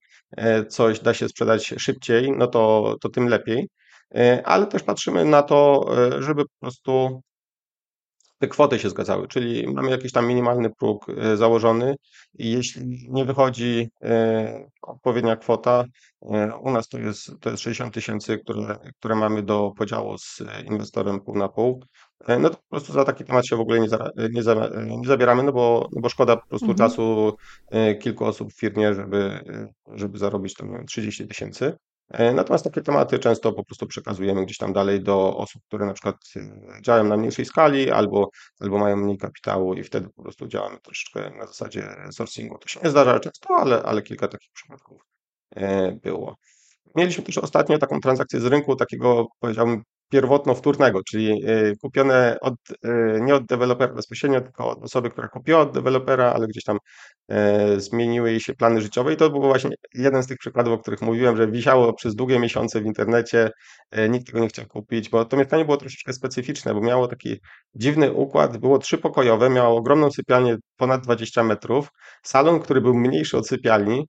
coś 0.69 0.99
da 0.99 1.13
się 1.13 1.29
sprzedać 1.29 1.73
szybciej, 1.77 2.31
no 2.31 2.47
to, 2.47 2.95
to 3.01 3.09
tym 3.09 3.27
lepiej. 3.27 3.69
Ale 4.43 4.67
też 4.67 4.83
patrzymy 4.83 5.25
na 5.25 5.43
to, 5.43 5.89
żeby 6.19 6.43
po 6.43 6.59
prostu 6.59 7.21
te 8.39 8.47
kwoty 8.47 8.79
się 8.79 8.89
zgadzały, 8.89 9.27
czyli 9.27 9.67
mamy 9.73 9.91
jakiś 9.91 10.11
tam 10.11 10.27
minimalny 10.27 10.69
próg 10.79 11.05
założony 11.35 11.95
i 12.33 12.51
jeśli 12.51 13.07
nie 13.09 13.25
wychodzi 13.25 13.89
odpowiednia 14.81 15.35
kwota, 15.35 15.83
u 16.61 16.71
nas 16.71 16.87
to 16.87 16.99
jest, 16.99 17.31
to 17.41 17.49
jest 17.49 17.63
60 17.63 17.93
tysięcy, 17.93 18.37
które, 18.37 18.77
które 18.99 19.15
mamy 19.15 19.43
do 19.43 19.71
podziału 19.77 20.17
z 20.17 20.41
inwestorem 20.65 21.21
pół 21.21 21.37
na 21.37 21.49
pół, 21.49 21.83
no 22.27 22.49
to 22.49 22.55
po 22.55 22.69
prostu 22.69 22.93
za 22.93 23.05
taki 23.05 23.23
temat 23.23 23.47
się 23.47 23.55
w 23.55 23.59
ogóle 23.59 23.79
nie, 23.79 23.89
za, 23.89 24.09
nie, 24.31 24.43
za, 24.43 24.69
nie 24.85 25.07
zabieramy, 25.07 25.43
no 25.43 25.51
bo, 25.51 25.89
no 25.93 26.01
bo 26.01 26.09
szkoda 26.09 26.37
po 26.37 26.47
prostu 26.47 26.71
mhm. 26.71 26.89
czasu 26.89 27.33
e, 27.71 27.95
kilku 27.95 28.25
osób 28.25 28.53
w 28.53 28.59
firmie, 28.59 28.93
żeby, 28.93 29.39
żeby 29.93 30.17
zarobić 30.17 30.53
tam 30.53 30.85
30 30.85 31.27
tysięcy. 31.27 31.77
E, 32.09 32.33
natomiast 32.33 32.63
takie 32.63 32.81
tematy 32.81 33.19
często 33.19 33.53
po 33.53 33.63
prostu 33.65 33.87
przekazujemy 33.87 34.45
gdzieś 34.45 34.57
tam 34.57 34.73
dalej 34.73 35.03
do 35.03 35.37
osób, 35.37 35.61
które 35.67 35.85
na 35.85 35.93
przykład 35.93 36.15
działają 36.83 37.03
na 37.03 37.17
mniejszej 37.17 37.45
skali 37.45 37.91
albo, 37.91 38.29
albo 38.59 38.77
mają 38.77 38.95
mniej 38.95 39.17
kapitału 39.17 39.73
i 39.73 39.83
wtedy 39.83 40.09
po 40.15 40.23
prostu 40.23 40.47
działamy 40.47 40.77
troszeczkę 40.79 41.37
na 41.37 41.47
zasadzie 41.47 41.95
sourcingu. 42.11 42.57
To 42.57 42.67
się 42.67 42.79
nie 42.83 42.89
zdarza 42.89 43.19
często, 43.19 43.55
ale, 43.55 43.83
ale 43.83 44.01
kilka 44.01 44.27
takich 44.27 44.51
przypadków 44.53 45.01
było. 46.03 46.35
Mieliśmy 46.95 47.23
też 47.23 47.37
ostatnio 47.37 47.77
taką 47.77 47.99
transakcję 47.99 48.39
z 48.39 48.45
rynku, 48.45 48.75
takiego 48.75 49.27
powiedziałbym 49.39 49.83
pierwotno-wtórnego, 50.09 50.99
czyli 51.03 51.43
kupione 51.81 52.37
od, 52.41 52.53
nie 53.21 53.35
od 53.35 53.45
dewelopera 53.45 53.93
bezpośrednio, 53.93 54.41
tylko 54.41 54.69
od 54.69 54.83
osoby, 54.83 55.09
która 55.09 55.27
kupiła 55.27 55.59
od 55.59 55.73
dewelopera, 55.73 56.33
ale 56.33 56.47
gdzieś 56.47 56.63
tam 56.63 56.77
zmieniły 57.77 58.31
jej 58.31 58.39
się 58.39 58.53
plany 58.53 58.81
życiowe. 58.81 59.13
I 59.13 59.17
to 59.17 59.29
był 59.29 59.41
właśnie 59.41 59.71
jeden 59.93 60.23
z 60.23 60.27
tych 60.27 60.37
przykładów, 60.37 60.73
o 60.73 60.77
których 60.77 61.01
mówiłem, 61.01 61.37
że 61.37 61.47
wisiało 61.47 61.93
przez 61.93 62.15
długie 62.15 62.39
miesiące 62.39 62.81
w 62.81 62.85
internecie, 62.85 63.49
nikt 64.09 64.27
tego 64.27 64.39
nie 64.39 64.47
chciał 64.47 64.65
kupić, 64.65 65.09
bo 65.09 65.25
to 65.25 65.37
mieszkanie 65.37 65.65
było 65.65 65.77
troszeczkę 65.77 66.13
specyficzne, 66.13 66.73
bo 66.73 66.81
miało 66.81 67.07
taki 67.07 67.39
dziwny 67.75 68.13
układ, 68.13 68.57
było 68.57 68.77
trzypokojowe, 68.77 69.49
miało 69.49 69.77
ogromną 69.77 70.11
sypialnię 70.11 70.57
ponad 70.77 71.01
20 71.03 71.43
metrów, 71.43 71.89
salon, 72.23 72.59
który 72.59 72.81
był 72.81 72.93
mniejszy 72.93 73.37
od 73.37 73.47
sypialni, 73.47 74.07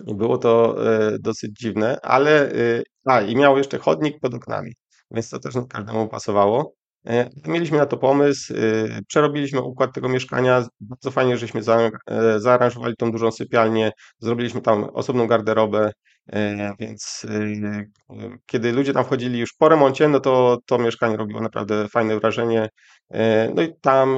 było 0.00 0.38
to 0.38 0.76
dosyć 1.20 1.50
dziwne, 1.58 1.98
ale 2.02 2.52
a 3.04 3.20
i 3.20 3.36
miał 3.36 3.58
jeszcze 3.58 3.78
chodnik 3.78 4.20
pod 4.20 4.34
oknami, 4.34 4.72
więc 5.10 5.30
to 5.30 5.38
też 5.38 5.54
nie 5.54 5.66
każdemu 5.66 6.08
pasowało. 6.08 6.74
E, 7.06 7.30
mieliśmy 7.46 7.78
na 7.78 7.86
to 7.86 7.96
pomysł, 7.96 8.54
przerobiliśmy 9.08 9.60
układ 9.60 9.94
tego 9.94 10.08
mieszkania. 10.08 10.66
Bardzo 10.80 11.10
fajnie, 11.10 11.36
żeśmy 11.36 11.62
zaaranżowali 12.36 12.96
tą 12.96 13.12
dużą 13.12 13.30
sypialnię, 13.30 13.92
zrobiliśmy 14.18 14.60
tam 14.60 14.84
osobną 14.84 15.26
garderobę, 15.26 15.92
więc 16.78 17.26
kiedy 18.46 18.72
ludzie 18.72 18.92
tam 18.92 19.04
wchodzili 19.04 19.38
już 19.38 19.52
po 19.52 19.68
remoncie, 19.68 20.08
no 20.08 20.20
to 20.20 20.58
to 20.66 20.78
mieszkanie 20.78 21.16
robiło 21.16 21.40
naprawdę 21.40 21.88
fajne 21.88 22.20
wrażenie. 22.20 22.68
No 23.54 23.62
i 23.62 23.74
tam 23.80 24.16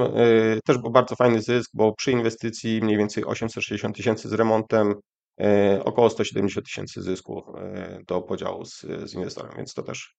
też 0.65 0.77
był 0.77 0.91
bardzo 0.91 1.15
fajny 1.15 1.41
zysk, 1.41 1.71
bo 1.73 1.93
przy 1.93 2.11
inwestycji 2.11 2.81
mniej 2.81 2.97
więcej 2.97 3.25
860 3.25 3.95
tysięcy 3.95 4.29
z 4.29 4.33
remontem, 4.33 4.95
E, 5.39 5.83
około 5.83 6.09
170 6.09 6.65
tysięcy 6.65 7.01
zysku 7.01 7.43
e, 7.57 7.99
do 8.07 8.21
podziału 8.21 8.65
z, 8.65 8.85
z 9.05 9.13
inwestorem, 9.13 9.51
więc 9.57 9.73
to 9.73 9.83
też 9.83 10.15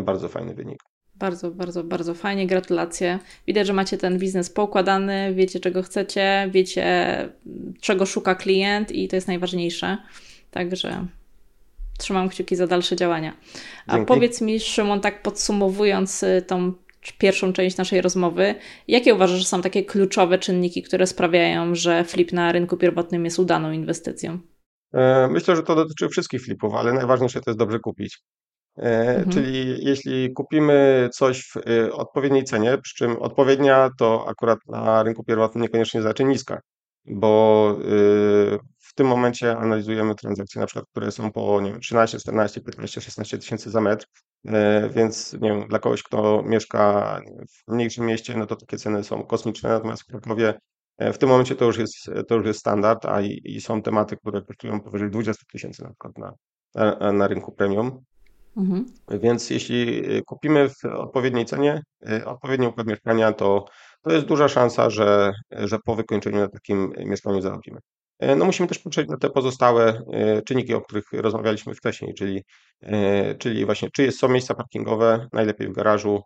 bardzo 0.00 0.28
fajny 0.28 0.54
wynik. 0.54 0.78
Bardzo, 1.14 1.50
bardzo, 1.50 1.84
bardzo 1.84 2.14
fajnie. 2.14 2.46
Gratulacje. 2.46 3.18
Widać, 3.46 3.66
że 3.66 3.72
macie 3.72 3.98
ten 3.98 4.18
biznes 4.18 4.50
poukładany, 4.50 5.34
wiecie 5.34 5.60
czego 5.60 5.82
chcecie, 5.82 6.50
wiecie 6.52 7.28
czego 7.80 8.06
szuka 8.06 8.34
klient 8.34 8.92
i 8.92 9.08
to 9.08 9.16
jest 9.16 9.28
najważniejsze. 9.28 9.98
Także 10.50 11.06
trzymam 11.98 12.28
kciuki 12.28 12.56
za 12.56 12.66
dalsze 12.66 12.96
działania. 12.96 13.36
A 13.86 13.92
Dzięki. 13.92 14.06
powiedz 14.06 14.40
mi, 14.40 14.60
Szymon, 14.60 15.00
tak 15.00 15.22
podsumowując 15.22 16.22
y, 16.22 16.44
tą 16.46 16.72
pierwszą 17.18 17.52
część 17.52 17.76
naszej 17.76 18.00
rozmowy, 18.00 18.54
jakie 18.88 19.14
uważasz, 19.14 19.38
że 19.38 19.44
są 19.44 19.62
takie 19.62 19.84
kluczowe 19.84 20.38
czynniki, 20.38 20.82
które 20.82 21.06
sprawiają, 21.06 21.74
że 21.74 22.04
flip 22.04 22.32
na 22.32 22.52
rynku 22.52 22.76
pierwotnym 22.76 23.24
jest 23.24 23.38
udaną 23.38 23.72
inwestycją? 23.72 24.38
E, 24.94 25.28
myślę, 25.28 25.56
że 25.56 25.62
to 25.62 25.74
dotyczy 25.74 26.08
wszystkich 26.08 26.42
flipów, 26.42 26.74
ale 26.74 26.92
najważniejsze 26.92 27.40
to 27.40 27.50
jest 27.50 27.58
dobrze 27.58 27.78
kupić. 27.78 28.18
E, 28.80 29.08
mhm. 29.08 29.30
Czyli 29.30 29.84
jeśli 29.84 30.32
kupimy 30.32 31.08
coś 31.12 31.42
w 31.42 31.56
e, 31.56 31.92
odpowiedniej 31.92 32.44
cenie, 32.44 32.78
przy 32.78 32.94
czym 32.94 33.16
odpowiednia 33.16 33.90
to 33.98 34.28
akurat 34.28 34.58
na 34.68 35.02
rynku 35.02 35.24
pierwotnym 35.24 35.62
niekoniecznie 35.62 36.02
znaczy 36.02 36.24
niska, 36.24 36.60
bo 37.06 37.76
w 38.78 38.94
tym 38.94 39.06
momencie 39.06 39.56
analizujemy 39.56 40.14
transakcje 40.14 40.60
na 40.60 40.66
przykład, 40.66 40.84
które 40.90 41.12
są 41.12 41.32
po 41.32 41.60
nie 41.60 41.70
wiem, 41.70 41.80
13, 41.80 42.18
14, 42.18 42.60
15, 42.60 43.00
16 43.00 43.38
tysięcy 43.38 43.70
za 43.70 43.80
metr, 43.80 44.06
więc 44.90 45.32
nie 45.32 45.50
wiem, 45.50 45.68
dla 45.68 45.78
kogoś, 45.78 46.02
kto 46.02 46.42
mieszka 46.42 47.20
w 47.50 47.72
mniejszym 47.72 48.06
mieście, 48.06 48.36
no 48.36 48.46
to 48.46 48.56
takie 48.56 48.76
ceny 48.76 49.04
są 49.04 49.22
kosmiczne, 49.22 49.68
natomiast 49.68 50.02
w 50.02 50.06
Krakowie 50.06 50.54
E, 51.00 51.12
w 51.12 51.18
tym 51.18 51.28
momencie 51.28 51.56
to 51.56 51.64
już 51.64 51.78
jest, 51.78 52.10
to 52.28 52.34
już 52.34 52.46
jest 52.46 52.60
standard, 52.60 53.06
a 53.06 53.20
i, 53.20 53.40
i 53.44 53.60
są 53.60 53.82
tematy, 53.82 54.16
które 54.16 54.42
kosztują 54.42 54.80
powyżej 54.80 55.10
20 55.10 55.42
tysięcy 55.52 55.82
na 55.82 55.88
przykład 55.88 56.18
na, 56.18 56.34
na, 56.74 57.12
na 57.12 57.28
rynku 57.28 57.52
premium. 57.52 58.04
Mhm. 58.60 58.84
Więc 59.10 59.50
jeśli 59.50 60.04
e, 60.16 60.22
kupimy 60.22 60.68
w 60.68 60.84
odpowiedniej 60.84 61.44
cenie, 61.44 61.82
e, 62.08 62.26
odpowiedni 62.26 62.66
układ 62.66 62.86
mieszkania, 62.86 63.32
to, 63.32 63.64
to 64.02 64.12
jest 64.12 64.26
duża 64.26 64.48
szansa, 64.48 64.90
że, 64.90 65.32
że 65.50 65.78
po 65.84 65.94
wykończeniu 65.94 66.38
na 66.38 66.48
takim 66.48 66.92
mieszkaniu 66.98 67.40
zarobimy. 67.40 67.78
No 68.36 68.44
musimy 68.44 68.68
też 68.68 68.78
patrzeć 68.78 69.08
na 69.08 69.16
te 69.16 69.30
pozostałe 69.30 70.02
czynniki, 70.46 70.74
o 70.74 70.80
których 70.80 71.04
rozmawialiśmy 71.12 71.74
wcześniej, 71.74 72.14
czyli, 72.14 72.44
czyli 73.38 73.64
właśnie 73.64 73.88
czy 73.90 74.12
są 74.12 74.28
miejsca 74.28 74.54
parkingowe, 74.54 75.28
najlepiej 75.32 75.68
w 75.68 75.72
garażu, 75.72 76.22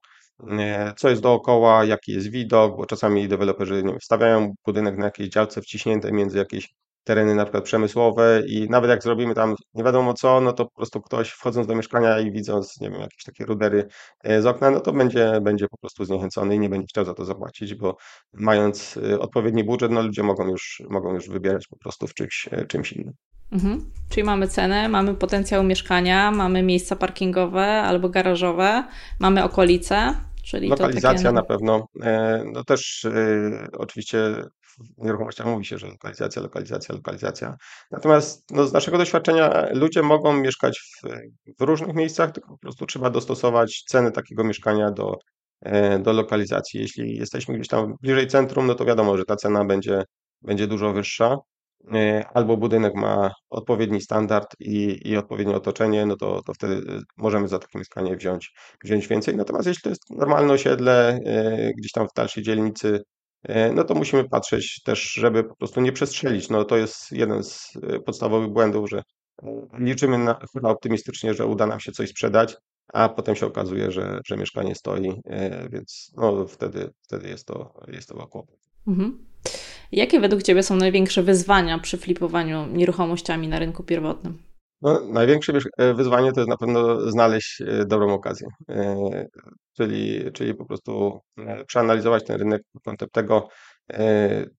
co 0.96 1.08
jest 1.08 1.22
dookoła, 1.22 1.84
jaki 1.84 2.12
jest 2.12 2.30
widok, 2.30 2.76
bo 2.76 2.86
czasami 2.86 3.28
deweloperzy 3.28 3.82
wiem, 3.82 3.96
stawiają 4.02 4.54
budynek 4.66 4.96
na 4.96 5.04
jakiejś 5.04 5.28
działce 5.28 5.62
wciśnięte 5.62 6.12
między 6.12 6.38
jakieś 6.38 6.74
tereny 7.04 7.34
na 7.34 7.44
przykład 7.44 7.64
przemysłowe 7.64 8.42
i 8.46 8.68
nawet 8.70 8.90
jak 8.90 9.02
zrobimy 9.02 9.34
tam 9.34 9.54
nie 9.74 9.84
wiadomo 9.84 10.14
co, 10.14 10.40
no 10.40 10.52
to 10.52 10.64
po 10.64 10.74
prostu 10.76 11.00
ktoś 11.00 11.30
wchodząc 11.30 11.66
do 11.66 11.74
mieszkania 11.74 12.20
i 12.20 12.32
widząc, 12.32 12.80
nie 12.80 12.90
wiem, 12.90 13.00
jakieś 13.00 13.24
takie 13.24 13.44
rudery 13.44 13.88
e, 14.24 14.42
z 14.42 14.46
okna, 14.46 14.70
no 14.70 14.80
to 14.80 14.92
będzie, 14.92 15.40
będzie 15.42 15.68
po 15.68 15.76
prostu 15.76 16.04
zniechęcony 16.04 16.54
i 16.54 16.58
nie 16.58 16.68
będzie 16.68 16.86
chciał 16.86 17.04
za 17.04 17.14
to 17.14 17.24
zapłacić, 17.24 17.74
bo 17.74 17.96
mając 18.32 18.96
e, 18.96 19.18
odpowiedni 19.20 19.64
budżet, 19.64 19.90
no 19.92 20.02
ludzie 20.02 20.22
mogą 20.22 20.48
już, 20.48 20.82
mogą 20.90 21.14
już 21.14 21.28
wybierać 21.28 21.66
po 21.66 21.76
prostu 21.76 22.06
w 22.06 22.14
czymś, 22.14 22.48
e, 22.50 22.66
czymś 22.66 22.92
innym. 22.92 23.14
Mhm. 23.52 23.90
Czyli 24.08 24.24
mamy 24.24 24.48
cenę, 24.48 24.88
mamy 24.88 25.14
potencjał 25.14 25.64
mieszkania, 25.64 26.30
mamy 26.30 26.62
miejsca 26.62 26.96
parkingowe 26.96 27.66
albo 27.66 28.08
garażowe, 28.08 28.84
mamy 29.20 29.44
okolice. 29.44 30.14
Czyli 30.44 30.68
Lokalizacja 30.68 31.22
takie... 31.22 31.32
na 31.32 31.42
pewno. 31.42 31.88
E, 32.02 32.44
no 32.52 32.64
też 32.64 33.04
e, 33.04 33.68
oczywiście 33.78 34.18
w 34.98 35.04
nieruchomościach 35.04 35.46
mówi 35.46 35.64
się, 35.64 35.78
że 35.78 35.86
lokalizacja, 35.86 36.42
lokalizacja, 36.42 36.94
lokalizacja. 36.94 37.56
Natomiast 37.90 38.50
no, 38.50 38.66
z 38.66 38.72
naszego 38.72 38.98
doświadczenia 38.98 39.66
ludzie 39.72 40.02
mogą 40.02 40.32
mieszkać 40.32 40.80
w, 40.80 41.08
w 41.60 41.62
różnych 41.62 41.96
miejscach, 41.96 42.32
tylko 42.32 42.48
po 42.48 42.58
prostu 42.58 42.86
trzeba 42.86 43.10
dostosować 43.10 43.84
ceny 43.88 44.12
takiego 44.12 44.44
mieszkania 44.44 44.90
do, 44.90 45.18
e, 45.60 45.98
do 45.98 46.12
lokalizacji. 46.12 46.80
Jeśli 46.80 47.16
jesteśmy 47.16 47.54
gdzieś 47.54 47.68
tam 47.68 47.94
bliżej 48.00 48.26
centrum, 48.26 48.66
no 48.66 48.74
to 48.74 48.84
wiadomo, 48.84 49.16
że 49.16 49.24
ta 49.24 49.36
cena 49.36 49.64
będzie, 49.64 50.02
będzie 50.42 50.66
dużo 50.66 50.92
wyższa. 50.92 51.36
E, 51.92 52.24
albo 52.34 52.56
budynek 52.56 52.94
ma 52.94 53.30
odpowiedni 53.50 54.00
standard 54.00 54.46
i, 54.60 55.00
i 55.04 55.16
odpowiednie 55.16 55.56
otoczenie, 55.56 56.06
no 56.06 56.16
to, 56.16 56.42
to 56.42 56.54
wtedy 56.54 56.74
e, 56.74 57.00
możemy 57.16 57.48
za 57.48 57.58
takie 57.58 57.78
mieszkanie 57.78 58.16
wziąć, 58.16 58.52
wziąć 58.84 59.08
więcej. 59.08 59.36
Natomiast 59.36 59.66
jeśli 59.66 59.82
to 59.82 59.88
jest 59.88 60.10
normalne 60.10 60.52
osiedle, 60.52 61.20
e, 61.24 61.70
gdzieś 61.78 61.92
tam 61.92 62.08
w 62.08 62.14
dalszej 62.16 62.42
dzielnicy, 62.42 63.02
no 63.74 63.84
to 63.84 63.94
musimy 63.94 64.28
patrzeć 64.28 64.82
też, 64.84 65.12
żeby 65.12 65.44
po 65.44 65.56
prostu 65.56 65.80
nie 65.80 65.92
przestrzelić. 65.92 66.50
No 66.50 66.64
to 66.64 66.76
jest 66.76 67.12
jeden 67.12 67.42
z 67.42 67.72
podstawowych 68.06 68.48
błędów, 68.48 68.90
że 68.90 69.02
liczymy 69.78 70.18
na, 70.18 70.38
chyba 70.52 70.70
optymistycznie, 70.70 71.34
że 71.34 71.46
uda 71.46 71.66
nam 71.66 71.80
się 71.80 71.92
coś 71.92 72.10
sprzedać, 72.10 72.56
a 72.92 73.08
potem 73.08 73.36
się 73.36 73.46
okazuje, 73.46 73.90
że, 73.90 74.20
że 74.26 74.36
mieszkanie 74.36 74.74
stoi, 74.74 75.20
więc 75.70 76.12
no 76.16 76.46
wtedy, 76.46 76.90
wtedy 77.02 77.28
jest 77.28 77.46
to, 77.46 77.74
jest 77.88 78.08
to 78.08 78.26
kłopot. 78.26 78.58
Mhm. 78.86 79.26
Jakie 79.92 80.20
według 80.20 80.42
Ciebie 80.42 80.62
są 80.62 80.76
największe 80.76 81.22
wyzwania 81.22 81.78
przy 81.78 81.98
flipowaniu 81.98 82.66
nieruchomościami 82.66 83.48
na 83.48 83.58
rynku 83.58 83.82
pierwotnym? 83.82 84.38
No, 84.84 85.00
największe 85.00 85.52
e, 85.78 85.94
wyzwanie 85.94 86.32
to 86.32 86.40
jest 86.40 86.50
na 86.50 86.56
pewno 86.56 87.10
znaleźć 87.10 87.60
e, 87.60 87.84
dobrą 87.86 88.14
okazję. 88.14 88.48
E, 88.68 89.26
czyli, 89.76 90.32
czyli 90.32 90.54
po 90.54 90.64
prostu 90.64 91.20
przeanalizować 91.66 92.24
ten 92.24 92.36
rynek 92.36 92.62
pod 92.72 92.82
kątem 92.82 93.08
tego, 93.12 93.48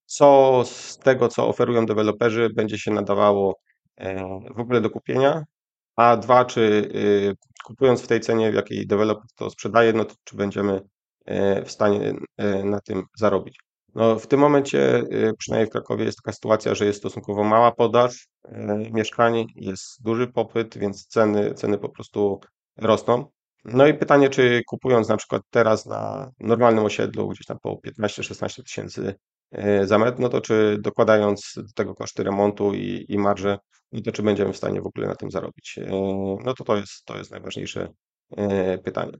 co 0.05 0.61
z 0.65 0.97
tego, 0.97 1.27
co 1.27 1.47
oferują 1.47 1.85
deweloperzy, 1.85 2.49
będzie 2.55 2.77
się 2.77 2.91
nadawało 2.91 3.55
w 4.55 4.59
ogóle 4.59 4.81
do 4.81 4.89
kupienia, 4.89 5.43
a 5.95 6.17
dwa, 6.17 6.45
czy 6.45 6.89
kupując 7.65 8.01
w 8.01 8.07
tej 8.07 8.19
cenie, 8.19 8.51
w 8.51 8.55
jakiej 8.55 8.87
deweloper 8.87 9.25
to 9.35 9.49
sprzedaje, 9.49 9.93
no 9.93 10.05
to 10.05 10.15
czy 10.23 10.35
będziemy 10.35 10.81
w 11.65 11.71
stanie 11.71 12.13
na 12.63 12.79
tym 12.79 13.03
zarobić. 13.17 13.59
No, 13.95 14.19
w 14.19 14.27
tym 14.27 14.39
momencie, 14.39 14.97
y, 14.97 15.33
przynajmniej 15.37 15.67
w 15.67 15.71
Krakowie, 15.71 16.05
jest 16.05 16.17
taka 16.23 16.33
sytuacja, 16.35 16.75
że 16.75 16.85
jest 16.85 16.99
stosunkowo 16.99 17.43
mała 17.43 17.71
podaż 17.71 18.27
y, 18.45 18.51
mieszkań, 18.91 19.45
jest 19.55 20.03
duży 20.03 20.27
popyt, 20.27 20.77
więc 20.77 21.07
ceny, 21.07 21.53
ceny 21.53 21.77
po 21.77 21.89
prostu 21.89 22.39
rosną. 22.77 23.25
No 23.65 23.87
i 23.87 23.93
pytanie, 23.93 24.29
czy 24.29 24.61
kupując 24.67 25.09
na 25.09 25.17
przykład 25.17 25.41
teraz 25.49 25.85
na 25.85 26.31
normalnym 26.39 26.85
osiedlu, 26.85 27.29
gdzieś 27.29 27.45
tam 27.45 27.59
po 27.59 27.79
15-16 28.01 28.63
tysięcy 28.63 29.15
y, 29.57 29.87
za 29.87 29.97
metr, 29.97 30.19
no 30.19 30.29
to 30.29 30.41
czy 30.41 30.77
dokładając 30.81 31.53
do 31.55 31.73
tego 31.75 31.95
koszty 31.95 32.23
remontu 32.23 32.73
i, 32.73 33.05
i 33.09 33.17
marże, 33.17 33.57
no 33.91 34.01
to 34.01 34.11
czy 34.11 34.23
będziemy 34.23 34.53
w 34.53 34.57
stanie 34.57 34.81
w 34.81 34.87
ogóle 34.87 35.07
na 35.07 35.15
tym 35.15 35.31
zarobić? 35.31 35.79
No 36.45 36.53
to 36.57 36.63
to 36.63 36.75
jest, 36.75 37.05
to 37.05 37.17
jest 37.17 37.31
najważniejsze 37.31 37.87
pytanie. 38.83 39.17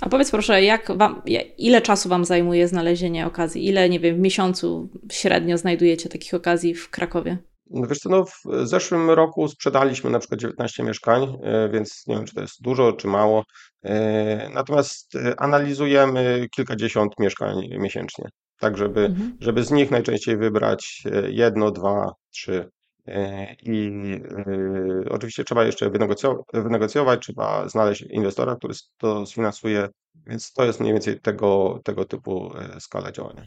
A 0.00 0.08
powiedz 0.08 0.30
proszę, 0.30 0.62
jak 0.62 0.98
wam, 0.98 1.22
ile 1.58 1.82
czasu 1.82 2.08
Wam 2.08 2.24
zajmuje 2.24 2.68
znalezienie 2.68 3.26
okazji? 3.26 3.66
Ile, 3.66 3.88
nie 3.88 4.00
wiem, 4.00 4.16
w 4.16 4.18
miesiącu 4.18 4.90
średnio 5.12 5.58
znajdujecie 5.58 6.08
takich 6.08 6.34
okazji 6.34 6.74
w 6.74 6.90
Krakowie? 6.90 7.38
No 7.70 7.86
wiesz 7.86 7.98
co, 7.98 8.08
no 8.08 8.24
w 8.24 8.66
zeszłym 8.66 9.10
roku 9.10 9.48
sprzedaliśmy 9.48 10.10
na 10.10 10.18
przykład 10.18 10.40
19 10.40 10.82
mieszkań, 10.82 11.36
e, 11.42 11.68
więc 11.68 12.04
nie 12.06 12.14
wiem, 12.14 12.24
czy 12.24 12.34
to 12.34 12.40
jest 12.40 12.62
dużo, 12.62 12.92
czy 12.92 13.08
mało. 13.08 13.44
E, 13.82 14.50
natomiast 14.54 15.14
e, 15.14 15.40
analizujemy 15.40 16.48
kilkadziesiąt 16.56 17.12
mieszkań 17.18 17.68
miesięcznie, 17.78 18.28
tak 18.58 18.76
żeby, 18.78 19.00
mhm. 19.00 19.36
żeby 19.40 19.64
z 19.64 19.70
nich 19.70 19.90
najczęściej 19.90 20.36
wybrać 20.36 21.02
jedno, 21.28 21.70
dwa, 21.70 22.12
trzy 22.30 22.70
I 23.62 23.90
oczywiście 25.10 25.44
trzeba 25.44 25.64
jeszcze 25.64 25.90
wynegocjować, 26.54 27.22
trzeba 27.22 27.68
znaleźć 27.68 28.02
inwestora, 28.02 28.56
który 28.56 28.74
to 28.98 29.26
sfinansuje, 29.26 29.88
więc 30.26 30.52
to 30.52 30.64
jest 30.64 30.80
mniej 30.80 30.92
więcej 30.92 31.20
tego, 31.20 31.80
tego 31.84 32.04
typu 32.04 32.52
skala 32.78 33.12
działania. 33.12 33.46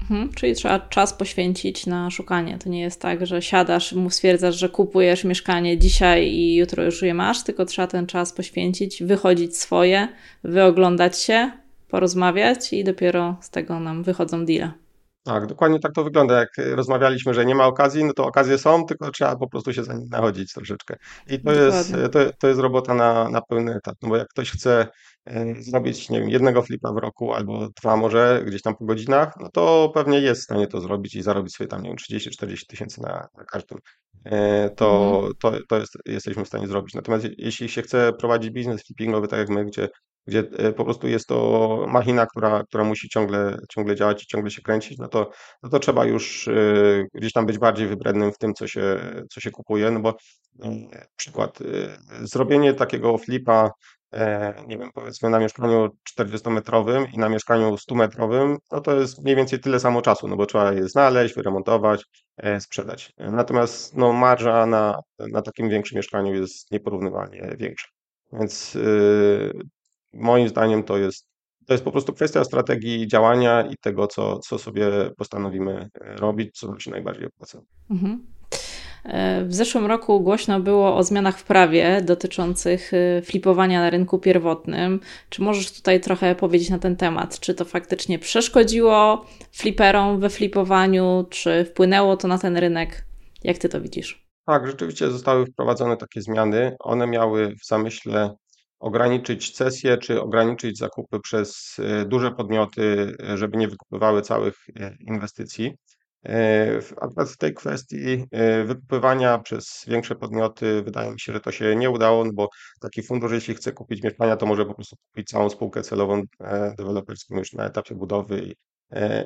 Mhm, 0.00 0.32
czyli 0.32 0.54
trzeba 0.54 0.80
czas 0.80 1.12
poświęcić 1.12 1.86
na 1.86 2.10
szukanie. 2.10 2.58
To 2.58 2.68
nie 2.68 2.80
jest 2.80 3.00
tak, 3.00 3.26
że 3.26 3.42
siadasz, 3.42 3.92
mu 3.92 4.10
stwierdzasz, 4.10 4.56
że 4.56 4.68
kupujesz 4.68 5.24
mieszkanie 5.24 5.78
dzisiaj 5.78 6.26
i 6.26 6.56
jutro 6.56 6.84
już 6.84 7.02
je 7.02 7.14
masz, 7.14 7.44
tylko 7.44 7.64
trzeba 7.64 7.88
ten 7.88 8.06
czas 8.06 8.32
poświęcić, 8.32 9.02
wychodzić 9.02 9.56
swoje, 9.56 10.08
wyoglądać 10.44 11.18
się, 11.18 11.50
porozmawiać 11.88 12.72
i 12.72 12.84
dopiero 12.84 13.36
z 13.40 13.50
tego 13.50 13.80
nam 13.80 14.02
wychodzą 14.02 14.44
deale. 14.44 14.72
Tak, 15.28 15.46
dokładnie 15.46 15.80
tak 15.80 15.92
to 15.92 16.04
wygląda. 16.04 16.38
Jak 16.38 16.48
rozmawialiśmy, 16.56 17.34
że 17.34 17.46
nie 17.46 17.54
ma 17.54 17.66
okazji, 17.66 18.04
no 18.04 18.12
to 18.12 18.26
okazje 18.26 18.58
są, 18.58 18.86
tylko 18.86 19.10
trzeba 19.10 19.36
po 19.36 19.48
prostu 19.48 19.72
się 19.72 19.84
za 19.84 19.94
nich 19.94 20.10
nachodzić 20.10 20.52
troszeczkę. 20.52 20.96
I 21.26 21.42
to 21.42 21.52
jest, 21.52 21.92
to, 22.12 22.18
to 22.38 22.48
jest 22.48 22.60
robota 22.60 22.94
na, 22.94 23.28
na 23.28 23.40
pełny 23.40 23.74
etat, 23.74 23.94
no 24.02 24.08
bo 24.08 24.16
jak 24.16 24.28
ktoś 24.28 24.50
chce 24.50 24.86
e, 25.26 25.54
zrobić, 25.62 26.10
nie 26.10 26.20
wiem, 26.20 26.30
jednego 26.30 26.62
flipa 26.62 26.92
w 26.92 26.96
roku 26.96 27.34
albo 27.34 27.68
dwa 27.80 27.96
może 27.96 28.42
gdzieś 28.46 28.62
tam 28.62 28.76
po 28.76 28.84
godzinach, 28.84 29.34
no 29.40 29.48
to 29.52 29.90
pewnie 29.94 30.20
jest 30.20 30.40
w 30.40 30.44
stanie 30.44 30.66
to 30.66 30.80
zrobić 30.80 31.14
i 31.14 31.22
zarobić 31.22 31.56
sobie 31.56 31.68
tam, 31.68 31.82
nie 31.82 31.88
wiem, 31.88 31.98
30-40 32.20 32.66
tysięcy 32.68 33.02
na, 33.02 33.28
na 33.38 33.44
każdym. 33.44 33.78
E, 34.24 34.70
to, 34.70 35.14
mhm. 35.14 35.32
to, 35.40 35.52
to 35.68 35.76
jest, 35.76 35.92
jesteśmy 36.06 36.44
w 36.44 36.48
stanie 36.48 36.66
zrobić. 36.66 36.94
Natomiast 36.94 37.26
jeśli 37.38 37.68
się 37.68 37.82
chce 37.82 38.12
prowadzić 38.12 38.50
biznes 38.50 38.82
flippingowy, 38.86 39.28
tak 39.28 39.38
jak 39.38 39.48
my, 39.48 39.64
gdzie 39.64 39.88
gdzie 40.28 40.38
e, 40.38 40.72
po 40.72 40.84
prostu 40.84 41.08
jest 41.08 41.26
to 41.26 41.86
machina, 41.88 42.26
która, 42.26 42.64
która 42.64 42.84
musi 42.84 43.08
ciągle, 43.08 43.58
ciągle 43.70 43.96
działać 43.96 44.22
i 44.22 44.26
ciągle 44.26 44.50
się 44.50 44.62
kręcić, 44.62 44.98
no 44.98 45.08
to, 45.08 45.30
no 45.62 45.68
to 45.68 45.78
trzeba 45.78 46.04
już 46.04 46.48
e, 46.48 46.52
gdzieś 47.14 47.32
tam 47.32 47.46
być 47.46 47.58
bardziej 47.58 47.86
wybrednym 47.86 48.32
w 48.32 48.38
tym, 48.38 48.54
co 48.54 48.66
się, 48.66 49.00
co 49.30 49.40
się 49.40 49.50
kupuje, 49.50 49.90
no 49.90 50.00
bo 50.00 50.14
e, 50.62 51.06
przykład, 51.16 51.58
zrobienie 52.20 52.74
takiego 52.74 53.18
flipa, 53.18 53.70
nie 54.66 54.78
wiem, 54.78 54.90
powiedzmy 54.94 55.30
na 55.30 55.38
mieszkaniu 55.38 55.88
40-metrowym 56.20 57.06
i 57.14 57.18
na 57.18 57.28
mieszkaniu 57.28 57.74
100-metrowym, 57.74 58.56
no 58.72 58.80
to 58.80 59.00
jest 59.00 59.24
mniej 59.24 59.36
więcej 59.36 59.60
tyle 59.60 59.80
samo 59.80 60.02
czasu, 60.02 60.28
no 60.28 60.36
bo 60.36 60.46
trzeba 60.46 60.72
je 60.72 60.88
znaleźć, 60.88 61.34
wyremontować, 61.34 62.04
sprzedać. 62.60 63.12
Natomiast 63.18 63.96
no, 63.96 64.12
marża 64.12 64.66
na, 64.66 65.00
na 65.18 65.42
takim 65.42 65.68
większym 65.68 65.96
mieszkaniu 65.96 66.34
jest 66.34 66.70
nieporównywalnie 66.70 67.56
większa. 67.58 67.88
Więc 68.32 68.78
moim 70.12 70.48
zdaniem 70.48 70.82
to 70.82 70.98
jest, 70.98 71.26
to 71.66 71.74
jest 71.74 71.84
po 71.84 71.92
prostu 71.92 72.12
kwestia 72.12 72.44
strategii 72.44 73.08
działania 73.08 73.62
i 73.62 73.76
tego, 73.76 74.06
co, 74.06 74.38
co 74.38 74.58
sobie 74.58 75.10
postanowimy 75.16 75.88
e, 76.00 76.16
robić, 76.16 76.58
co 76.58 76.68
nam 76.68 76.80
się 76.80 76.90
najbardziej 76.90 77.26
opłaca. 77.26 77.60
Mhm. 77.90 78.26
E, 79.04 79.44
w 79.44 79.54
zeszłym 79.54 79.86
roku 79.86 80.20
głośno 80.20 80.60
było 80.60 80.96
o 80.96 81.02
zmianach 81.02 81.38
w 81.38 81.44
prawie 81.44 82.02
dotyczących 82.02 82.90
e, 82.94 83.22
flipowania 83.22 83.80
na 83.80 83.90
rynku 83.90 84.18
pierwotnym. 84.18 85.00
Czy 85.28 85.42
możesz 85.42 85.72
tutaj 85.72 86.00
trochę 86.00 86.34
powiedzieć 86.34 86.70
na 86.70 86.78
ten 86.78 86.96
temat? 86.96 87.40
Czy 87.40 87.54
to 87.54 87.64
faktycznie 87.64 88.18
przeszkodziło 88.18 89.24
fliperom 89.52 90.20
we 90.20 90.30
flipowaniu, 90.30 91.26
czy 91.30 91.64
wpłynęło 91.64 92.16
to 92.16 92.28
na 92.28 92.38
ten 92.38 92.56
rynek? 92.56 93.04
Jak 93.44 93.58
ty 93.58 93.68
to 93.68 93.80
widzisz? 93.80 94.28
Tak, 94.46 94.66
rzeczywiście 94.66 95.10
zostały 95.10 95.46
wprowadzone 95.46 95.96
takie 95.96 96.20
zmiany. 96.20 96.76
One 96.80 97.06
miały 97.06 97.54
w 97.62 97.66
zamyśle 97.66 98.34
ograniczyć 98.78 99.50
cesję, 99.50 99.98
czy 99.98 100.22
ograniczyć 100.22 100.78
zakupy 100.78 101.20
przez 101.20 101.76
e, 101.78 102.04
duże 102.04 102.30
podmioty, 102.30 103.16
e, 103.22 103.36
żeby 103.36 103.56
nie 103.56 103.68
wykupywały 103.68 104.22
całych 104.22 104.54
e, 104.80 104.96
inwestycji. 105.00 105.72
Akurat 107.00 107.28
w 107.28 107.36
tej 107.36 107.54
kwestii 107.54 108.24
wykupywania 108.64 109.38
przez 109.38 109.84
większe 109.86 110.14
podmioty 110.14 110.82
wydaje 110.82 111.12
mi 111.12 111.20
się, 111.20 111.32
że 111.32 111.40
to 111.40 111.52
się 111.52 111.76
nie 111.76 111.90
udało, 111.90 112.24
no 112.24 112.32
bo 112.32 112.48
taki 112.80 113.02
fundusz, 113.02 113.32
jeśli 113.32 113.54
chce 113.54 113.72
kupić 113.72 114.02
mieszkania, 114.02 114.36
to 114.36 114.46
może 114.46 114.66
po 114.66 114.74
prostu 114.74 114.96
kupić 114.96 115.28
całą 115.28 115.50
spółkę 115.50 115.82
celową 115.82 116.22
deweloperską 116.78 117.36
już 117.36 117.52
na 117.52 117.64
etapie 117.64 117.94
budowy 117.94 118.54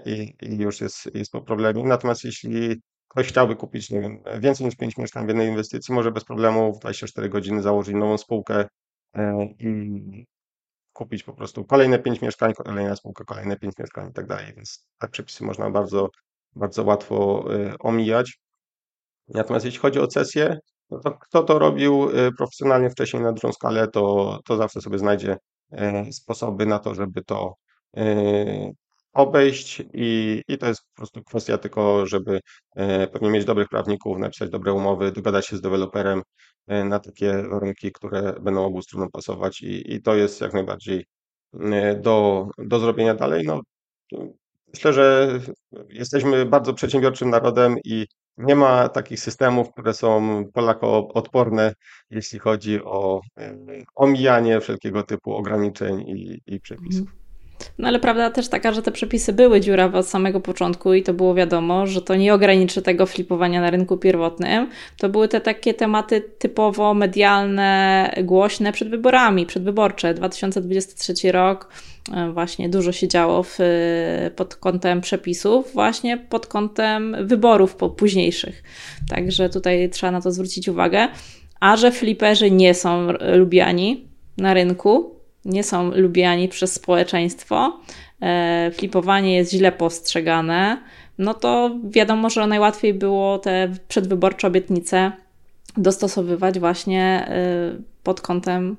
i, 0.07 0.35
i, 0.43 0.57
już 0.59 0.81
jest, 0.81 1.15
jest 1.15 1.33
po 1.33 1.43
problemie. 1.43 1.85
Natomiast 1.85 2.25
jeśli 2.25 2.81
ktoś 3.09 3.29
chciałby 3.29 3.57
kupić, 3.57 3.91
nie 3.91 4.01
wiem, 4.01 4.23
więcej 4.41 4.67
niż 4.67 4.77
5 4.77 4.97
mieszkań 4.97 5.25
w 5.25 5.29
jednej 5.29 5.49
inwestycji, 5.49 5.95
może 5.95 6.13
bez 6.13 6.25
problemu 6.25 6.75
w 6.75 6.79
24 6.79 7.29
godziny 7.29 7.63
założyć 7.63 7.95
nową 7.95 8.19
spółkę, 8.19 8.65
i 9.59 10.27
kupić 10.93 11.23
po 11.23 11.33
prostu 11.33 11.65
kolejne 11.65 11.99
pięć 11.99 12.21
mieszkań, 12.21 12.55
kolejna 12.55 12.97
spółka, 12.97 13.25
kolejne 13.25 13.57
pięć 13.57 13.79
mieszkań 13.79 14.11
i 14.11 14.13
tak 14.13 14.27
dalej. 14.27 14.53
Więc 14.57 14.87
te 14.99 15.09
przepisy 15.09 15.45
można 15.45 15.71
bardzo, 15.71 16.09
bardzo 16.57 16.85
łatwo 16.85 17.45
e, 17.55 17.79
omijać. 17.79 18.39
Natomiast 19.29 19.67
jeśli 19.67 19.81
chodzi 19.81 20.01
o 20.01 20.07
cesję, 20.07 20.59
no 20.91 21.01
to 21.01 21.13
kto 21.13 21.43
to 21.43 21.59
robił 21.59 22.09
e, 22.11 22.33
profesjonalnie 22.33 22.91
wcześniej 22.91 23.23
na 23.23 23.33
dużą 23.33 23.53
skalę, 23.53 23.89
to, 23.89 24.39
to 24.45 24.57
zawsze 24.57 24.81
sobie 24.81 24.99
znajdzie 24.99 25.37
sposoby 26.11 26.67
na 26.67 26.79
to, 26.79 26.95
żeby 26.95 27.25
to 27.25 27.55
obejść 29.13 29.83
i, 29.95 30.43
i 30.49 30.59
to 30.59 30.67
jest 30.67 30.83
po 30.83 30.97
prostu 30.97 31.23
kwestia 31.23 31.59
tylko, 31.59 32.07
żeby 32.07 32.41
pewnie 33.13 33.31
mieć 33.31 33.45
dobrych 33.45 33.69
prawników, 33.69 34.19
napisać 34.19 34.51
dobre 34.51 34.73
umowy, 34.73 35.13
dogadać 35.13 35.47
się 35.47 35.57
z 35.57 35.61
deweloperem, 35.61 36.23
E, 36.67 36.85
na 36.85 36.99
takie 36.99 37.43
warunki, 37.51 37.93
które 37.93 38.35
będą 38.41 38.65
obu 38.65 38.83
stronom 38.83 39.11
pasować 39.11 39.63
i, 39.63 39.95
i 39.95 40.03
to 40.03 40.15
jest 40.15 40.41
jak 40.41 40.53
najbardziej 40.53 41.07
e, 41.61 41.97
do, 41.97 42.49
do 42.59 42.79
zrobienia 42.79 43.15
dalej. 43.15 43.45
No, 43.47 43.61
myślę, 44.75 44.93
że 44.93 45.39
jesteśmy 45.89 46.47
bardzo 46.47 46.75
przedsiębiorczym 46.75 47.31
narodem 47.31 47.77
i 47.85 48.07
nie 48.37 48.55
ma 48.57 48.89
takich 48.89 49.21
systemów, 49.21 49.73
które 49.73 49.95
są 49.95 50.45
Polako-odporne, 50.53 51.75
jeśli 52.11 52.39
chodzi 52.39 52.85
o 52.85 53.21
e, 53.39 53.57
omijanie 53.95 54.61
wszelkiego 54.61 55.03
typu 55.03 55.35
ograniczeń 55.35 56.01
i, 56.01 56.41
i 56.47 56.61
przepisów. 56.61 57.22
No 57.79 57.89
ale 57.89 58.01
prawda 58.01 58.31
też 58.31 58.49
taka, 58.49 58.73
że 58.73 58.83
te 58.83 58.93
przepisy 58.93 59.33
były 59.33 59.61
dziurawe 59.61 59.99
od 59.99 60.09
samego 60.09 60.41
początku 60.41 60.95
i 60.95 61.03
to 61.03 61.15
było 61.15 61.35
wiadomo, 61.35 61.87
że 61.87 62.03
to 62.03 62.15
nie 62.17 62.35
ograniczy 62.35 62.83
tego 62.83 63.07
flipowania 63.07 63.61
na 63.61 63.71
rynku 63.71 63.97
pierwotnym. 63.97 64.71
To 64.99 65.09
były 65.09 65.29
te 65.29 65.41
takie 65.41 65.75
tematy 65.75 66.21
typowo 66.39 66.95
medialne, 66.95 68.15
głośne 68.23 68.73
przed 68.73 68.89
wyborami, 68.89 69.47
przedwyborcze. 69.47 70.15
2023 70.15 71.33
rok 71.33 71.69
e, 72.15 72.31
właśnie 72.31 72.69
dużo 72.69 72.93
się 72.93 73.09
działo 73.09 73.43
w, 73.43 73.59
pod 74.37 74.57
kątem 74.57 75.01
przepisów, 75.01 75.73
właśnie 75.73 76.17
pod 76.17 76.47
kątem 76.47 77.17
wyborów 77.21 77.77
późniejszych. 77.97 78.63
Także 79.09 79.49
tutaj 79.49 79.91
trzeba 79.91 80.11
na 80.11 80.21
to 80.21 80.33
zwrócić 80.33 80.69
uwagę. 80.69 81.09
A 81.61 81.77
że 81.77 81.91
fliperzy 81.91 82.51
nie 82.51 82.75
są 82.75 83.09
lubiani 83.37 84.09
na 84.39 84.55
rynku, 84.55 85.22
nie 85.45 85.65
są 85.65 85.91
lubiani 85.91 86.49
przez 86.49 86.73
społeczeństwo, 86.73 87.81
e, 88.23 88.71
flipowanie 88.75 89.37
jest 89.37 89.53
źle 89.53 89.73
postrzegane, 89.73 90.83
no 91.19 91.35
to 91.35 91.79
wiadomo, 91.85 92.31
że 92.31 92.47
najłatwiej 92.47 92.95
było 92.95 93.39
te 93.39 93.69
przedwyborcze 93.89 94.47
obietnice 94.47 95.13
dostosowywać 95.77 96.59
właśnie 96.59 97.27
e, 97.29 97.77
pod 98.03 98.21
kątem 98.21 98.77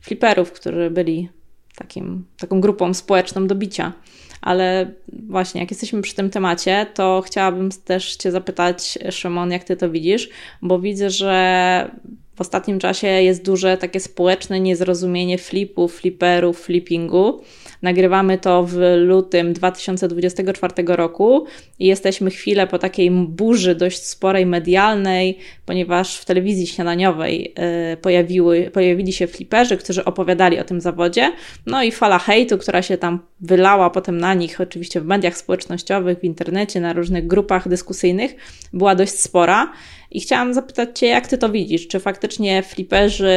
fliperów, 0.00 0.52
którzy 0.52 0.90
byli 0.90 1.28
takim, 1.76 2.26
taką 2.38 2.60
grupą 2.60 2.94
społeczną 2.94 3.46
do 3.46 3.54
bicia. 3.54 3.92
Ale 4.40 4.92
właśnie, 5.28 5.60
jak 5.60 5.70
jesteśmy 5.70 6.02
przy 6.02 6.14
tym 6.14 6.30
temacie, 6.30 6.86
to 6.94 7.22
chciałabym 7.26 7.70
też 7.84 8.16
Cię 8.16 8.30
zapytać, 8.30 8.98
Szymon, 9.10 9.50
jak 9.50 9.64
Ty 9.64 9.76
to 9.76 9.90
widzisz, 9.90 10.28
bo 10.62 10.78
widzę, 10.78 11.10
że 11.10 11.90
w 12.36 12.40
ostatnim 12.40 12.78
czasie 12.78 13.06
jest 13.06 13.44
duże 13.44 13.76
takie 13.76 14.00
społeczne 14.00 14.60
niezrozumienie 14.60 15.38
flipów, 15.38 15.96
fliperów, 15.96 16.60
flippingu. 16.60 17.42
Nagrywamy 17.82 18.38
to 18.38 18.62
w 18.62 18.76
lutym 18.96 19.52
2024 19.52 20.74
roku 20.86 21.46
i 21.78 21.86
jesteśmy 21.86 22.30
chwilę 22.30 22.66
po 22.66 22.78
takiej 22.78 23.10
burzy 23.10 23.74
dość 23.74 24.02
sporej 24.02 24.46
medialnej, 24.46 25.38
ponieważ 25.66 26.16
w 26.16 26.24
telewizji 26.24 26.66
śniadaniowej 26.66 27.54
y, 27.92 27.96
pojawiły, 27.96 28.70
pojawili 28.72 29.12
się 29.12 29.26
fliperzy, 29.26 29.76
którzy 29.76 30.04
opowiadali 30.04 30.58
o 30.58 30.64
tym 30.64 30.80
zawodzie. 30.80 31.32
No 31.66 31.82
i 31.82 31.92
fala 31.92 32.18
hejtu, 32.18 32.58
która 32.58 32.82
się 32.82 32.98
tam 32.98 33.20
wylała 33.40 33.90
potem 33.90 34.18
na 34.18 34.34
nich, 34.34 34.60
oczywiście 34.60 35.00
w 35.00 35.06
mediach 35.06 35.36
społecznościowych, 35.36 36.18
w 36.18 36.24
internecie, 36.24 36.80
na 36.80 36.92
różnych 36.92 37.26
grupach 37.26 37.68
dyskusyjnych, 37.68 38.34
była 38.72 38.94
dość 38.94 39.12
spora. 39.12 39.72
I 40.10 40.20
chciałam 40.20 40.54
zapytać 40.54 40.98
Cię, 40.98 41.06
jak 41.06 41.26
Ty 41.26 41.38
to 41.38 41.48
widzisz? 41.48 41.88
Czy 41.88 42.00
faktycznie 42.00 42.62
fliperzy 42.62 43.34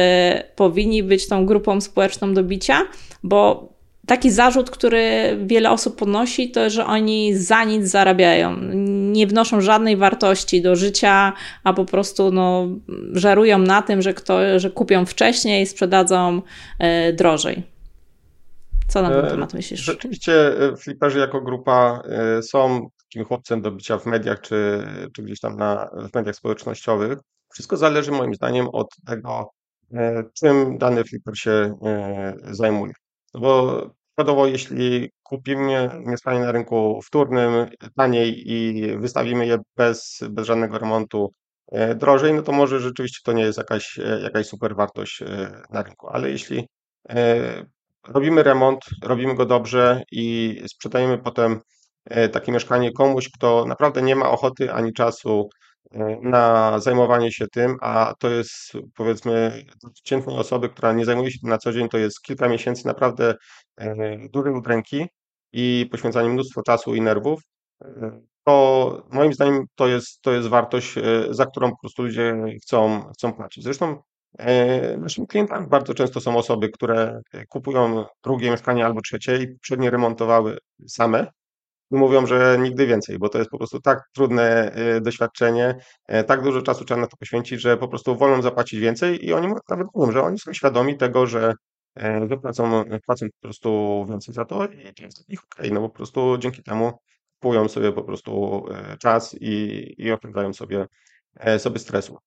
powinni 0.56 1.02
być 1.02 1.28
tą 1.28 1.46
grupą 1.46 1.80
społeczną 1.80 2.34
do 2.34 2.44
bicia? 2.44 2.82
Bo 3.22 3.70
taki 4.06 4.30
zarzut, 4.30 4.70
który 4.70 5.36
wiele 5.46 5.70
osób 5.70 5.96
podnosi, 5.96 6.50
to 6.50 6.70
że 6.70 6.86
oni 6.86 7.34
za 7.34 7.64
nic 7.64 7.86
zarabiają. 7.86 8.56
Nie 9.12 9.26
wnoszą 9.26 9.60
żadnej 9.60 9.96
wartości 9.96 10.62
do 10.62 10.76
życia, 10.76 11.32
a 11.64 11.72
po 11.72 11.84
prostu 11.84 12.32
no, 12.32 12.68
żarują 13.12 13.58
na 13.58 13.82
tym, 13.82 14.02
że, 14.02 14.14
kto, 14.14 14.58
że 14.58 14.70
kupią 14.70 15.06
wcześniej 15.06 15.62
i 15.62 15.66
sprzedadzą 15.66 16.42
e, 16.78 17.12
drożej. 17.12 17.62
Co 18.88 19.02
na 19.02 19.10
ten 19.10 19.24
e, 19.24 19.30
temat 19.30 19.54
myślisz? 19.54 19.80
Rzeczywiście 19.80 20.32
e, 20.32 20.76
fliperzy 20.76 21.18
jako 21.18 21.40
grupa 21.40 22.02
są 22.42 22.90
takim 23.10 23.24
chłopcem 23.24 23.62
do 23.62 23.70
bycia 23.70 23.98
w 23.98 24.06
mediach, 24.06 24.40
czy, 24.40 24.86
czy 25.16 25.22
gdzieś 25.22 25.40
tam 25.40 25.56
na, 25.56 25.90
w 26.10 26.14
mediach 26.14 26.36
społecznościowych. 26.36 27.18
Wszystko 27.52 27.76
zależy 27.76 28.12
moim 28.12 28.34
zdaniem 28.34 28.68
od 28.68 28.96
tego, 29.06 29.50
e, 29.94 30.24
czym 30.34 30.78
dany 30.78 31.04
flipper 31.04 31.38
się 31.38 31.78
e, 31.84 32.34
zajmuje. 32.50 32.92
No 33.34 33.40
bo 33.40 33.82
przykładowo, 34.06 34.46
jeśli 34.46 35.10
kupimy 35.22 35.90
mieszkanie 36.06 36.40
na 36.40 36.52
rynku 36.52 37.00
wtórnym 37.02 37.66
taniej 37.96 38.50
i 38.52 38.86
wystawimy 38.98 39.46
je 39.46 39.58
bez, 39.76 40.20
bez 40.30 40.46
żadnego 40.46 40.78
remontu 40.78 41.32
e, 41.72 41.94
drożej, 41.94 42.34
no 42.34 42.42
to 42.42 42.52
może 42.52 42.80
rzeczywiście 42.80 43.20
to 43.24 43.32
nie 43.32 43.42
jest 43.42 43.58
jakaś, 43.58 43.98
jakaś 44.22 44.46
super 44.46 44.76
wartość 44.76 45.22
na 45.70 45.82
rynku. 45.82 46.08
Ale 46.08 46.30
jeśli 46.30 46.68
robimy 48.08 48.42
remont, 48.42 48.80
robimy 49.02 49.34
go 49.34 49.46
dobrze 49.46 50.02
i 50.12 50.56
sprzedajemy 50.66 51.18
potem 51.18 51.60
takie 52.32 52.52
mieszkanie 52.52 52.92
komuś, 52.92 53.28
kto 53.28 53.64
naprawdę 53.64 54.02
nie 54.02 54.16
ma 54.16 54.30
ochoty 54.30 54.72
ani 54.72 54.92
czasu 54.92 55.48
na 56.22 56.78
zajmowanie 56.78 57.32
się 57.32 57.46
tym, 57.48 57.76
a 57.80 58.14
to 58.18 58.30
jest 58.30 58.72
powiedzmy 58.94 59.64
przeciętnej 59.94 60.36
osoby, 60.36 60.68
która 60.68 60.92
nie 60.92 61.04
zajmuje 61.04 61.30
się 61.30 61.38
tym 61.38 61.50
na 61.50 61.58
co 61.58 61.72
dzień, 61.72 61.88
to 61.88 61.98
jest 61.98 62.22
kilka 62.22 62.48
miesięcy 62.48 62.86
naprawdę 62.86 63.34
e, 63.76 64.16
dużej 64.32 64.52
udręki 64.52 65.06
i 65.52 65.88
poświęcanie 65.90 66.28
mnóstwo 66.28 66.62
czasu 66.62 66.94
i 66.94 67.00
nerwów, 67.00 67.40
e, 67.84 68.20
to 68.44 69.06
moim 69.12 69.32
zdaniem 69.32 69.64
to 69.74 69.88
jest, 69.88 70.22
to 70.22 70.32
jest 70.32 70.48
wartość, 70.48 70.98
e, 70.98 71.02
za 71.30 71.46
którą 71.46 71.70
po 71.70 71.76
prostu 71.80 72.02
ludzie 72.02 72.36
chcą, 72.62 73.02
chcą 73.12 73.32
płacić. 73.32 73.64
Zresztą 73.64 74.02
naszymi 74.98 75.26
klientami 75.26 75.66
bardzo 75.68 75.94
często 75.94 76.20
są 76.20 76.36
osoby, 76.36 76.68
które 76.68 77.20
kupują 77.48 78.04
drugie 78.24 78.50
mieszkanie 78.50 78.86
albo 78.86 79.00
trzecie 79.00 79.36
i 79.42 79.58
przednie 79.58 79.90
remontowały 79.90 80.58
same 80.88 81.26
mówią, 81.90 82.26
że 82.26 82.58
nigdy 82.60 82.86
więcej, 82.86 83.18
bo 83.18 83.28
to 83.28 83.38
jest 83.38 83.50
po 83.50 83.58
prostu 83.58 83.80
tak 83.80 83.98
trudne 84.14 84.76
y, 84.96 85.00
doświadczenie, 85.00 85.74
e, 86.08 86.24
tak 86.24 86.42
dużo 86.42 86.62
czasu 86.62 86.84
trzeba 86.84 87.00
na 87.00 87.06
to 87.06 87.16
poświęcić, 87.16 87.60
że 87.60 87.76
po 87.76 87.88
prostu 87.88 88.16
wolą 88.16 88.42
zapłacić 88.42 88.80
więcej 88.80 89.26
i 89.26 89.32
oni 89.32 89.48
nawet 89.68 89.86
mówią, 89.94 90.12
że 90.12 90.22
oni 90.22 90.38
są 90.38 90.52
świadomi 90.52 90.96
tego, 90.96 91.26
że 91.26 91.54
e, 92.00 92.28
że 92.30 92.36
płacą, 92.36 92.90
po 93.06 93.40
prostu 93.40 94.06
więcej 94.08 94.34
za 94.34 94.44
to 94.44 94.66
i 94.66 94.94
to 94.94 95.02
jest 95.02 95.30
ich 95.30 95.40
okej, 95.44 95.72
no 95.72 95.80
bo 95.80 95.88
po 95.88 95.94
prostu 95.94 96.38
dzięki 96.38 96.62
temu 96.62 96.92
kupują 97.34 97.68
sobie 97.68 97.92
po 97.92 98.02
prostu 98.02 98.64
e, 98.70 98.96
czas 98.96 99.36
i, 99.40 99.94
i 99.98 100.12
oszczędzają 100.12 100.52
sobie, 100.52 100.86
sobie 101.58 101.78
stresu. 101.78 102.18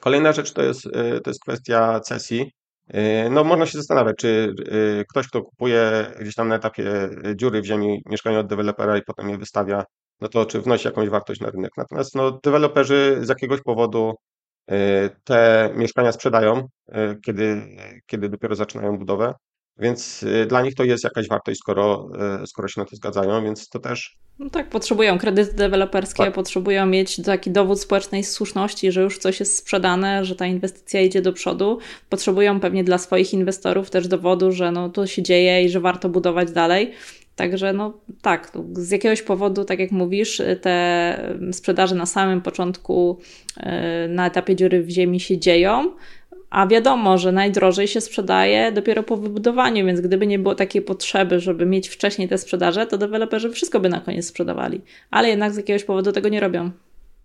Kolejna 0.00 0.32
rzecz 0.32 0.52
to 0.52 0.62
jest, 0.62 0.82
to 1.24 1.30
jest 1.30 1.40
kwestia 1.40 2.00
cesji. 2.00 2.52
Yy, 2.94 3.30
no, 3.30 3.44
można 3.44 3.66
się 3.66 3.78
zastanawiać, 3.78 4.16
czy 4.16 4.54
yy, 4.70 5.04
ktoś, 5.08 5.28
kto 5.28 5.42
kupuje 5.42 6.06
gdzieś 6.20 6.34
tam 6.34 6.48
na 6.48 6.54
etapie 6.56 6.84
dziury 7.36 7.62
w 7.62 7.64
ziemi 7.64 8.02
mieszkanie 8.06 8.38
od 8.38 8.46
dewelopera 8.46 8.98
i 8.98 9.02
potem 9.02 9.28
je 9.28 9.38
wystawia, 9.38 9.84
no 10.20 10.28
to 10.28 10.46
czy 10.46 10.60
wnosi 10.60 10.88
jakąś 10.88 11.08
wartość 11.08 11.40
na 11.40 11.50
rynek. 11.50 11.70
Natomiast 11.76 12.14
no, 12.14 12.40
deweloperzy 12.44 13.18
z 13.22 13.28
jakiegoś 13.28 13.60
powodu 13.62 14.14
yy, 14.68 14.76
te 15.24 15.70
mieszkania 15.74 16.12
sprzedają, 16.12 16.68
kiedy, 17.26 17.62
kiedy 18.06 18.28
dopiero 18.28 18.54
zaczynają 18.54 18.98
budowę. 18.98 19.34
Więc 19.80 20.22
y, 20.22 20.46
dla 20.46 20.62
nich 20.62 20.74
to 20.74 20.84
jest 20.84 21.04
jakaś 21.04 21.28
wartość, 21.28 21.60
skoro, 21.60 22.08
y, 22.42 22.46
skoro 22.46 22.68
się 22.68 22.80
na 22.80 22.86
to 22.86 22.96
zgadzają, 22.96 23.44
więc 23.44 23.68
to 23.68 23.78
też. 23.78 24.16
No 24.38 24.50
tak, 24.50 24.68
potrzebują 24.70 25.18
kredyty 25.18 25.54
deweloperskie, 25.54 26.24
tak. 26.24 26.34
potrzebują 26.34 26.86
mieć 26.86 27.22
taki 27.22 27.50
dowód 27.50 27.80
społecznej 27.80 28.24
słuszności, 28.24 28.92
że 28.92 29.02
już 29.02 29.18
coś 29.18 29.40
jest 29.40 29.56
sprzedane, 29.56 30.24
że 30.24 30.36
ta 30.36 30.46
inwestycja 30.46 31.00
idzie 31.00 31.22
do 31.22 31.32
przodu. 31.32 31.78
Potrzebują 32.08 32.60
pewnie 32.60 32.84
dla 32.84 32.98
swoich 32.98 33.32
inwestorów 33.32 33.90
też 33.90 34.08
dowodu, 34.08 34.52
że 34.52 34.72
no, 34.72 34.88
to 34.88 35.06
się 35.06 35.22
dzieje 35.22 35.64
i 35.64 35.68
że 35.68 35.80
warto 35.80 36.08
budować 36.08 36.52
dalej. 36.52 36.92
Także 37.36 37.72
no 37.72 37.92
tak, 38.22 38.52
z 38.72 38.90
jakiegoś 38.90 39.22
powodu, 39.22 39.64
tak 39.64 39.78
jak 39.78 39.90
mówisz, 39.90 40.42
te 40.60 41.34
sprzedaże 41.52 41.94
na 41.94 42.06
samym 42.06 42.42
początku 42.42 43.18
y, 43.56 43.62
na 44.08 44.26
etapie 44.26 44.56
dziury 44.56 44.82
w 44.82 44.90
ziemi 44.90 45.20
się 45.20 45.38
dzieją. 45.38 45.92
A 46.50 46.66
wiadomo, 46.66 47.18
że 47.18 47.32
najdrożej 47.32 47.88
się 47.88 48.00
sprzedaje 48.00 48.72
dopiero 48.72 49.02
po 49.02 49.16
wybudowaniu, 49.16 49.86
więc 49.86 50.00
gdyby 50.00 50.26
nie 50.26 50.38
było 50.38 50.54
takiej 50.54 50.82
potrzeby, 50.82 51.40
żeby 51.40 51.66
mieć 51.66 51.88
wcześniej 51.88 52.28
te 52.28 52.38
sprzedaże, 52.38 52.86
to 52.86 52.98
deweloperzy 52.98 53.50
wszystko 53.50 53.80
by 53.80 53.88
na 53.88 54.00
koniec 54.00 54.26
sprzedawali. 54.26 54.80
Ale 55.10 55.28
jednak 55.28 55.52
z 55.52 55.56
jakiegoś 55.56 55.84
powodu 55.84 56.12
tego 56.12 56.28
nie 56.28 56.40
robią. 56.40 56.70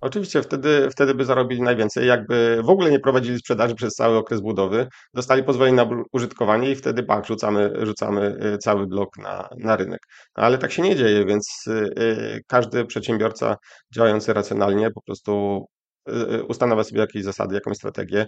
Oczywiście 0.02 0.42
wtedy, 0.42 0.90
wtedy 0.92 1.16
by 1.16 1.26
zarobili 1.26 1.62
najwięcej, 1.62 2.08
jakby 2.08 2.62
w 2.64 2.70
ogóle 2.70 2.92
nie 2.92 3.00
prowadzili 3.00 3.40
sprzedaży 3.40 3.76
przez 3.76 3.94
cały 3.94 4.18
okres 4.18 4.42
budowy, 4.42 4.88
dostali 5.14 5.44
pozwolenie 5.44 5.76
na 5.76 5.90
użytkowanie 6.12 6.72
i 6.72 6.76
wtedy 6.76 7.04
bak, 7.04 7.26
rzucamy, 7.26 7.74
rzucamy 7.82 8.38
y, 8.56 8.58
cały 8.58 8.88
blok 8.88 9.18
na, 9.18 9.50
na 9.58 9.76
rynek. 9.76 10.00
No, 10.38 10.44
ale 10.44 10.58
tak 10.58 10.72
się 10.72 10.82
nie 10.82 10.96
dzieje, 10.96 11.26
więc 11.26 11.64
y, 11.68 12.42
każdy 12.48 12.86
przedsiębiorca 12.86 13.58
działający 13.96 14.34
racjonalnie 14.34 14.92
po 14.92 15.02
prostu 15.02 15.66
y, 16.10 16.44
ustanawia 16.44 16.84
sobie 16.84 17.02
jakieś 17.02 17.24
zasady, 17.24 17.56
jakąś 17.56 17.78
strategię 17.78 18.28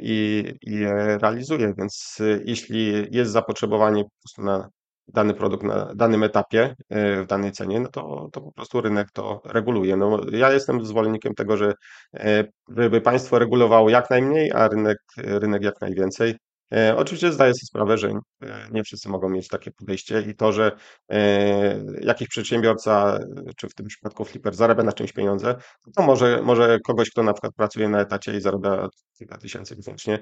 i, 0.00 0.44
i 0.62 0.72
je 0.72 1.18
realizuje. 1.18 1.74
Więc 1.78 2.16
y, 2.20 2.42
jeśli 2.46 3.06
jest 3.16 3.32
zapotrzebowanie 3.32 4.04
po 4.04 4.10
prostu 4.10 4.42
na 4.42 4.68
dany 5.08 5.34
produkt 5.34 5.64
na 5.64 5.94
danym 5.94 6.22
etapie, 6.22 6.74
y, 6.92 7.22
w 7.22 7.26
danej 7.26 7.52
cenie, 7.52 7.80
no 7.80 7.88
to, 7.88 8.28
to 8.32 8.40
po 8.40 8.52
prostu 8.52 8.80
rynek 8.80 9.10
to 9.12 9.42
reguluje. 9.44 9.96
No, 9.96 10.20
ja 10.32 10.52
jestem 10.52 10.86
zwolennikiem 10.86 11.34
tego, 11.34 11.56
że 11.56 11.72
y, 12.14 12.52
żeby 12.68 13.00
państwo 13.00 13.38
regulowało 13.38 13.90
jak 13.90 14.10
najmniej, 14.10 14.52
a 14.52 14.68
rynek, 14.68 14.98
rynek 15.16 15.62
jak 15.62 15.80
najwięcej. 15.80 16.34
E, 16.72 16.96
oczywiście 16.96 17.32
zdaję 17.32 17.54
sobie 17.54 17.66
sprawę, 17.66 17.98
że 17.98 18.08
e, 18.08 18.68
nie 18.72 18.84
wszyscy 18.84 19.08
mogą 19.08 19.28
mieć 19.28 19.48
takie 19.48 19.70
podejście 19.70 20.20
i 20.20 20.34
to, 20.34 20.52
że 20.52 20.76
e, 21.08 21.84
jakiś 22.00 22.28
przedsiębiorca, 22.28 23.18
czy 23.56 23.68
w 23.68 23.74
tym 23.74 23.86
przypadku 23.86 24.24
flipper, 24.24 24.54
zarabia 24.54 24.82
na 24.82 24.92
czymś 24.92 25.12
pieniądze, 25.12 25.54
to 25.96 26.02
może, 26.02 26.42
może 26.42 26.78
kogoś, 26.80 27.10
kto 27.10 27.22
na 27.22 27.32
przykład 27.32 27.54
pracuje 27.54 27.88
na 27.88 28.00
etacie 28.00 28.36
i 28.36 28.40
zarabia 28.40 28.88
kilka 29.18 29.38
tysięcy 29.38 29.76
miesięcznie, 29.76 30.18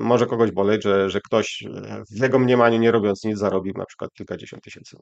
może 0.00 0.26
kogoś 0.26 0.50
boleć, 0.50 0.82
że, 0.82 1.10
że 1.10 1.20
ktoś 1.20 1.64
w 2.10 2.22
jego 2.22 2.38
mniemaniu 2.38 2.78
nie 2.78 2.90
robiąc 2.90 3.24
nic 3.24 3.38
zarobił 3.38 3.74
na 3.76 3.84
przykład 3.84 4.12
kilkadziesiąt 4.12 4.62
tysięcy. 4.62 4.96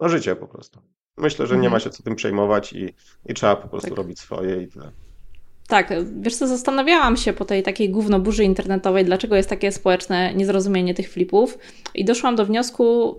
No 0.00 0.08
życie 0.08 0.36
po 0.36 0.48
prostu. 0.48 0.80
Myślę, 1.16 1.46
że 1.46 1.54
nie 1.54 1.70
ma 1.70 1.76
mhm. 1.76 1.80
się 1.80 1.90
co 1.90 2.02
tym 2.02 2.14
przejmować 2.14 2.72
i, 2.72 2.94
i 3.26 3.34
trzeba 3.34 3.56
po 3.56 3.68
prostu 3.68 3.90
tak. 3.90 3.98
robić 3.98 4.20
swoje 4.20 4.62
i 4.62 4.68
tyle. 4.68 4.92
Tak, 5.70 5.94
wiesz 6.20 6.36
co, 6.36 6.46
zastanawiałam 6.46 7.16
się 7.16 7.32
po 7.32 7.44
tej 7.44 7.62
takiej 7.62 7.90
gównoburzy 7.90 8.44
internetowej, 8.44 9.04
dlaczego 9.04 9.36
jest 9.36 9.48
takie 9.48 9.72
społeczne 9.72 10.34
niezrozumienie 10.34 10.94
tych 10.94 11.10
flipów 11.10 11.58
i 11.94 12.04
doszłam 12.04 12.36
do 12.36 12.46
wniosku, 12.46 13.16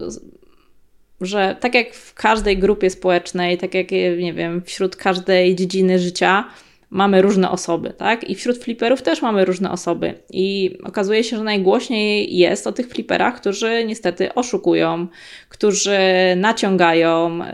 że 1.22 1.56
tak 1.60 1.76
jak 1.76 1.94
w 1.94 2.14
każdej 2.14 2.58
grupie 2.58 2.90
społecznej, 2.90 3.58
tak 3.58 3.74
jak, 3.74 3.92
nie 4.20 4.34
wiem, 4.34 4.62
wśród 4.62 4.96
każdej 4.96 5.56
dziedziny 5.56 6.00
życia, 6.00 6.46
mamy 6.90 7.22
różne 7.22 7.52
osoby, 7.52 7.94
tak? 7.98 8.30
I 8.30 8.36
wśród 8.36 8.58
fliperów 8.58 9.02
też 9.02 9.22
mamy 9.22 9.46
różne 9.46 9.72
osoby. 9.72 10.14
I 10.30 10.78
okazuje 10.84 11.24
się, 11.24 11.38
że 11.38 11.44
najgłośniej 11.44 12.38
jest 12.38 12.68
o 12.68 12.72
tych 12.72 12.88
fliperach, 12.88 13.42
którzy 13.42 13.86
niestety 13.86 14.34
oszukują, 14.34 15.08
którzy 15.50 16.00
naciągają, 16.36 17.38
yy, 17.38 17.46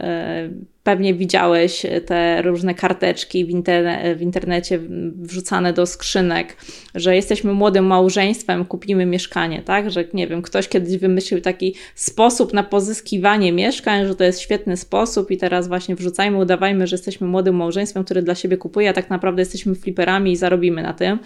Pewnie 0.88 1.14
widziałeś 1.14 1.86
te 2.06 2.42
różne 2.42 2.74
karteczki 2.74 3.46
w, 3.46 3.50
interne 3.50 4.16
w, 4.16 4.22
internecie 4.22 4.80
wrzucane 5.16 5.74
do 5.74 5.86
skrzynek, 5.86 6.58
że 6.96 7.16
jesteśmy 7.16 7.54
młodym 7.54 7.86
małżeństwem, 7.86 8.66
kupimy 8.66 9.06
mieszkanie, 9.06 9.62
tak? 9.62 9.92
Że 9.92 10.04
nie 10.14 10.28
wiem, 10.28 10.42
ktoś 10.42 10.68
kiedyś 10.68 10.98
wymyślił 10.98 11.42
taki 11.42 11.76
sposób 11.96 12.54
na 12.54 12.64
pozyskiwanie 12.64 13.52
mieszkań, 13.52 14.08
że 14.08 14.16
to 14.16 14.24
jest 14.24 14.40
świetny 14.40 14.78
sposób 14.78 15.32
i 15.32 15.38
teraz 15.38 15.68
właśnie 15.68 15.96
wrzucajmy, 15.96 16.38
udawajmy, 16.38 16.88
że 16.88 16.94
jesteśmy 16.94 17.28
młodym 17.28 17.56
małżeństwem, 17.56 18.04
który 18.04 18.22
dla 18.22 18.36
siebie 18.36 18.58
kupuje, 18.58 18.90
a 18.90 18.94
tak 18.94 19.10
naprawdę 19.10 19.42
jesteśmy 19.42 19.76
fliperami 19.76 20.32
i 20.32 20.36
zarobimy 20.36 20.84
na 20.84 20.94
tym. 20.94 21.20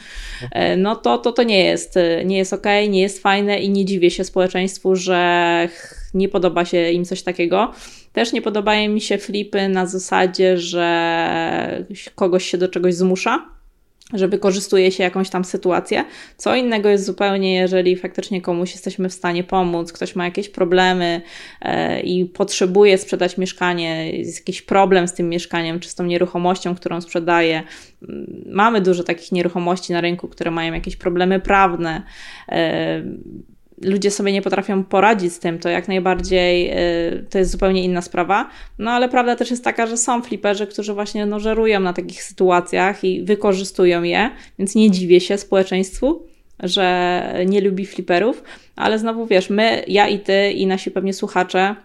E, 0.52 0.78
no 0.78 0.96
to 0.96 1.18
to, 1.18 1.32
to 1.32 1.44
nie 1.44 1.64
jest, 1.64 1.96
nie 2.26 2.38
jest 2.38 2.54
ok, 2.54 2.66
nie 2.90 3.02
jest 3.02 3.22
fajne 3.22 3.60
i 3.60 3.70
nie 3.70 3.86
dziwię 3.86 4.12
się 4.12 4.24
społeczeństwu, 4.24 4.96
że 4.96 5.70
nie 6.14 6.30
podoba 6.30 6.66
się 6.66 6.92
im 6.92 7.06
coś 7.06 7.24
takiego. 7.24 7.72
Też 8.14 8.34
nie 8.34 8.42
podobają 8.42 8.90
mi 8.90 9.02
się 9.02 9.18
flipy 9.18 9.70
na 9.70 9.86
zasadzie, 9.86 10.58
że 10.58 11.86
kogoś 12.16 12.46
się 12.46 12.58
do 12.58 12.68
czegoś 12.68 12.96
zmusza, 12.96 13.46
że 14.14 14.28
wykorzystuje 14.28 14.92
się 14.92 15.04
jakąś 15.04 15.30
tam 15.30 15.46
sytuację. 15.46 16.06
Co 16.38 16.56
innego 16.56 16.90
jest 16.90 17.06
zupełnie, 17.06 17.54
jeżeli 17.54 17.96
faktycznie 17.96 18.42
komuś 18.42 18.72
jesteśmy 18.72 19.10
w 19.10 19.14
stanie 19.14 19.44
pomóc, 19.44 19.94
ktoś 19.94 20.16
ma 20.16 20.26
jakieś 20.26 20.50
problemy 20.50 21.22
e, 21.62 22.00
i 22.00 22.26
potrzebuje 22.26 22.98
sprzedać 22.98 23.38
mieszkanie, 23.38 24.12
jest 24.12 24.40
jakiś 24.40 24.62
problem 24.62 25.08
z 25.08 25.14
tym 25.14 25.30
mieszkaniem 25.30 25.80
czy 25.80 25.90
z 25.90 25.96
tą 25.96 26.06
nieruchomością, 26.06 26.76
którą 26.76 27.02
sprzedaje. 27.02 27.64
Mamy 28.46 28.82
dużo 28.82 29.04
takich 29.04 29.32
nieruchomości 29.32 29.94
na 29.94 30.02
rynku, 30.02 30.28
które 30.28 30.52
mają 30.52 30.74
jakieś 30.74 30.96
problemy 30.96 31.40
prawne. 31.40 32.04
Ludzie 33.84 34.12
sobie 34.12 34.32
nie 34.32 34.42
potrafią 34.42 34.84
poradzić 34.84 35.34
z 35.34 35.40
tym, 35.40 35.60
to 35.60 35.70
jak 35.70 35.88
najbardziej 35.88 36.72
y, 36.72 37.26
to 37.30 37.38
jest 37.38 37.52
zupełnie 37.52 37.84
inna 37.84 38.02
sprawa. 38.02 38.50
No 38.80 38.92
ale 38.92 39.10
prawda 39.10 39.36
też 39.36 39.52
jest 39.52 39.64
taka, 39.64 39.88
że 39.88 39.98
są 39.98 40.22
fliperzy, 40.22 40.68
którzy 40.68 40.94
właśnie 40.94 41.26
no, 41.26 41.40
żerują 41.40 41.80
na 41.80 41.94
takich 41.94 42.24
sytuacjach 42.24 43.04
i 43.04 43.24
wykorzystują 43.24 44.04
je, 44.04 44.30
więc 44.60 44.76
nie 44.76 44.92
dziwię 44.92 45.20
się 45.20 45.38
społeczeństwu, 45.38 46.24
że 46.64 47.24
nie 47.46 47.62
lubi 47.62 47.86
fliperów, 47.86 48.44
ale 48.76 49.00
znowu 49.00 49.26
wiesz, 49.26 49.50
my, 49.50 49.84
ja 49.88 50.08
i 50.08 50.20
ty 50.20 50.52
i 50.52 50.68
nasi 50.68 50.92
pewnie 50.92 51.14
słuchacze 51.14 51.76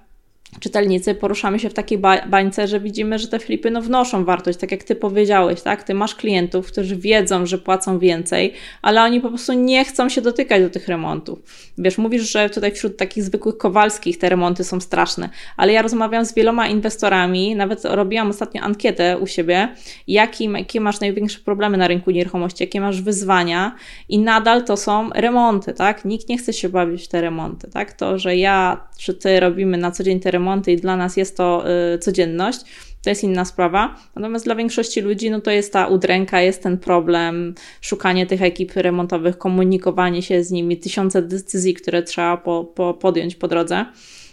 czytelnicy 0.61 1.15
poruszamy 1.15 1.59
się 1.59 1.71
w 1.71 1.75
takiej 1.75 1.99
ba 1.99 2.27
bańce, 2.27 2.69
że 2.69 2.81
widzimy, 2.81 3.19
że 3.19 3.29
te 3.29 3.39
flipy 3.39 3.71
no, 3.71 3.83
wnoszą 3.83 4.25
wartość, 4.25 4.59
tak 4.59 4.73
jak 4.73 4.85
ty 4.85 4.95
powiedziałeś, 4.95 5.63
tak? 5.63 5.83
Ty 5.83 5.95
masz 5.95 6.15
klientów, 6.15 6.67
którzy 6.67 6.97
wiedzą, 6.97 7.47
że 7.47 7.59
płacą 7.59 7.99
więcej, 7.99 8.53
ale 8.83 9.03
oni 9.03 9.21
po 9.21 9.29
prostu 9.29 9.53
nie 9.53 9.85
chcą 9.85 10.09
się 10.09 10.21
dotykać 10.21 10.63
do 10.63 10.71
tych 10.71 10.89
remontów. 10.89 11.39
Wiesz, 11.79 11.99
mówisz, 11.99 12.33
że 12.33 12.51
tutaj 12.51 12.73
wśród 12.73 12.97
takich 12.97 13.25
zwykłych 13.25 13.59
kowalskich 13.59 14.19
te 14.19 14.29
remonty 14.29 14.65
są 14.65 14.81
straszne, 14.81 15.29
ale 15.57 15.73
ja 15.73 15.83
rozmawiam 15.83 16.25
z 16.25 16.35
wieloma 16.35 16.69
inwestorami, 16.69 17.57
nawet 17.57 17.85
robiłam 17.85 18.31
ostatnio 18.31 18.63
ankietę 18.63 19.19
u 19.19 19.27
siebie, 19.27 19.69
jakim, 20.09 20.55
jakie 20.55 20.81
masz 20.81 21.01
największe 21.01 21.39
problemy 21.41 21.77
na 21.77 21.89
rynku 21.89 22.11
nieruchomości, 22.11 22.65
jakie 22.65 22.81
masz 22.81 23.03
wyzwania 23.03 23.75
i 24.09 24.19
nadal 24.19 24.65
to 24.65 24.77
są 24.77 25.11
remonty, 25.15 25.73
tak? 25.75 26.05
Nikt 26.05 26.29
nie 26.29 26.39
chce 26.39 26.53
się 26.53 26.69
bawić 26.69 27.05
w 27.05 27.09
te 27.09 27.21
remonty, 27.21 27.71
tak? 27.71 27.93
To, 27.93 28.19
że 28.19 28.37
ja 28.37 28.87
czy 28.99 29.15
ty 29.15 29.41
robimy 29.41 29.79
na 29.79 29.91
co 29.91 30.05
dzień 30.05 30.21
te 30.21 30.31
remonty 30.37 30.73
i 30.73 30.77
dla 30.77 30.97
nas 30.97 31.17
jest 31.17 31.37
to 31.37 31.65
y, 31.95 31.99
codzienność, 31.99 32.61
to 33.03 33.11
jest 33.11 33.25
inna 33.25 33.45
sprawa. 33.45 33.97
Natomiast 34.17 34.45
dla 34.45 34.55
większości 34.55 35.01
ludzi, 35.01 35.31
no 35.31 35.41
to 35.41 35.51
jest 35.51 35.73
ta 35.73 35.87
udręka, 35.87 36.41
jest 36.41 36.63
ten 36.63 36.79
problem, 36.79 37.55
szukanie 37.81 38.27
tych 38.27 38.43
ekip 38.43 38.73
remontowych, 38.75 39.39
komunikowanie 39.39 40.23
się 40.23 40.45
z 40.45 40.51
nimi, 40.51 40.77
tysiące 40.77 41.23
decyzji, 41.23 41.75
które 41.75 42.03
trzeba 42.03 42.37
po, 42.37 42.65
po 42.65 42.95
podjąć 42.95 43.35
po 43.37 43.49
drodze. 43.49 43.85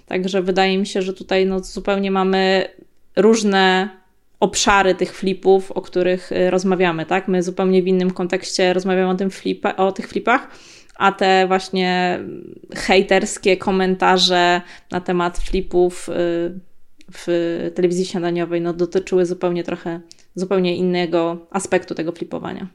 Także 0.06 0.42
wydaje 0.42 0.78
mi 0.78 0.86
się, 0.86 1.02
że 1.02 1.14
tutaj 1.14 1.46
no, 1.46 1.60
zupełnie 1.60 2.12
mamy 2.12 2.68
różne 3.16 3.90
obszary 4.40 4.96
tych 4.96 5.16
flipów, 5.16 5.72
o 5.72 5.82
których 5.82 6.32
y, 6.32 6.50
rozmawiamy, 6.50 7.06
tak? 7.06 7.28
My 7.28 7.44
zupełnie 7.44 7.84
w 7.84 7.88
innym 7.88 8.12
kontekście 8.12 8.74
rozmawiamy 8.74 9.10
o, 9.10 9.16
tym 9.16 9.30
flipa, 9.30 9.76
o 9.76 9.92
tych 9.92 10.08
flipach, 10.08 10.48
a 10.98 11.12
te 11.12 11.48
właśnie 11.48 12.20
hejterskie 12.76 13.58
komentarze 13.58 14.62
na 14.92 15.02
temat 15.02 15.38
flipów 15.38 16.10
y, 16.10 16.14
w 17.12 17.72
telewizji 17.76 18.06
śniadaniowej 18.06 18.62
no, 18.62 18.74
dotyczyły 18.74 19.26
zupełnie 19.26 19.64
trochę, 19.64 20.02
zupełnie 20.36 20.76
innego 20.76 21.48
aspektu 21.52 21.96
tego 21.96 22.12
flipowania. 22.12 22.68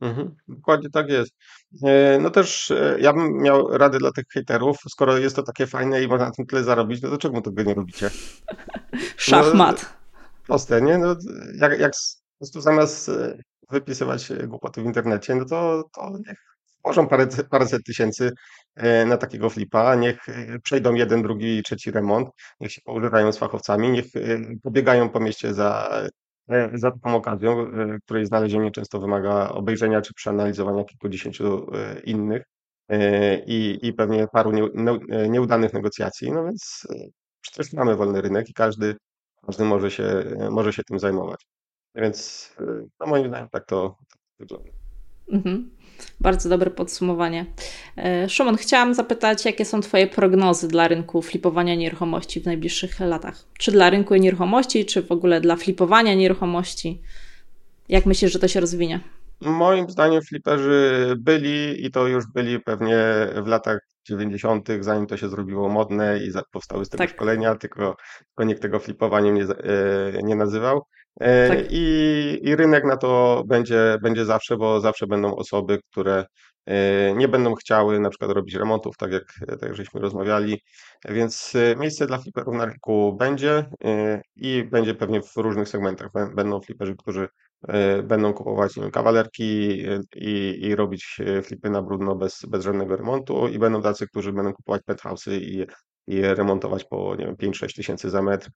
Mhm, 0.00 0.34
dokładnie 0.48 0.90
tak 0.90 1.08
jest. 1.08 1.32
E, 1.84 2.18
no 2.20 2.30
też 2.30 2.70
e, 2.70 2.96
ja 3.00 3.12
bym 3.12 3.42
miał 3.42 3.78
rady 3.78 3.98
dla 3.98 4.12
tych 4.12 4.24
hejterów, 4.32 4.76
skoro 4.88 5.18
jest 5.18 5.36
to 5.36 5.42
takie 5.42 5.66
fajne 5.66 6.02
i 6.02 6.08
można 6.08 6.26
na 6.26 6.30
tym 6.30 6.46
tyle 6.46 6.64
zarobić, 6.64 7.02
no 7.02 7.10
to 7.10 7.18
czemu 7.18 7.42
tego 7.42 7.62
nie 7.62 7.74
robicie? 7.74 8.10
Szachmat. 9.16 9.82
No, 9.82 10.18
proste, 10.46 10.82
nie? 10.82 10.98
No, 10.98 11.16
jak, 11.60 11.80
jak 11.80 11.92
po 11.92 12.38
prostu 12.38 12.60
zamiast 12.60 13.08
e, 13.08 13.38
wypisywać 13.70 14.32
głupoty 14.46 14.82
w 14.82 14.86
internecie, 14.86 15.34
no 15.34 15.44
to, 15.44 15.84
to 15.94 16.18
niech 16.28 16.55
włożą 16.86 17.08
parę, 17.08 17.26
paręset 17.50 17.84
tysięcy 17.84 18.30
na 19.06 19.16
takiego 19.16 19.50
flipa, 19.50 19.94
niech 19.94 20.18
przejdą 20.62 20.94
jeden, 20.94 21.22
drugi, 21.22 21.62
trzeci 21.62 21.90
remont, 21.90 22.28
niech 22.60 22.72
się 22.72 22.80
poużywają 22.84 23.32
z 23.32 23.38
fachowcami, 23.38 23.90
niech 23.90 24.04
pobiegają 24.62 25.08
po 25.08 25.20
mieście 25.20 25.54
za 25.54 26.00
E, 26.48 26.70
za 26.78 26.90
taką 26.90 27.16
okazją, 27.16 27.60
e, 27.60 27.98
której 28.04 28.26
znalezienie 28.26 28.70
często 28.70 29.00
wymaga 29.00 29.48
obejrzenia 29.48 30.00
czy 30.00 30.14
przeanalizowania 30.14 30.84
kilkudziesięciu 30.84 31.74
e, 31.74 32.00
innych 32.00 32.42
i, 33.46 33.78
i 33.82 33.92
pewnie 33.92 34.26
paru 34.32 34.52
nie, 34.52 34.62
nieudanych 35.28 35.72
negocjacji. 35.72 36.32
No 36.32 36.44
więc 36.44 36.86
przecież 37.40 37.72
mamy 37.72 37.96
wolny 37.96 38.20
rynek 38.20 38.48
i 38.48 38.52
każdy, 38.52 38.94
każdy 39.46 39.64
może, 39.64 39.90
się, 39.90 40.24
może 40.50 40.72
się 40.72 40.82
tym 40.84 40.98
zajmować. 40.98 41.46
Więc 41.94 42.50
no 43.00 43.06
moim 43.06 43.28
zdaniem 43.28 43.48
tak 43.48 43.66
to, 43.66 43.96
tak 43.98 44.18
to 44.18 44.26
wygląda. 44.38 44.70
Mhm. 45.32 45.75
Bardzo 46.20 46.48
dobre 46.48 46.70
podsumowanie. 46.70 47.46
E, 47.96 48.28
Szymon, 48.28 48.56
chciałam 48.56 48.94
zapytać, 48.94 49.44
jakie 49.44 49.64
są 49.64 49.80
Twoje 49.80 50.06
prognozy 50.06 50.68
dla 50.68 50.88
rynku 50.88 51.22
flipowania 51.22 51.74
nieruchomości 51.74 52.40
w 52.40 52.46
najbliższych 52.46 53.00
latach? 53.00 53.44
Czy 53.58 53.72
dla 53.72 53.90
rynku 53.90 54.14
nieruchomości, 54.14 54.84
czy 54.84 55.02
w 55.02 55.12
ogóle 55.12 55.40
dla 55.40 55.56
flipowania 55.56 56.14
nieruchomości? 56.14 57.02
Jak 57.88 58.06
myślisz, 58.06 58.32
że 58.32 58.38
to 58.38 58.48
się 58.48 58.60
rozwinie? 58.60 59.00
Moim 59.40 59.90
zdaniem 59.90 60.22
fliperzy 60.22 61.14
byli 61.18 61.86
i 61.86 61.90
to 61.90 62.06
już 62.06 62.24
byli 62.34 62.60
pewnie 62.60 62.96
w 63.42 63.46
latach 63.46 63.78
90., 64.06 64.68
zanim 64.80 65.06
to 65.06 65.16
się 65.16 65.28
zrobiło 65.28 65.68
modne 65.68 66.18
i 66.18 66.32
powstały 66.52 66.84
z 66.84 66.88
tego 66.88 66.98
tak. 66.98 67.10
szkolenia, 67.10 67.54
tylko, 67.54 67.96
tylko 68.26 68.44
nikt 68.44 68.62
tego 68.62 68.78
flipowaniem 68.78 69.34
nie, 69.34 69.42
e, 69.42 70.22
nie 70.22 70.36
nazywał. 70.36 70.82
E, 71.20 71.48
tak. 71.48 71.66
I, 71.70 72.38
I 72.42 72.56
rynek 72.56 72.84
na 72.84 72.96
to 72.96 73.42
będzie, 73.46 73.98
będzie 74.02 74.24
zawsze, 74.24 74.56
bo 74.56 74.80
zawsze 74.80 75.06
będą 75.06 75.36
osoby, 75.36 75.78
które 75.90 76.24
e, 76.66 77.14
nie 77.14 77.28
będą 77.28 77.54
chciały 77.54 78.00
na 78.00 78.10
przykład 78.10 78.30
robić 78.30 78.54
remontów, 78.54 78.96
tak 78.96 79.12
jak, 79.12 79.24
tak 79.46 79.62
jak 79.62 79.74
żeśmy 79.74 80.00
rozmawiali. 80.00 80.62
Więc 81.08 81.52
e, 81.54 81.76
miejsce 81.76 82.06
dla 82.06 82.18
fliperów 82.18 82.54
na 82.54 82.64
rynku 82.64 83.16
będzie 83.18 83.64
i 84.36 84.64
będzie 84.64 84.94
pewnie 84.94 85.22
w 85.22 85.36
różnych 85.36 85.68
segmentach. 85.68 86.08
Będą 86.34 86.60
fliperzy, 86.60 86.96
którzy 86.96 87.28
będą 88.04 88.32
kupować 88.32 88.76
nie 88.76 88.82
wiem, 88.82 88.92
kawalerki 88.92 89.44
i, 90.16 90.58
i 90.66 90.74
robić 90.74 91.20
flipy 91.42 91.70
na 91.70 91.82
brudno 91.82 92.16
bez, 92.16 92.46
bez 92.48 92.64
żadnego 92.64 92.96
remontu 92.96 93.48
i 93.48 93.58
będą 93.58 93.82
tacy, 93.82 94.06
którzy 94.06 94.32
będą 94.32 94.52
kupować 94.52 94.82
penthouse'y 94.82 95.40
i, 95.40 95.66
i 96.06 96.22
remontować 96.22 96.84
po 96.84 97.16
nie 97.16 97.26
wiem, 97.26 97.36
5-6 97.36 97.74
tysięcy 97.76 98.10
za 98.10 98.22
metr 98.22 98.48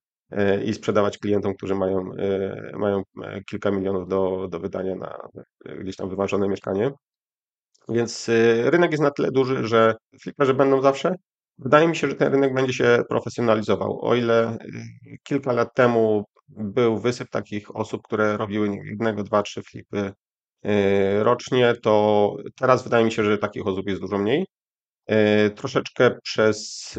i 0.65 0.73
sprzedawać 0.73 1.17
klientom, 1.17 1.53
którzy 1.53 1.75
mają, 1.75 2.13
e, 2.13 2.71
mają 2.77 3.03
e, 3.23 3.41
kilka 3.43 3.71
milionów 3.71 4.07
do, 4.07 4.47
do 4.51 4.59
wydania 4.59 4.95
na 4.95 5.17
gdzieś 5.79 5.95
tam 5.95 6.09
wyważone 6.09 6.47
mieszkanie. 6.47 6.91
Więc 7.89 8.29
rynek 8.63 8.91
jest 8.91 9.03
na 9.03 9.11
tyle 9.11 9.31
duży, 9.31 9.67
że 9.67 9.95
fliperzy 10.21 10.53
będą 10.53 10.81
zawsze. 10.81 11.15
Wydaje 11.57 11.87
mi 11.87 11.95
się, 11.95 12.07
że 12.09 12.15
ten 12.15 12.31
rynek 12.33 12.53
będzie 12.53 12.73
się 12.73 13.03
profesjonalizował. 13.09 14.05
O 14.05 14.15
ile 14.15 14.57
kilka 15.23 15.53
lat 15.53 15.69
temu 15.75 16.25
był 16.47 16.97
wysyp 16.97 17.29
takich 17.29 17.75
osób, 17.75 18.01
które 18.03 18.37
robiły 18.37 18.77
jednego, 18.85 19.23
dwa, 19.23 19.43
trzy 19.43 19.61
flipy 19.61 20.13
rocznie, 21.19 21.73
to 21.83 22.35
teraz 22.55 22.83
wydaje 22.83 23.05
mi 23.05 23.11
się, 23.11 23.23
że 23.23 23.37
takich 23.37 23.67
osób 23.67 23.87
jest 23.87 24.01
dużo 24.01 24.17
mniej. 24.17 24.45
Troszeczkę 25.55 26.19
przez 26.23 26.93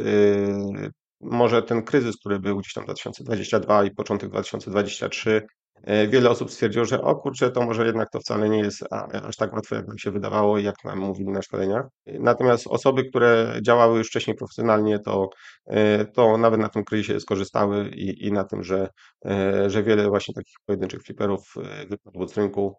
może 1.23 1.62
ten 1.62 1.83
kryzys, 1.83 2.16
który 2.16 2.39
był 2.39 2.59
gdzieś 2.59 2.73
tam 2.73 2.85
2022 2.85 3.85
i 3.85 3.91
początek 3.91 4.31
2023, 4.31 5.43
e, 5.85 6.09
wiele 6.09 6.31
osób 6.31 6.51
stwierdziło, 6.51 6.85
że 6.85 7.03
o 7.03 7.16
kurczę, 7.16 7.51
to 7.51 7.62
może 7.62 7.87
jednak 7.87 8.11
to 8.11 8.20
wcale 8.20 8.49
nie 8.49 8.59
jest 8.59 8.85
aż 9.23 9.37
tak 9.37 9.53
łatwe, 9.53 9.77
jak 9.77 9.89
nam 9.89 9.99
się 9.99 10.11
wydawało 10.11 10.59
i 10.59 10.64
jak 10.64 10.85
nam 10.85 10.99
mówili 10.99 11.31
na 11.31 11.43
szkoleniach. 11.43 11.87
Natomiast 12.07 12.66
osoby, 12.66 13.05
które 13.05 13.59
działały 13.62 13.99
już 13.99 14.09
wcześniej 14.09 14.37
profesjonalnie, 14.37 14.99
to, 14.99 15.29
e, 15.66 16.05
to 16.05 16.39
nawet 16.39 16.61
na 16.61 16.68
tym 16.68 16.85
kryzysie 16.85 17.20
skorzystały 17.20 17.89
i, 17.89 18.27
i 18.27 18.33
na 18.33 18.45
tym, 18.45 18.62
że, 18.62 18.89
e, 19.27 19.70
że 19.70 19.83
wiele 19.83 20.09
właśnie 20.09 20.35
takich 20.35 20.57
pojedynczych 20.66 21.03
fliperów 21.03 21.55
wypadło 21.89 22.29
z 22.29 22.37
rynku. 22.37 22.77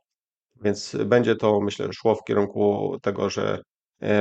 Więc 0.61 0.95
będzie 1.05 1.35
to, 1.35 1.61
myślę, 1.61 1.93
szło 1.93 2.15
w 2.15 2.23
kierunku 2.23 2.95
tego, 3.01 3.29
że 3.29 3.59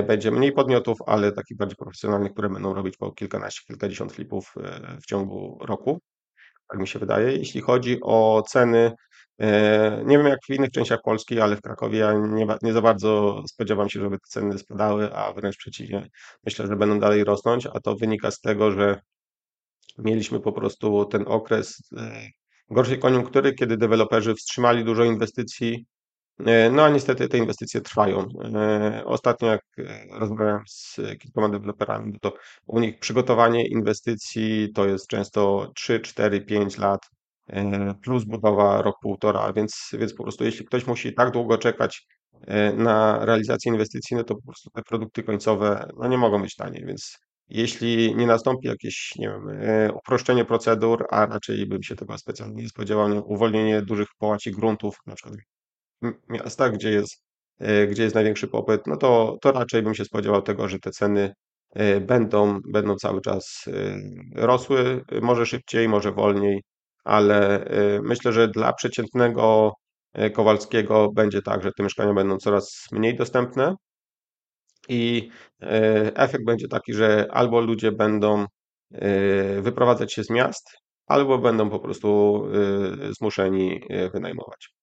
będzie 0.06 0.30
mniej 0.30 0.52
podmiotów, 0.52 0.98
ale 1.06 1.32
takich 1.32 1.56
bardziej 1.56 1.76
profesjonalnych, 1.76 2.32
które 2.32 2.48
będą 2.48 2.74
robić 2.74 2.96
po 2.96 3.12
kilkanaście, 3.12 3.62
kilkadziesiąt 3.66 4.12
flipów 4.12 4.54
e, 4.56 4.96
w 5.00 5.06
ciągu 5.06 5.58
roku. 5.60 6.00
Tak 6.68 6.80
mi 6.80 6.88
się 6.88 6.98
wydaje. 6.98 7.36
Jeśli 7.36 7.60
chodzi 7.60 7.98
o 8.02 8.42
ceny, 8.48 8.92
e, 9.38 10.02
nie 10.06 10.18
wiem 10.18 10.26
jak 10.26 10.38
w 10.46 10.50
innych 10.50 10.70
częściach 10.70 11.00
Polski, 11.04 11.40
ale 11.40 11.56
w 11.56 11.60
Krakowie 11.60 11.98
ja 11.98 12.12
nie, 12.12 12.46
nie 12.62 12.72
za 12.72 12.82
bardzo 12.82 13.42
spodziewam 13.46 13.88
się, 13.88 14.00
żeby 14.00 14.16
te 14.16 14.26
ceny 14.28 14.58
spadały, 14.58 15.14
a 15.14 15.32
wręcz 15.32 15.56
przeciwnie, 15.56 16.08
myślę, 16.44 16.66
że 16.66 16.76
będą 16.76 17.00
dalej 17.00 17.24
rosnąć, 17.24 17.66
a 17.66 17.80
to 17.80 17.96
wynika 17.96 18.30
z 18.30 18.40
tego, 18.40 18.72
że 18.72 19.00
mieliśmy 19.98 20.40
po 20.40 20.52
prostu 20.52 21.04
ten 21.04 21.24
okres 21.26 21.92
gorszej 22.70 22.98
koniunktury, 22.98 23.54
kiedy 23.54 23.76
deweloperzy 23.76 24.34
wstrzymali 24.34 24.84
dużo 24.84 25.04
inwestycji, 25.04 25.86
E, 25.86 25.91
no 26.72 26.84
a 26.84 26.90
niestety 26.90 27.28
te 27.28 27.38
inwestycje 27.38 27.80
trwają. 27.80 28.28
E, 28.54 29.02
ostatnio 29.04 29.48
jak 29.48 29.62
e, 29.78 30.18
rozmawiałem 30.18 30.62
z 30.68 31.00
kilkoma 31.20 31.48
deweloperami, 31.48 32.18
to 32.20 32.34
u 32.66 32.80
nich 32.80 32.98
przygotowanie 32.98 33.68
inwestycji 33.68 34.72
to 34.74 34.86
jest 34.86 35.06
często 35.06 35.72
3, 35.74 36.00
4, 36.00 36.40
5 36.40 36.78
lat 36.78 37.00
plus 38.02 38.24
budowa 38.24 38.82
rok, 38.82 38.96
półtora, 39.02 39.52
więc, 39.52 39.90
więc 39.92 40.14
po 40.14 40.22
prostu 40.22 40.44
jeśli 40.44 40.66
ktoś 40.66 40.86
musi 40.86 41.14
tak 41.14 41.30
długo 41.30 41.58
czekać 41.58 42.06
na 42.76 43.24
realizację 43.24 43.72
inwestycji, 43.72 44.16
no 44.16 44.24
to 44.24 44.34
po 44.34 44.42
prostu 44.42 44.70
te 44.70 44.82
produkty 44.82 45.22
końcowe 45.22 45.88
no 45.96 46.08
nie 46.08 46.18
mogą 46.18 46.42
być 46.42 46.56
tanie, 46.56 46.84
więc 46.86 47.18
jeśli 47.48 48.16
nie 48.16 48.26
nastąpi 48.26 48.68
jakieś, 48.68 49.12
nie 49.18 49.28
wiem, 49.28 49.60
uproszczenie 49.94 50.44
procedur, 50.44 51.06
a 51.10 51.26
raczej 51.26 51.66
bym 51.66 51.82
się 51.82 51.96
tego 51.96 52.18
specjalnie 52.18 52.62
nie 52.62 52.68
spodziewał, 52.68 53.32
uwolnienie 53.32 53.82
dużych 53.82 54.08
połaci 54.18 54.50
gruntów, 54.50 54.96
na 55.06 55.14
przykład 55.14 55.36
miastach, 56.28 56.72
gdzie 56.72 56.90
jest, 56.90 57.22
e, 57.60 57.86
gdzie 57.86 58.02
jest 58.02 58.14
największy 58.14 58.48
popyt, 58.48 58.86
no 58.86 58.96
to, 58.96 59.38
to 59.42 59.52
raczej 59.52 59.82
bym 59.82 59.94
się 59.94 60.04
spodziewał 60.04 60.42
tego, 60.42 60.68
że 60.68 60.78
te 60.78 60.90
ceny 60.90 61.32
e, 61.74 62.00
będą, 62.00 62.60
będą 62.72 62.96
cały 62.96 63.20
czas 63.20 63.64
e, 63.68 63.96
rosły, 64.46 65.04
może 65.22 65.46
szybciej, 65.46 65.88
może 65.88 66.12
wolniej, 66.12 66.62
ale 67.04 67.64
myślę, 68.02 68.32
że 68.32 68.48
dla 68.48 68.72
przeciętnego 68.72 69.72
Kowalskiego 70.34 71.12
będzie 71.12 71.42
tak, 71.42 71.62
że 71.62 71.70
te 71.76 71.82
mieszkania 71.82 72.14
będą 72.14 72.38
coraz 72.38 72.86
mniej 72.92 73.16
dostępne 73.16 73.74
i 74.88 75.30
efekt 76.14 76.44
będzie 76.44 76.68
taki, 76.68 76.94
że 76.94 77.28
albo 77.30 77.60
ludzie 77.60 77.92
będą 77.92 78.46
wyprowadzać 79.62 80.12
się 80.12 80.24
z 80.24 80.30
miast, 80.30 80.70
albo 81.06 81.38
będą 81.38 81.70
po 81.70 81.80
prostu 81.80 82.42
zmuszeni 83.18 83.80
wynajmować. 84.14 84.81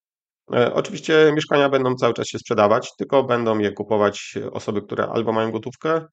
Oczywiście 0.72 1.32
mieszkania 1.34 1.68
będą 1.68 1.94
cały 1.94 2.14
czas 2.14 2.28
się 2.28 2.38
sprzedawać, 2.38 2.96
tylko 2.96 3.24
będą 3.24 3.58
je 3.58 3.72
kupować 3.72 4.34
osoby, 4.52 4.82
które 4.82 5.06
albo 5.06 5.32
mają 5.32 5.50
gotówkę, 5.50 6.06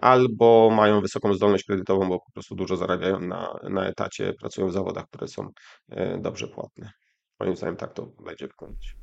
albo 0.00 0.70
mają 0.70 1.00
wysoką 1.00 1.34
zdolność 1.34 1.64
kredytową, 1.64 2.08
bo 2.08 2.20
po 2.20 2.32
prostu 2.32 2.54
dużo 2.54 2.76
zarabiają 2.76 3.20
na, 3.20 3.58
na 3.62 3.86
etacie, 3.86 4.32
pracują 4.40 4.68
w 4.68 4.72
zawodach, 4.72 5.04
które 5.06 5.28
są 5.28 5.48
dobrze 6.18 6.48
płatne. 6.48 6.90
Moim 7.40 7.56
zdaniem 7.56 7.76
tak 7.76 7.92
to 7.92 8.06
będzie 8.06 8.48
wyglądać. 8.48 8.94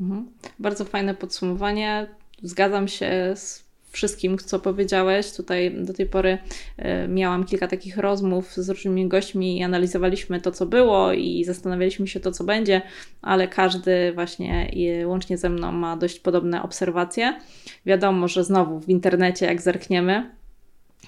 Mhm. 0.00 0.32
Bardzo 0.58 0.84
fajne 0.84 1.14
podsumowanie. 1.14 2.16
Zgadzam 2.42 2.88
się 2.88 3.32
z 3.36 3.63
wszystkim, 3.94 4.38
co 4.38 4.58
powiedziałeś. 4.58 5.32
Tutaj 5.32 5.74
do 5.84 5.92
tej 5.92 6.06
pory 6.06 6.38
e, 6.76 7.08
miałam 7.08 7.44
kilka 7.44 7.68
takich 7.68 7.96
rozmów 7.96 8.52
z 8.52 8.68
różnymi 8.68 9.08
gośćmi 9.08 9.58
i 9.58 9.62
analizowaliśmy 9.62 10.40
to, 10.40 10.52
co 10.52 10.66
było 10.66 11.12
i 11.12 11.44
zastanawialiśmy 11.44 12.08
się 12.08 12.20
to, 12.20 12.32
co 12.32 12.44
będzie, 12.44 12.82
ale 13.22 13.48
każdy 13.48 14.12
właśnie 14.12 14.70
łącznie 15.06 15.38
ze 15.38 15.48
mną 15.48 15.72
ma 15.72 15.96
dość 15.96 16.20
podobne 16.20 16.62
obserwacje. 16.62 17.40
Wiadomo, 17.86 18.28
że 18.28 18.44
znowu 18.44 18.80
w 18.80 18.88
internecie, 18.88 19.46
jak 19.46 19.62
zerkniemy, 19.62 20.30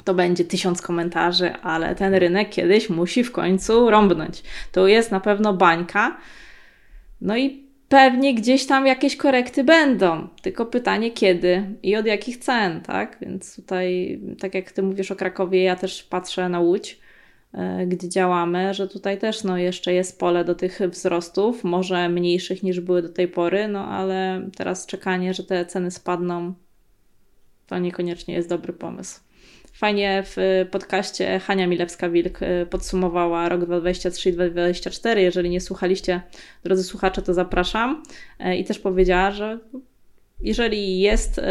to 0.05 0.15
będzie 0.15 0.45
tysiąc 0.45 0.83
komentarzy, 0.83 1.53
ale 1.53 1.95
ten 1.95 2.15
rynek 2.15 2.51
kiedyś 2.51 2.91
musi 2.91 3.25
w 3.25 3.33
końcu 3.33 3.91
rąbnąć. 3.91 4.43
To 4.73 4.87
jest 4.87 5.11
na 5.11 5.21
pewno 5.21 5.55
bańka. 5.55 6.17
No 7.21 7.37
i 7.37 7.66
pewnie 7.89 8.35
gdzieś 8.35 8.67
tam 8.67 8.87
jakieś 8.87 9.17
korekty 9.17 9.65
będą, 9.65 10.29
tylko 10.43 10.67
pytanie 10.67 11.11
kiedy 11.11 11.63
i 11.83 11.97
od 11.97 12.07
jakich 12.07 12.37
cen, 12.37 12.81
tak? 12.81 13.19
Więc 13.21 13.57
tutaj, 13.57 14.21
tak 14.41 14.55
jak 14.55 14.73
Ty 14.73 14.83
mówisz 14.83 15.11
o 15.11 15.17
Krakowie, 15.17 15.63
ja 15.63 15.77
też 15.77 16.03
patrzę 16.03 16.49
na 16.49 16.61
Łódź, 16.61 17.01
e, 17.55 17.87
gdzie 17.87 18.09
działamy, 18.09 18.75
że 18.75 18.89
tutaj 18.89 19.19
też 19.19 19.45
no, 19.45 19.59
jeszcze 19.59 19.93
jest 19.93 20.21
pole 20.21 20.45
do 20.45 20.55
tych 20.55 20.81
wzrostów, 20.91 21.65
może 21.65 22.09
mniejszych 22.09 22.63
niż 22.63 22.81
były 22.81 23.03
do 23.03 23.09
tej 23.09 23.29
pory, 23.29 23.69
no 23.69 23.89
ale 23.89 24.49
teraz 24.57 24.87
czekanie, 24.87 25.35
że 25.35 25.45
te 25.45 25.67
ceny 25.67 25.91
spadną, 25.91 26.55
to 27.67 27.79
niekoniecznie 27.79 28.35
jest 28.35 28.49
dobry 28.49 28.73
pomysł. 28.73 29.26
Fajnie 29.77 30.23
w 30.27 30.67
podcaście 30.71 31.39
Hania 31.39 31.69
Milewska-Wilk 31.69 32.43
y, 32.63 32.67
podsumowała 32.67 33.49
rok 33.49 33.65
2023 33.65 34.29
i 34.29 34.33
2024. 34.33 35.23
Jeżeli 35.23 35.51
nie 35.51 35.61
słuchaliście, 35.61 36.21
drodzy 36.65 36.85
słuchacze, 36.85 37.23
to 37.23 37.35
zapraszam. 37.35 38.03
Y, 38.41 38.57
I 38.57 38.65
też 38.65 38.79
powiedziała, 38.79 39.31
że 39.31 39.59
jeżeli 40.41 41.01
jest 41.01 41.39
y, 41.39 41.43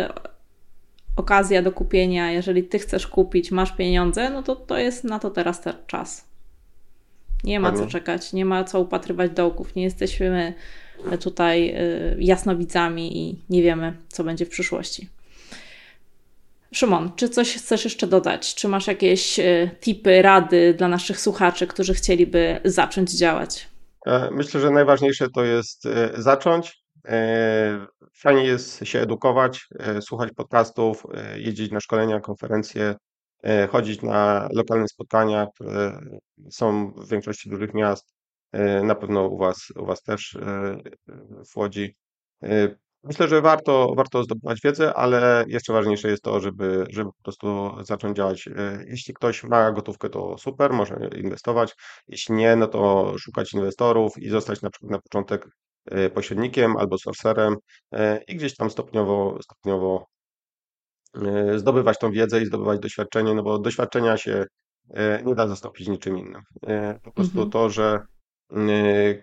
okazja 1.16 1.62
do 1.62 1.72
kupienia, 1.72 2.32
jeżeli 2.32 2.64
ty 2.64 2.80
chcesz 2.80 3.08
kupić, 3.08 3.52
masz 3.52 3.72
pieniądze, 3.72 4.30
no 4.30 4.44
to 4.44 4.56
to 4.56 4.78
jest 4.78 5.04
na 5.04 5.20
to 5.20 5.30
teraz 5.30 5.62
ten 5.62 5.74
czas. 5.88 6.28
Nie 7.44 7.60
ma 7.60 7.72
co 7.72 7.88
czekać, 7.88 8.34
nie 8.34 8.46
ma 8.46 8.64
co 8.64 8.82
upatrywać 8.82 9.32
dołków. 9.32 9.76
Nie 9.76 9.84
jesteśmy 9.84 10.54
tutaj 11.20 11.76
jasnowidzami 12.20 13.18
i 13.18 13.40
nie 13.50 13.64
wiemy, 13.64 13.94
co 14.08 14.24
będzie 14.24 14.46
w 14.46 14.50
przyszłości. 14.50 15.10
Szymon, 16.76 17.12
czy 17.16 17.30
coś 17.30 17.56
chcesz 17.56 17.84
jeszcze 17.84 18.08
dodać? 18.08 18.56
Czy 18.56 18.68
masz 18.68 18.88
jakieś 18.88 19.40
e, 19.40 19.72
tipy, 19.80 20.22
rady 20.22 20.74
dla 20.74 20.88
naszych 20.88 21.20
słuchaczy, 21.20 21.68
którzy 21.68 21.94
chcieliby 21.94 22.60
zacząć 22.66 23.12
działać? 23.12 23.70
E, 24.06 24.30
myślę, 24.32 24.62
że 24.62 24.72
najważniejsze 24.72 25.30
to 25.30 25.44
jest 25.44 25.86
e, 25.86 26.22
zacząć. 26.22 26.86
Fajnie 28.18 28.44
jest 28.44 28.86
się 28.86 29.00
edukować, 29.00 29.68
słuchać 30.02 30.30
podcastów, 30.36 31.04
jeździć 31.36 31.72
na 31.72 31.80
szkolenia, 31.80 32.20
konferencje, 32.20 32.96
chodzić 33.70 34.02
na 34.02 34.50
lokalne 34.54 34.88
spotkania, 34.88 35.48
które 35.56 36.00
są 36.50 36.92
w 36.92 37.10
większości 37.10 37.50
dużych 37.50 37.74
miast. 37.74 38.14
Na 38.84 38.96
pewno 38.96 39.28
u 39.28 39.38
Was, 39.38 39.58
u 39.76 39.86
was 39.86 40.02
też 40.04 40.38
w 41.52 41.58
Łodzi. 41.58 41.96
Myślę, 43.06 43.28
że 43.28 43.42
warto, 43.42 43.94
warto 43.96 44.24
zdobywać 44.24 44.60
wiedzę, 44.64 44.94
ale 44.94 45.46
jeszcze 45.48 45.74
ważniejsze 45.74 46.10
jest 46.10 46.24
to, 46.24 46.40
żeby, 46.40 46.86
żeby 46.90 47.10
po 47.12 47.24
prostu 47.24 47.72
zacząć 47.84 48.18
działać. 48.18 48.48
E, 48.48 48.84
jeśli 48.88 49.14
ktoś 49.14 49.44
ma 49.44 49.72
gotówkę, 49.72 50.10
to 50.10 50.38
super, 50.38 50.74
może 50.74 51.10
inwestować. 51.18 51.76
Jeśli 52.08 52.36
nie, 52.36 52.56
no 52.56 52.68
to 52.68 53.14
szukać 53.18 53.54
inwestorów 53.54 54.18
i 54.18 54.30
zostać 54.30 54.62
na 54.62 54.70
przykład 54.70 54.92
na 54.92 55.00
początek 55.00 55.48
e, 55.86 56.10
pośrednikiem 56.10 56.78
albo 56.78 56.98
sorcerem 56.98 57.56
e, 57.92 58.24
i 58.28 58.36
gdzieś 58.36 58.56
tam 58.56 58.70
stopniowo, 58.70 59.38
stopniowo 59.42 60.06
zdobywać 61.56 62.00
tą 62.00 62.12
wiedzę 62.12 62.42
i 62.42 62.46
zdobywać 62.46 62.80
doświadczenie, 62.80 63.34
no 63.34 63.44
bo 63.44 63.60
doświadczenia 63.60 64.18
się 64.18 64.46
nie 65.26 65.36
da 65.36 65.48
zastąpić 65.48 65.88
niczym 65.88 66.18
innym. 66.18 66.42
Po 67.04 67.12
prostu 67.12 67.38
mhm. 67.38 67.50
to, 67.50 67.70
że 67.70 68.00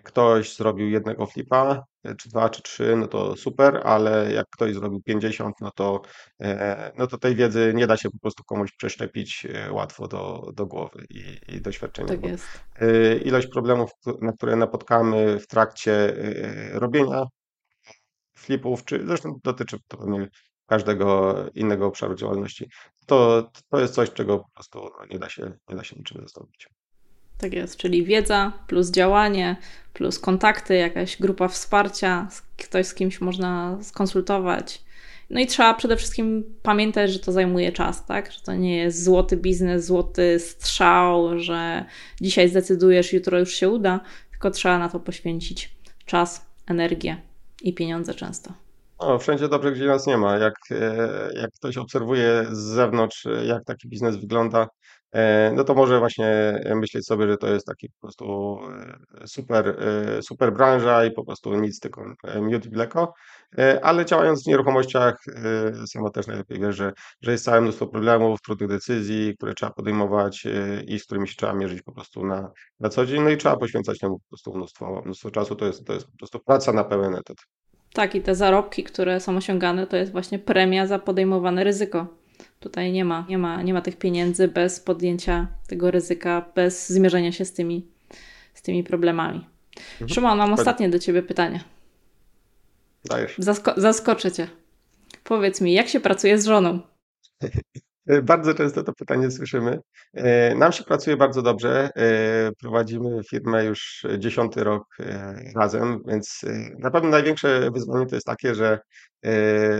ktoś 0.03 0.55
zrobił 0.55 0.89
jednego 0.89 1.25
flipa, 1.25 1.85
czy 2.17 2.29
dwa, 2.29 2.49
czy 2.49 2.61
trzy, 2.61 2.95
no 2.95 3.07
to 3.07 3.35
super, 3.35 3.81
ale 3.83 4.33
jak 4.33 4.47
ktoś 4.49 4.73
zrobił 4.73 5.01
50, 5.01 5.55
no 5.61 5.71
to, 5.71 6.01
e, 6.41 6.91
no 6.97 7.07
to 7.07 7.17
tej 7.17 7.35
wiedzy 7.35 7.71
nie 7.75 7.87
da 7.87 7.97
się 7.97 8.09
po 8.09 8.19
prostu 8.19 8.43
komuś 8.43 8.71
przeszczepić 8.71 9.47
e, 9.53 9.71
łatwo 9.71 10.07
do, 10.07 10.51
do 10.53 10.65
głowy 10.65 11.05
i, 11.09 11.39
i 11.47 11.61
doświadczenia. 11.61 12.07
Tak 12.07 12.25
jest. 12.25 12.45
E, 12.75 13.17
ilość 13.17 13.47
problemów, 13.47 13.91
na 14.21 14.31
które 14.31 14.55
napotkamy 14.55 15.39
w 15.39 15.47
trakcie 15.47 16.13
robienia 16.71 17.25
flipów, 18.37 18.85
czy 18.85 19.05
zresztą 19.07 19.39
dotyczy 19.43 19.77
to 19.87 19.97
pewnie 19.97 20.27
każdego 20.65 21.35
innego 21.53 21.85
obszaru 21.85 22.15
działalności, 22.15 22.69
to, 23.05 23.49
to 23.69 23.79
jest 23.79 23.93
coś, 23.93 24.11
czego 24.11 24.39
po 24.39 24.49
prostu 24.53 24.79
no, 24.99 25.05
nie 25.05 25.19
da 25.19 25.29
się, 25.29 25.51
nie 25.69 25.75
da 25.75 25.83
się 25.83 25.95
niczym 25.95 26.21
zastąpić. 26.21 26.67
Tak 27.43 27.53
jest, 27.53 27.77
czyli 27.77 28.05
wiedza 28.05 28.51
plus 28.67 28.91
działanie, 28.91 29.55
plus 29.93 30.19
kontakty, 30.19 30.75
jakaś 30.75 31.17
grupa 31.17 31.47
wsparcia, 31.47 32.27
ktoś 32.57 32.85
z 32.85 32.93
kimś 32.93 33.21
można 33.21 33.77
skonsultować. 33.81 34.81
No 35.29 35.39
i 35.39 35.47
trzeba 35.47 35.73
przede 35.73 35.97
wszystkim 35.97 36.43
pamiętać, 36.61 37.11
że 37.11 37.19
to 37.19 37.31
zajmuje 37.31 37.71
czas, 37.71 38.05
tak? 38.05 38.31
Że 38.31 38.41
to 38.41 38.53
nie 38.53 38.77
jest 38.77 39.03
złoty 39.03 39.37
biznes, 39.37 39.85
złoty 39.85 40.39
strzał, 40.39 41.39
że 41.39 41.85
dzisiaj 42.21 42.49
zdecydujesz, 42.49 43.13
jutro 43.13 43.39
już 43.39 43.53
się 43.53 43.69
uda, 43.69 43.99
tylko 44.31 44.51
trzeba 44.51 44.79
na 44.79 44.89
to 44.89 44.99
poświęcić 44.99 45.75
czas, 46.05 46.45
energię 46.67 47.21
i 47.61 47.73
pieniądze 47.73 48.13
często. 48.13 48.53
No, 49.01 49.19
wszędzie 49.19 49.47
dobrze, 49.47 49.71
gdzie 49.71 49.85
nas 49.85 50.07
nie 50.07 50.17
ma. 50.17 50.37
Jak, 50.37 50.55
e, 50.71 51.29
jak 51.35 51.51
ktoś 51.51 51.77
obserwuje 51.77 52.45
z 52.51 52.57
zewnątrz, 52.57 53.27
jak 53.45 53.65
taki 53.65 53.89
biznes 53.89 54.17
wygląda, 54.17 54.67
E, 54.67 54.82
no 55.53 55.63
to 55.63 55.73
może 55.73 55.99
właśnie 55.99 56.59
myśleć 56.75 57.05
sobie, 57.05 57.27
że 57.27 57.37
to 57.37 57.47
jest 57.47 57.65
taki 57.65 57.89
po 57.89 57.99
prostu 58.01 58.57
e, 59.21 59.27
super, 59.27 59.67
e, 60.17 60.21
super 60.21 60.53
branża 60.53 61.05
i 61.05 61.11
po 61.11 61.25
prostu 61.25 61.55
nic, 61.55 61.79
tylko 61.79 62.05
miód 62.41 62.65
i 62.65 62.69
mleko, 62.69 63.13
ale 63.81 64.05
działając 64.05 64.43
w 64.43 64.47
nieruchomościach 64.47 65.23
sama 65.87 66.09
też 66.09 66.27
najlepiej 66.27 66.59
wie, 66.59 66.73
że, 66.73 66.91
że 67.21 67.31
jest 67.31 67.45
całe 67.45 67.61
mnóstwo 67.61 67.87
problemów, 67.87 68.41
trudnych 68.41 68.69
decyzji, 68.69 69.35
które 69.37 69.53
trzeba 69.53 69.71
podejmować 69.71 70.47
i 70.87 70.99
z 70.99 71.05
którymi 71.05 71.27
się 71.27 71.35
trzeba 71.35 71.53
mierzyć 71.53 71.81
po 71.81 71.91
prostu 71.91 72.25
na, 72.25 72.51
na 72.79 72.89
co 72.89 73.05
dzień, 73.05 73.23
no 73.23 73.29
i 73.29 73.37
trzeba 73.37 73.57
poświęcać 73.57 73.99
temu 73.99 74.19
po 74.19 74.27
prostu 74.27 74.53
mnóstwo, 74.53 75.01
mnóstwo 75.05 75.31
czasu, 75.31 75.55
to 75.55 75.65
jest, 75.65 75.85
to 75.85 75.93
jest 75.93 76.05
po 76.05 76.17
prostu 76.17 76.39
praca 76.39 76.73
na 76.73 76.83
pełen 76.83 77.15
etat. 77.15 77.37
Tak, 77.93 78.15
i 78.15 78.21
te 78.21 78.35
zarobki, 78.35 78.83
które 78.83 79.19
są 79.19 79.37
osiągane, 79.37 79.87
to 79.87 79.97
jest 79.97 80.11
właśnie 80.11 80.39
premia 80.39 80.87
za 80.87 80.99
podejmowane 80.99 81.63
ryzyko. 81.63 82.22
Tutaj 82.59 82.91
nie 82.91 83.05
ma, 83.05 83.25
nie 83.29 83.37
ma, 83.37 83.61
nie 83.61 83.73
ma 83.73 83.81
tych 83.81 83.97
pieniędzy 83.97 84.47
bez 84.47 84.79
podjęcia 84.79 85.47
tego 85.67 85.91
ryzyka, 85.91 86.51
bez 86.55 86.89
zmierzenia 86.89 87.31
się 87.31 87.45
z 87.45 87.53
tymi, 87.53 87.87
z 88.53 88.61
tymi 88.61 88.83
problemami. 88.83 89.47
Mhm. 89.75 90.09
Szymon, 90.09 90.37
mam 90.37 90.53
ostatnie 90.53 90.89
do 90.89 90.99
Ciebie 90.99 91.23
pytanie. 91.23 91.63
Dajesz. 93.05 93.35
Zasko 93.37 93.73
zaskoczę 93.77 94.31
Cię. 94.31 94.47
Powiedz 95.23 95.61
mi, 95.61 95.73
jak 95.73 95.87
się 95.87 95.99
pracuje 95.99 96.37
z 96.41 96.45
żoną? 96.45 96.79
E, 98.07 98.21
bardzo 98.21 98.53
często 98.53 98.83
to 98.83 98.93
pytanie 98.93 99.31
słyszymy. 99.31 99.79
E, 100.13 100.55
nam 100.55 100.71
się 100.71 100.83
pracuje 100.83 101.17
bardzo 101.17 101.41
dobrze. 101.41 101.89
E, 101.95 102.51
prowadzimy 102.61 103.23
firmę 103.29 103.65
już 103.65 104.05
dziesiąty 104.17 104.63
rok 104.63 104.97
razem, 105.55 105.99
więc 106.07 106.41
na 106.79 106.91
pewno 106.91 107.09
największe 107.09 107.71
wyzwanie 107.71 108.05
to 108.05 108.15
jest 108.15 108.27
takie, 108.27 108.55
że 108.55 108.79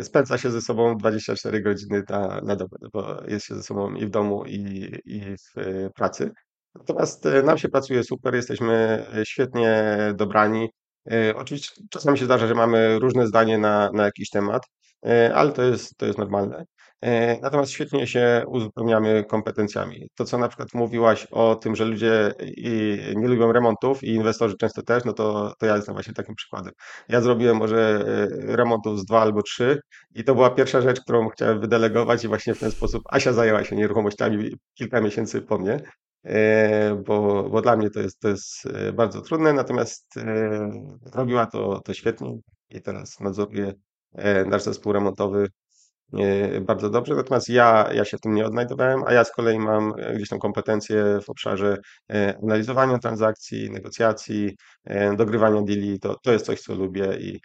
spędza 0.03 0.37
się 0.37 0.51
ze 0.51 0.61
sobą 0.61 0.97
24 0.97 1.61
godziny 1.61 2.03
na, 2.09 2.41
na 2.43 2.55
dobę, 2.55 2.77
bo 2.93 3.23
jest 3.27 3.45
się 3.45 3.55
ze 3.55 3.63
sobą 3.63 3.93
i 3.93 4.05
w 4.05 4.09
domu, 4.09 4.45
i, 4.45 4.91
i 5.05 5.21
w 5.37 5.61
pracy. 5.95 6.31
Natomiast 6.75 7.27
nam 7.43 7.57
się 7.57 7.69
pracuje 7.69 8.03
super, 8.03 8.35
jesteśmy 8.35 9.05
świetnie 9.23 9.97
dobrani. 10.15 10.69
Oczywiście 11.35 11.81
czasami 11.89 12.17
się 12.17 12.25
zdarza, 12.25 12.47
że 12.47 12.55
mamy 12.55 12.99
różne 12.99 13.27
zdanie 13.27 13.57
na, 13.57 13.91
na 13.93 14.05
jakiś 14.05 14.29
temat, 14.29 14.63
ale 15.33 15.51
to 15.51 15.63
jest, 15.63 15.97
to 15.97 16.05
jest 16.05 16.19
normalne. 16.19 16.65
E, 17.03 17.39
natomiast 17.41 17.71
świetnie 17.71 18.07
się 18.07 18.43
uzupełniamy 18.47 19.23
kompetencjami. 19.23 20.07
To, 20.15 20.25
co 20.25 20.37
na 20.37 20.47
przykład 20.47 20.73
mówiłaś 20.73 21.27
o 21.31 21.55
tym, 21.55 21.75
że 21.75 21.85
ludzie 21.85 22.33
nie 23.15 23.27
lubią 23.27 23.51
remontów 23.51 24.03
i 24.03 24.09
inwestorzy 24.09 24.55
często 24.57 24.81
też, 24.81 25.05
no 25.05 25.13
to, 25.13 25.53
to 25.59 25.65
ja 25.65 25.75
jestem 25.75 25.93
właśnie 25.95 26.13
takim 26.13 26.35
przykładem. 26.35 26.73
Ja 27.09 27.21
zrobiłem 27.21 27.57
może 27.57 28.05
e, 28.49 28.55
remontów 28.55 28.99
z 28.99 29.05
dwa 29.05 29.21
albo 29.21 29.41
trzy 29.41 29.79
i 30.15 30.23
to 30.23 30.35
była 30.35 30.49
pierwsza 30.49 30.81
rzecz, 30.81 31.01
którą 31.01 31.29
chciałem 31.29 31.59
wydelegować 31.59 32.23
i 32.23 32.27
właśnie 32.27 32.53
w 32.53 32.59
ten 32.59 32.71
sposób 32.71 33.03
Asia 33.09 33.33
zajęła 33.33 33.63
się 33.63 33.75
nieruchomościami 33.75 34.49
kilka 34.77 35.01
miesięcy 35.01 35.41
po 35.41 35.57
mnie, 35.57 35.79
e, 36.23 36.95
bo, 36.95 37.49
bo 37.49 37.61
dla 37.61 37.77
mnie 37.77 37.89
to 37.89 37.99
jest, 37.99 38.19
to 38.19 38.29
jest 38.29 38.63
bardzo 38.93 39.21
trudne, 39.21 39.53
natomiast 39.53 40.15
robiła 41.13 41.45
to, 41.45 41.79
to 41.85 41.93
świetnie 41.93 42.37
i 42.69 42.81
teraz 42.81 43.19
nadzoruję 43.19 43.73
nasz 44.45 44.63
zespół 44.63 44.93
remontowy 44.93 45.47
bardzo 46.61 46.89
dobrze, 46.89 47.15
natomiast 47.15 47.49
ja, 47.49 47.89
ja 47.93 48.05
się 48.05 48.17
w 48.17 48.21
tym 48.21 48.33
nie 48.33 48.45
odnajdowałem, 48.45 49.03
a 49.07 49.13
ja 49.13 49.23
z 49.23 49.31
kolei 49.31 49.59
mam 49.59 49.93
e, 49.99 50.15
gdzieś 50.15 50.29
tam 50.29 50.39
kompetencje 50.39 51.19
w 51.21 51.29
obszarze 51.29 51.77
e, 52.11 52.37
analizowania 52.43 52.97
transakcji, 52.97 53.71
negocjacji, 53.71 54.57
e, 54.83 55.15
dogrywania 55.15 55.61
deali, 55.61 55.99
to, 55.99 56.15
to 56.23 56.31
jest 56.31 56.45
coś, 56.45 56.61
co 56.61 56.75
lubię 56.75 57.17
i, 57.19 57.39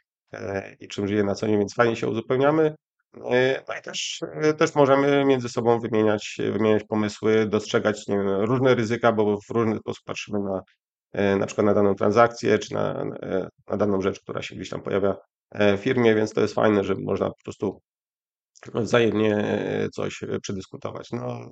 i 0.81 0.89
czym 0.89 1.09
żyję 1.09 1.25
na 1.25 1.35
co 1.35 1.47
dzień, 1.47 1.59
więc 1.59 1.75
fajnie 1.75 1.97
się 1.97 2.09
uzupełniamy. 2.09 2.75
No 3.15 3.77
i 3.79 3.83
też, 3.83 4.21
też 4.59 4.75
możemy 4.75 5.25
między 5.25 5.49
sobą 5.49 5.81
wymieniać, 5.81 6.37
wymieniać 6.53 6.85
pomysły, 6.85 7.47
dostrzegać 7.47 8.05
wiem, 8.09 8.29
różne 8.29 8.75
ryzyka, 8.75 9.13
bo 9.13 9.37
w 9.37 9.51
różny 9.51 9.79
sposób 9.79 10.05
patrzymy 10.05 10.39
na, 10.39 10.63
na 11.37 11.47
przykład 11.47 11.67
na 11.67 11.75
daną 11.75 11.95
transakcję, 11.95 12.59
czy 12.59 12.75
na, 12.75 13.05
na 13.69 13.77
daną 13.77 14.01
rzecz, 14.01 14.21
która 14.21 14.43
się 14.43 14.55
gdzieś 14.55 14.69
tam 14.69 14.83
pojawia 14.83 15.17
w 15.55 15.79
firmie, 15.79 16.15
więc 16.15 16.33
to 16.33 16.41
jest 16.41 16.55
fajne, 16.55 16.85
że 16.85 16.95
można 16.95 17.27
po 17.27 17.43
prostu 17.45 17.81
wzajemnie 18.75 19.37
e, 19.37 19.89
coś 19.89 20.23
e, 20.23 20.41
przedyskutować. 20.41 21.13
No, 21.13 21.51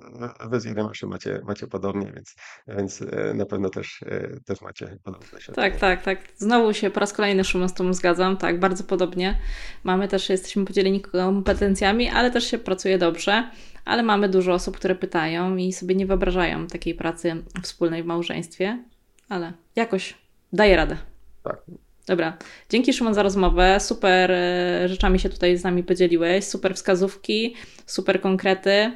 wy 0.49 0.59
z 0.59 0.65
się 0.93 1.07
macie, 1.07 1.41
macie 1.43 1.67
podobnie, 1.67 2.11
więc, 2.15 2.35
więc 2.67 3.01
e, 3.01 3.33
na 3.33 3.45
pewno 3.45 3.69
też, 3.69 4.03
też 4.45 4.61
macie 4.61 4.97
podobne 5.03 5.27
doświadczenie. 5.33 5.71
Tak, 5.71 5.79
tak, 5.79 6.03
tak. 6.03 6.19
Znowu 6.35 6.73
się 6.73 6.89
po 6.89 6.99
raz 6.99 7.13
kolejny 7.13 7.43
Szymon 7.43 7.69
z 7.69 7.73
tą 7.73 7.93
zgadzam, 7.93 8.37
tak, 8.37 8.59
bardzo 8.59 8.83
podobnie. 8.83 9.39
Mamy 9.83 10.07
też, 10.07 10.29
jesteśmy 10.29 10.65
podzieleni 10.65 11.01
kompetencjami, 11.01 12.09
ale 12.09 12.31
też 12.31 12.43
się 12.51 12.57
pracuje 12.57 12.97
dobrze, 12.97 13.51
ale 13.85 14.03
mamy 14.03 14.29
dużo 14.29 14.53
osób, 14.53 14.77
które 14.77 14.95
pytają 14.95 15.55
i 15.55 15.73
sobie 15.73 15.95
nie 15.95 16.05
wyobrażają 16.05 16.67
takiej 16.67 16.95
pracy 16.95 17.43
wspólnej 17.63 18.03
w 18.03 18.05
małżeństwie, 18.05 18.83
ale 19.29 19.53
jakoś 19.75 20.17
daje 20.53 20.75
radę. 20.75 20.97
Tak. 21.43 21.61
Dobra, 22.07 22.37
dzięki 22.69 22.93
Szymon 22.93 23.13
za 23.13 23.23
rozmowę. 23.23 23.79
Super 23.79 24.31
e, 24.31 24.87
rzeczami 24.89 25.19
się 25.19 25.29
tutaj 25.29 25.57
z 25.57 25.63
nami 25.63 25.83
podzieliłeś, 25.83 26.45
super 26.45 26.75
wskazówki, 26.75 27.55
super 27.85 28.21
konkrety. 28.21 28.91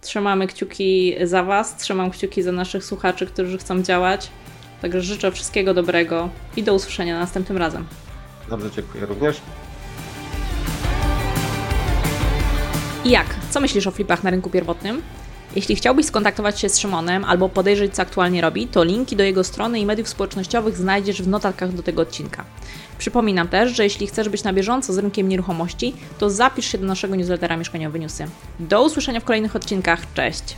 Trzymamy 0.00 0.46
kciuki 0.46 1.14
za 1.22 1.42
Was, 1.42 1.76
trzymam 1.76 2.10
kciuki 2.10 2.42
za 2.42 2.52
naszych 2.52 2.84
słuchaczy, 2.84 3.26
którzy 3.26 3.58
chcą 3.58 3.82
działać. 3.82 4.30
Także 4.82 5.00
życzę 5.02 5.32
wszystkiego 5.32 5.74
dobrego 5.74 6.30
i 6.56 6.62
do 6.62 6.74
usłyszenia 6.74 7.18
następnym 7.18 7.58
razem. 7.58 7.86
Bardzo 8.50 8.70
dziękuję 8.70 9.06
również. 9.06 9.40
I 13.04 13.10
jak? 13.10 13.26
Co 13.50 13.60
myślisz 13.60 13.86
o 13.86 13.90
flipach 13.90 14.24
na 14.24 14.30
rynku 14.30 14.50
pierwotnym? 14.50 15.02
Jeśli 15.56 15.76
chciałbyś 15.76 16.06
skontaktować 16.06 16.60
się 16.60 16.68
z 16.68 16.78
Szymonem 16.78 17.24
albo 17.24 17.48
podejrzeć, 17.48 17.94
co 17.94 18.02
aktualnie 18.02 18.40
robi, 18.40 18.66
to 18.66 18.84
linki 18.84 19.16
do 19.16 19.24
jego 19.24 19.44
strony 19.44 19.80
i 19.80 19.86
mediów 19.86 20.08
społecznościowych 20.08 20.76
znajdziesz 20.76 21.22
w 21.22 21.28
notatkach 21.28 21.72
do 21.72 21.82
tego 21.82 22.02
odcinka. 22.02 22.44
Przypominam 22.98 23.48
też, 23.48 23.72
że 23.72 23.84
jeśli 23.84 24.06
chcesz 24.06 24.28
być 24.28 24.44
na 24.44 24.52
bieżąco 24.52 24.92
z 24.92 24.98
rynkiem 24.98 25.28
nieruchomości, 25.28 25.94
to 26.18 26.30
zapisz 26.30 26.66
się 26.72 26.78
do 26.78 26.86
naszego 26.86 27.16
newslettera 27.16 27.56
Mieszkaniowe 27.56 27.98
Newsy. 27.98 28.26
Do 28.60 28.84
usłyszenia 28.84 29.20
w 29.20 29.24
kolejnych 29.24 29.56
odcinkach. 29.56 30.00
Cześć! 30.14 30.56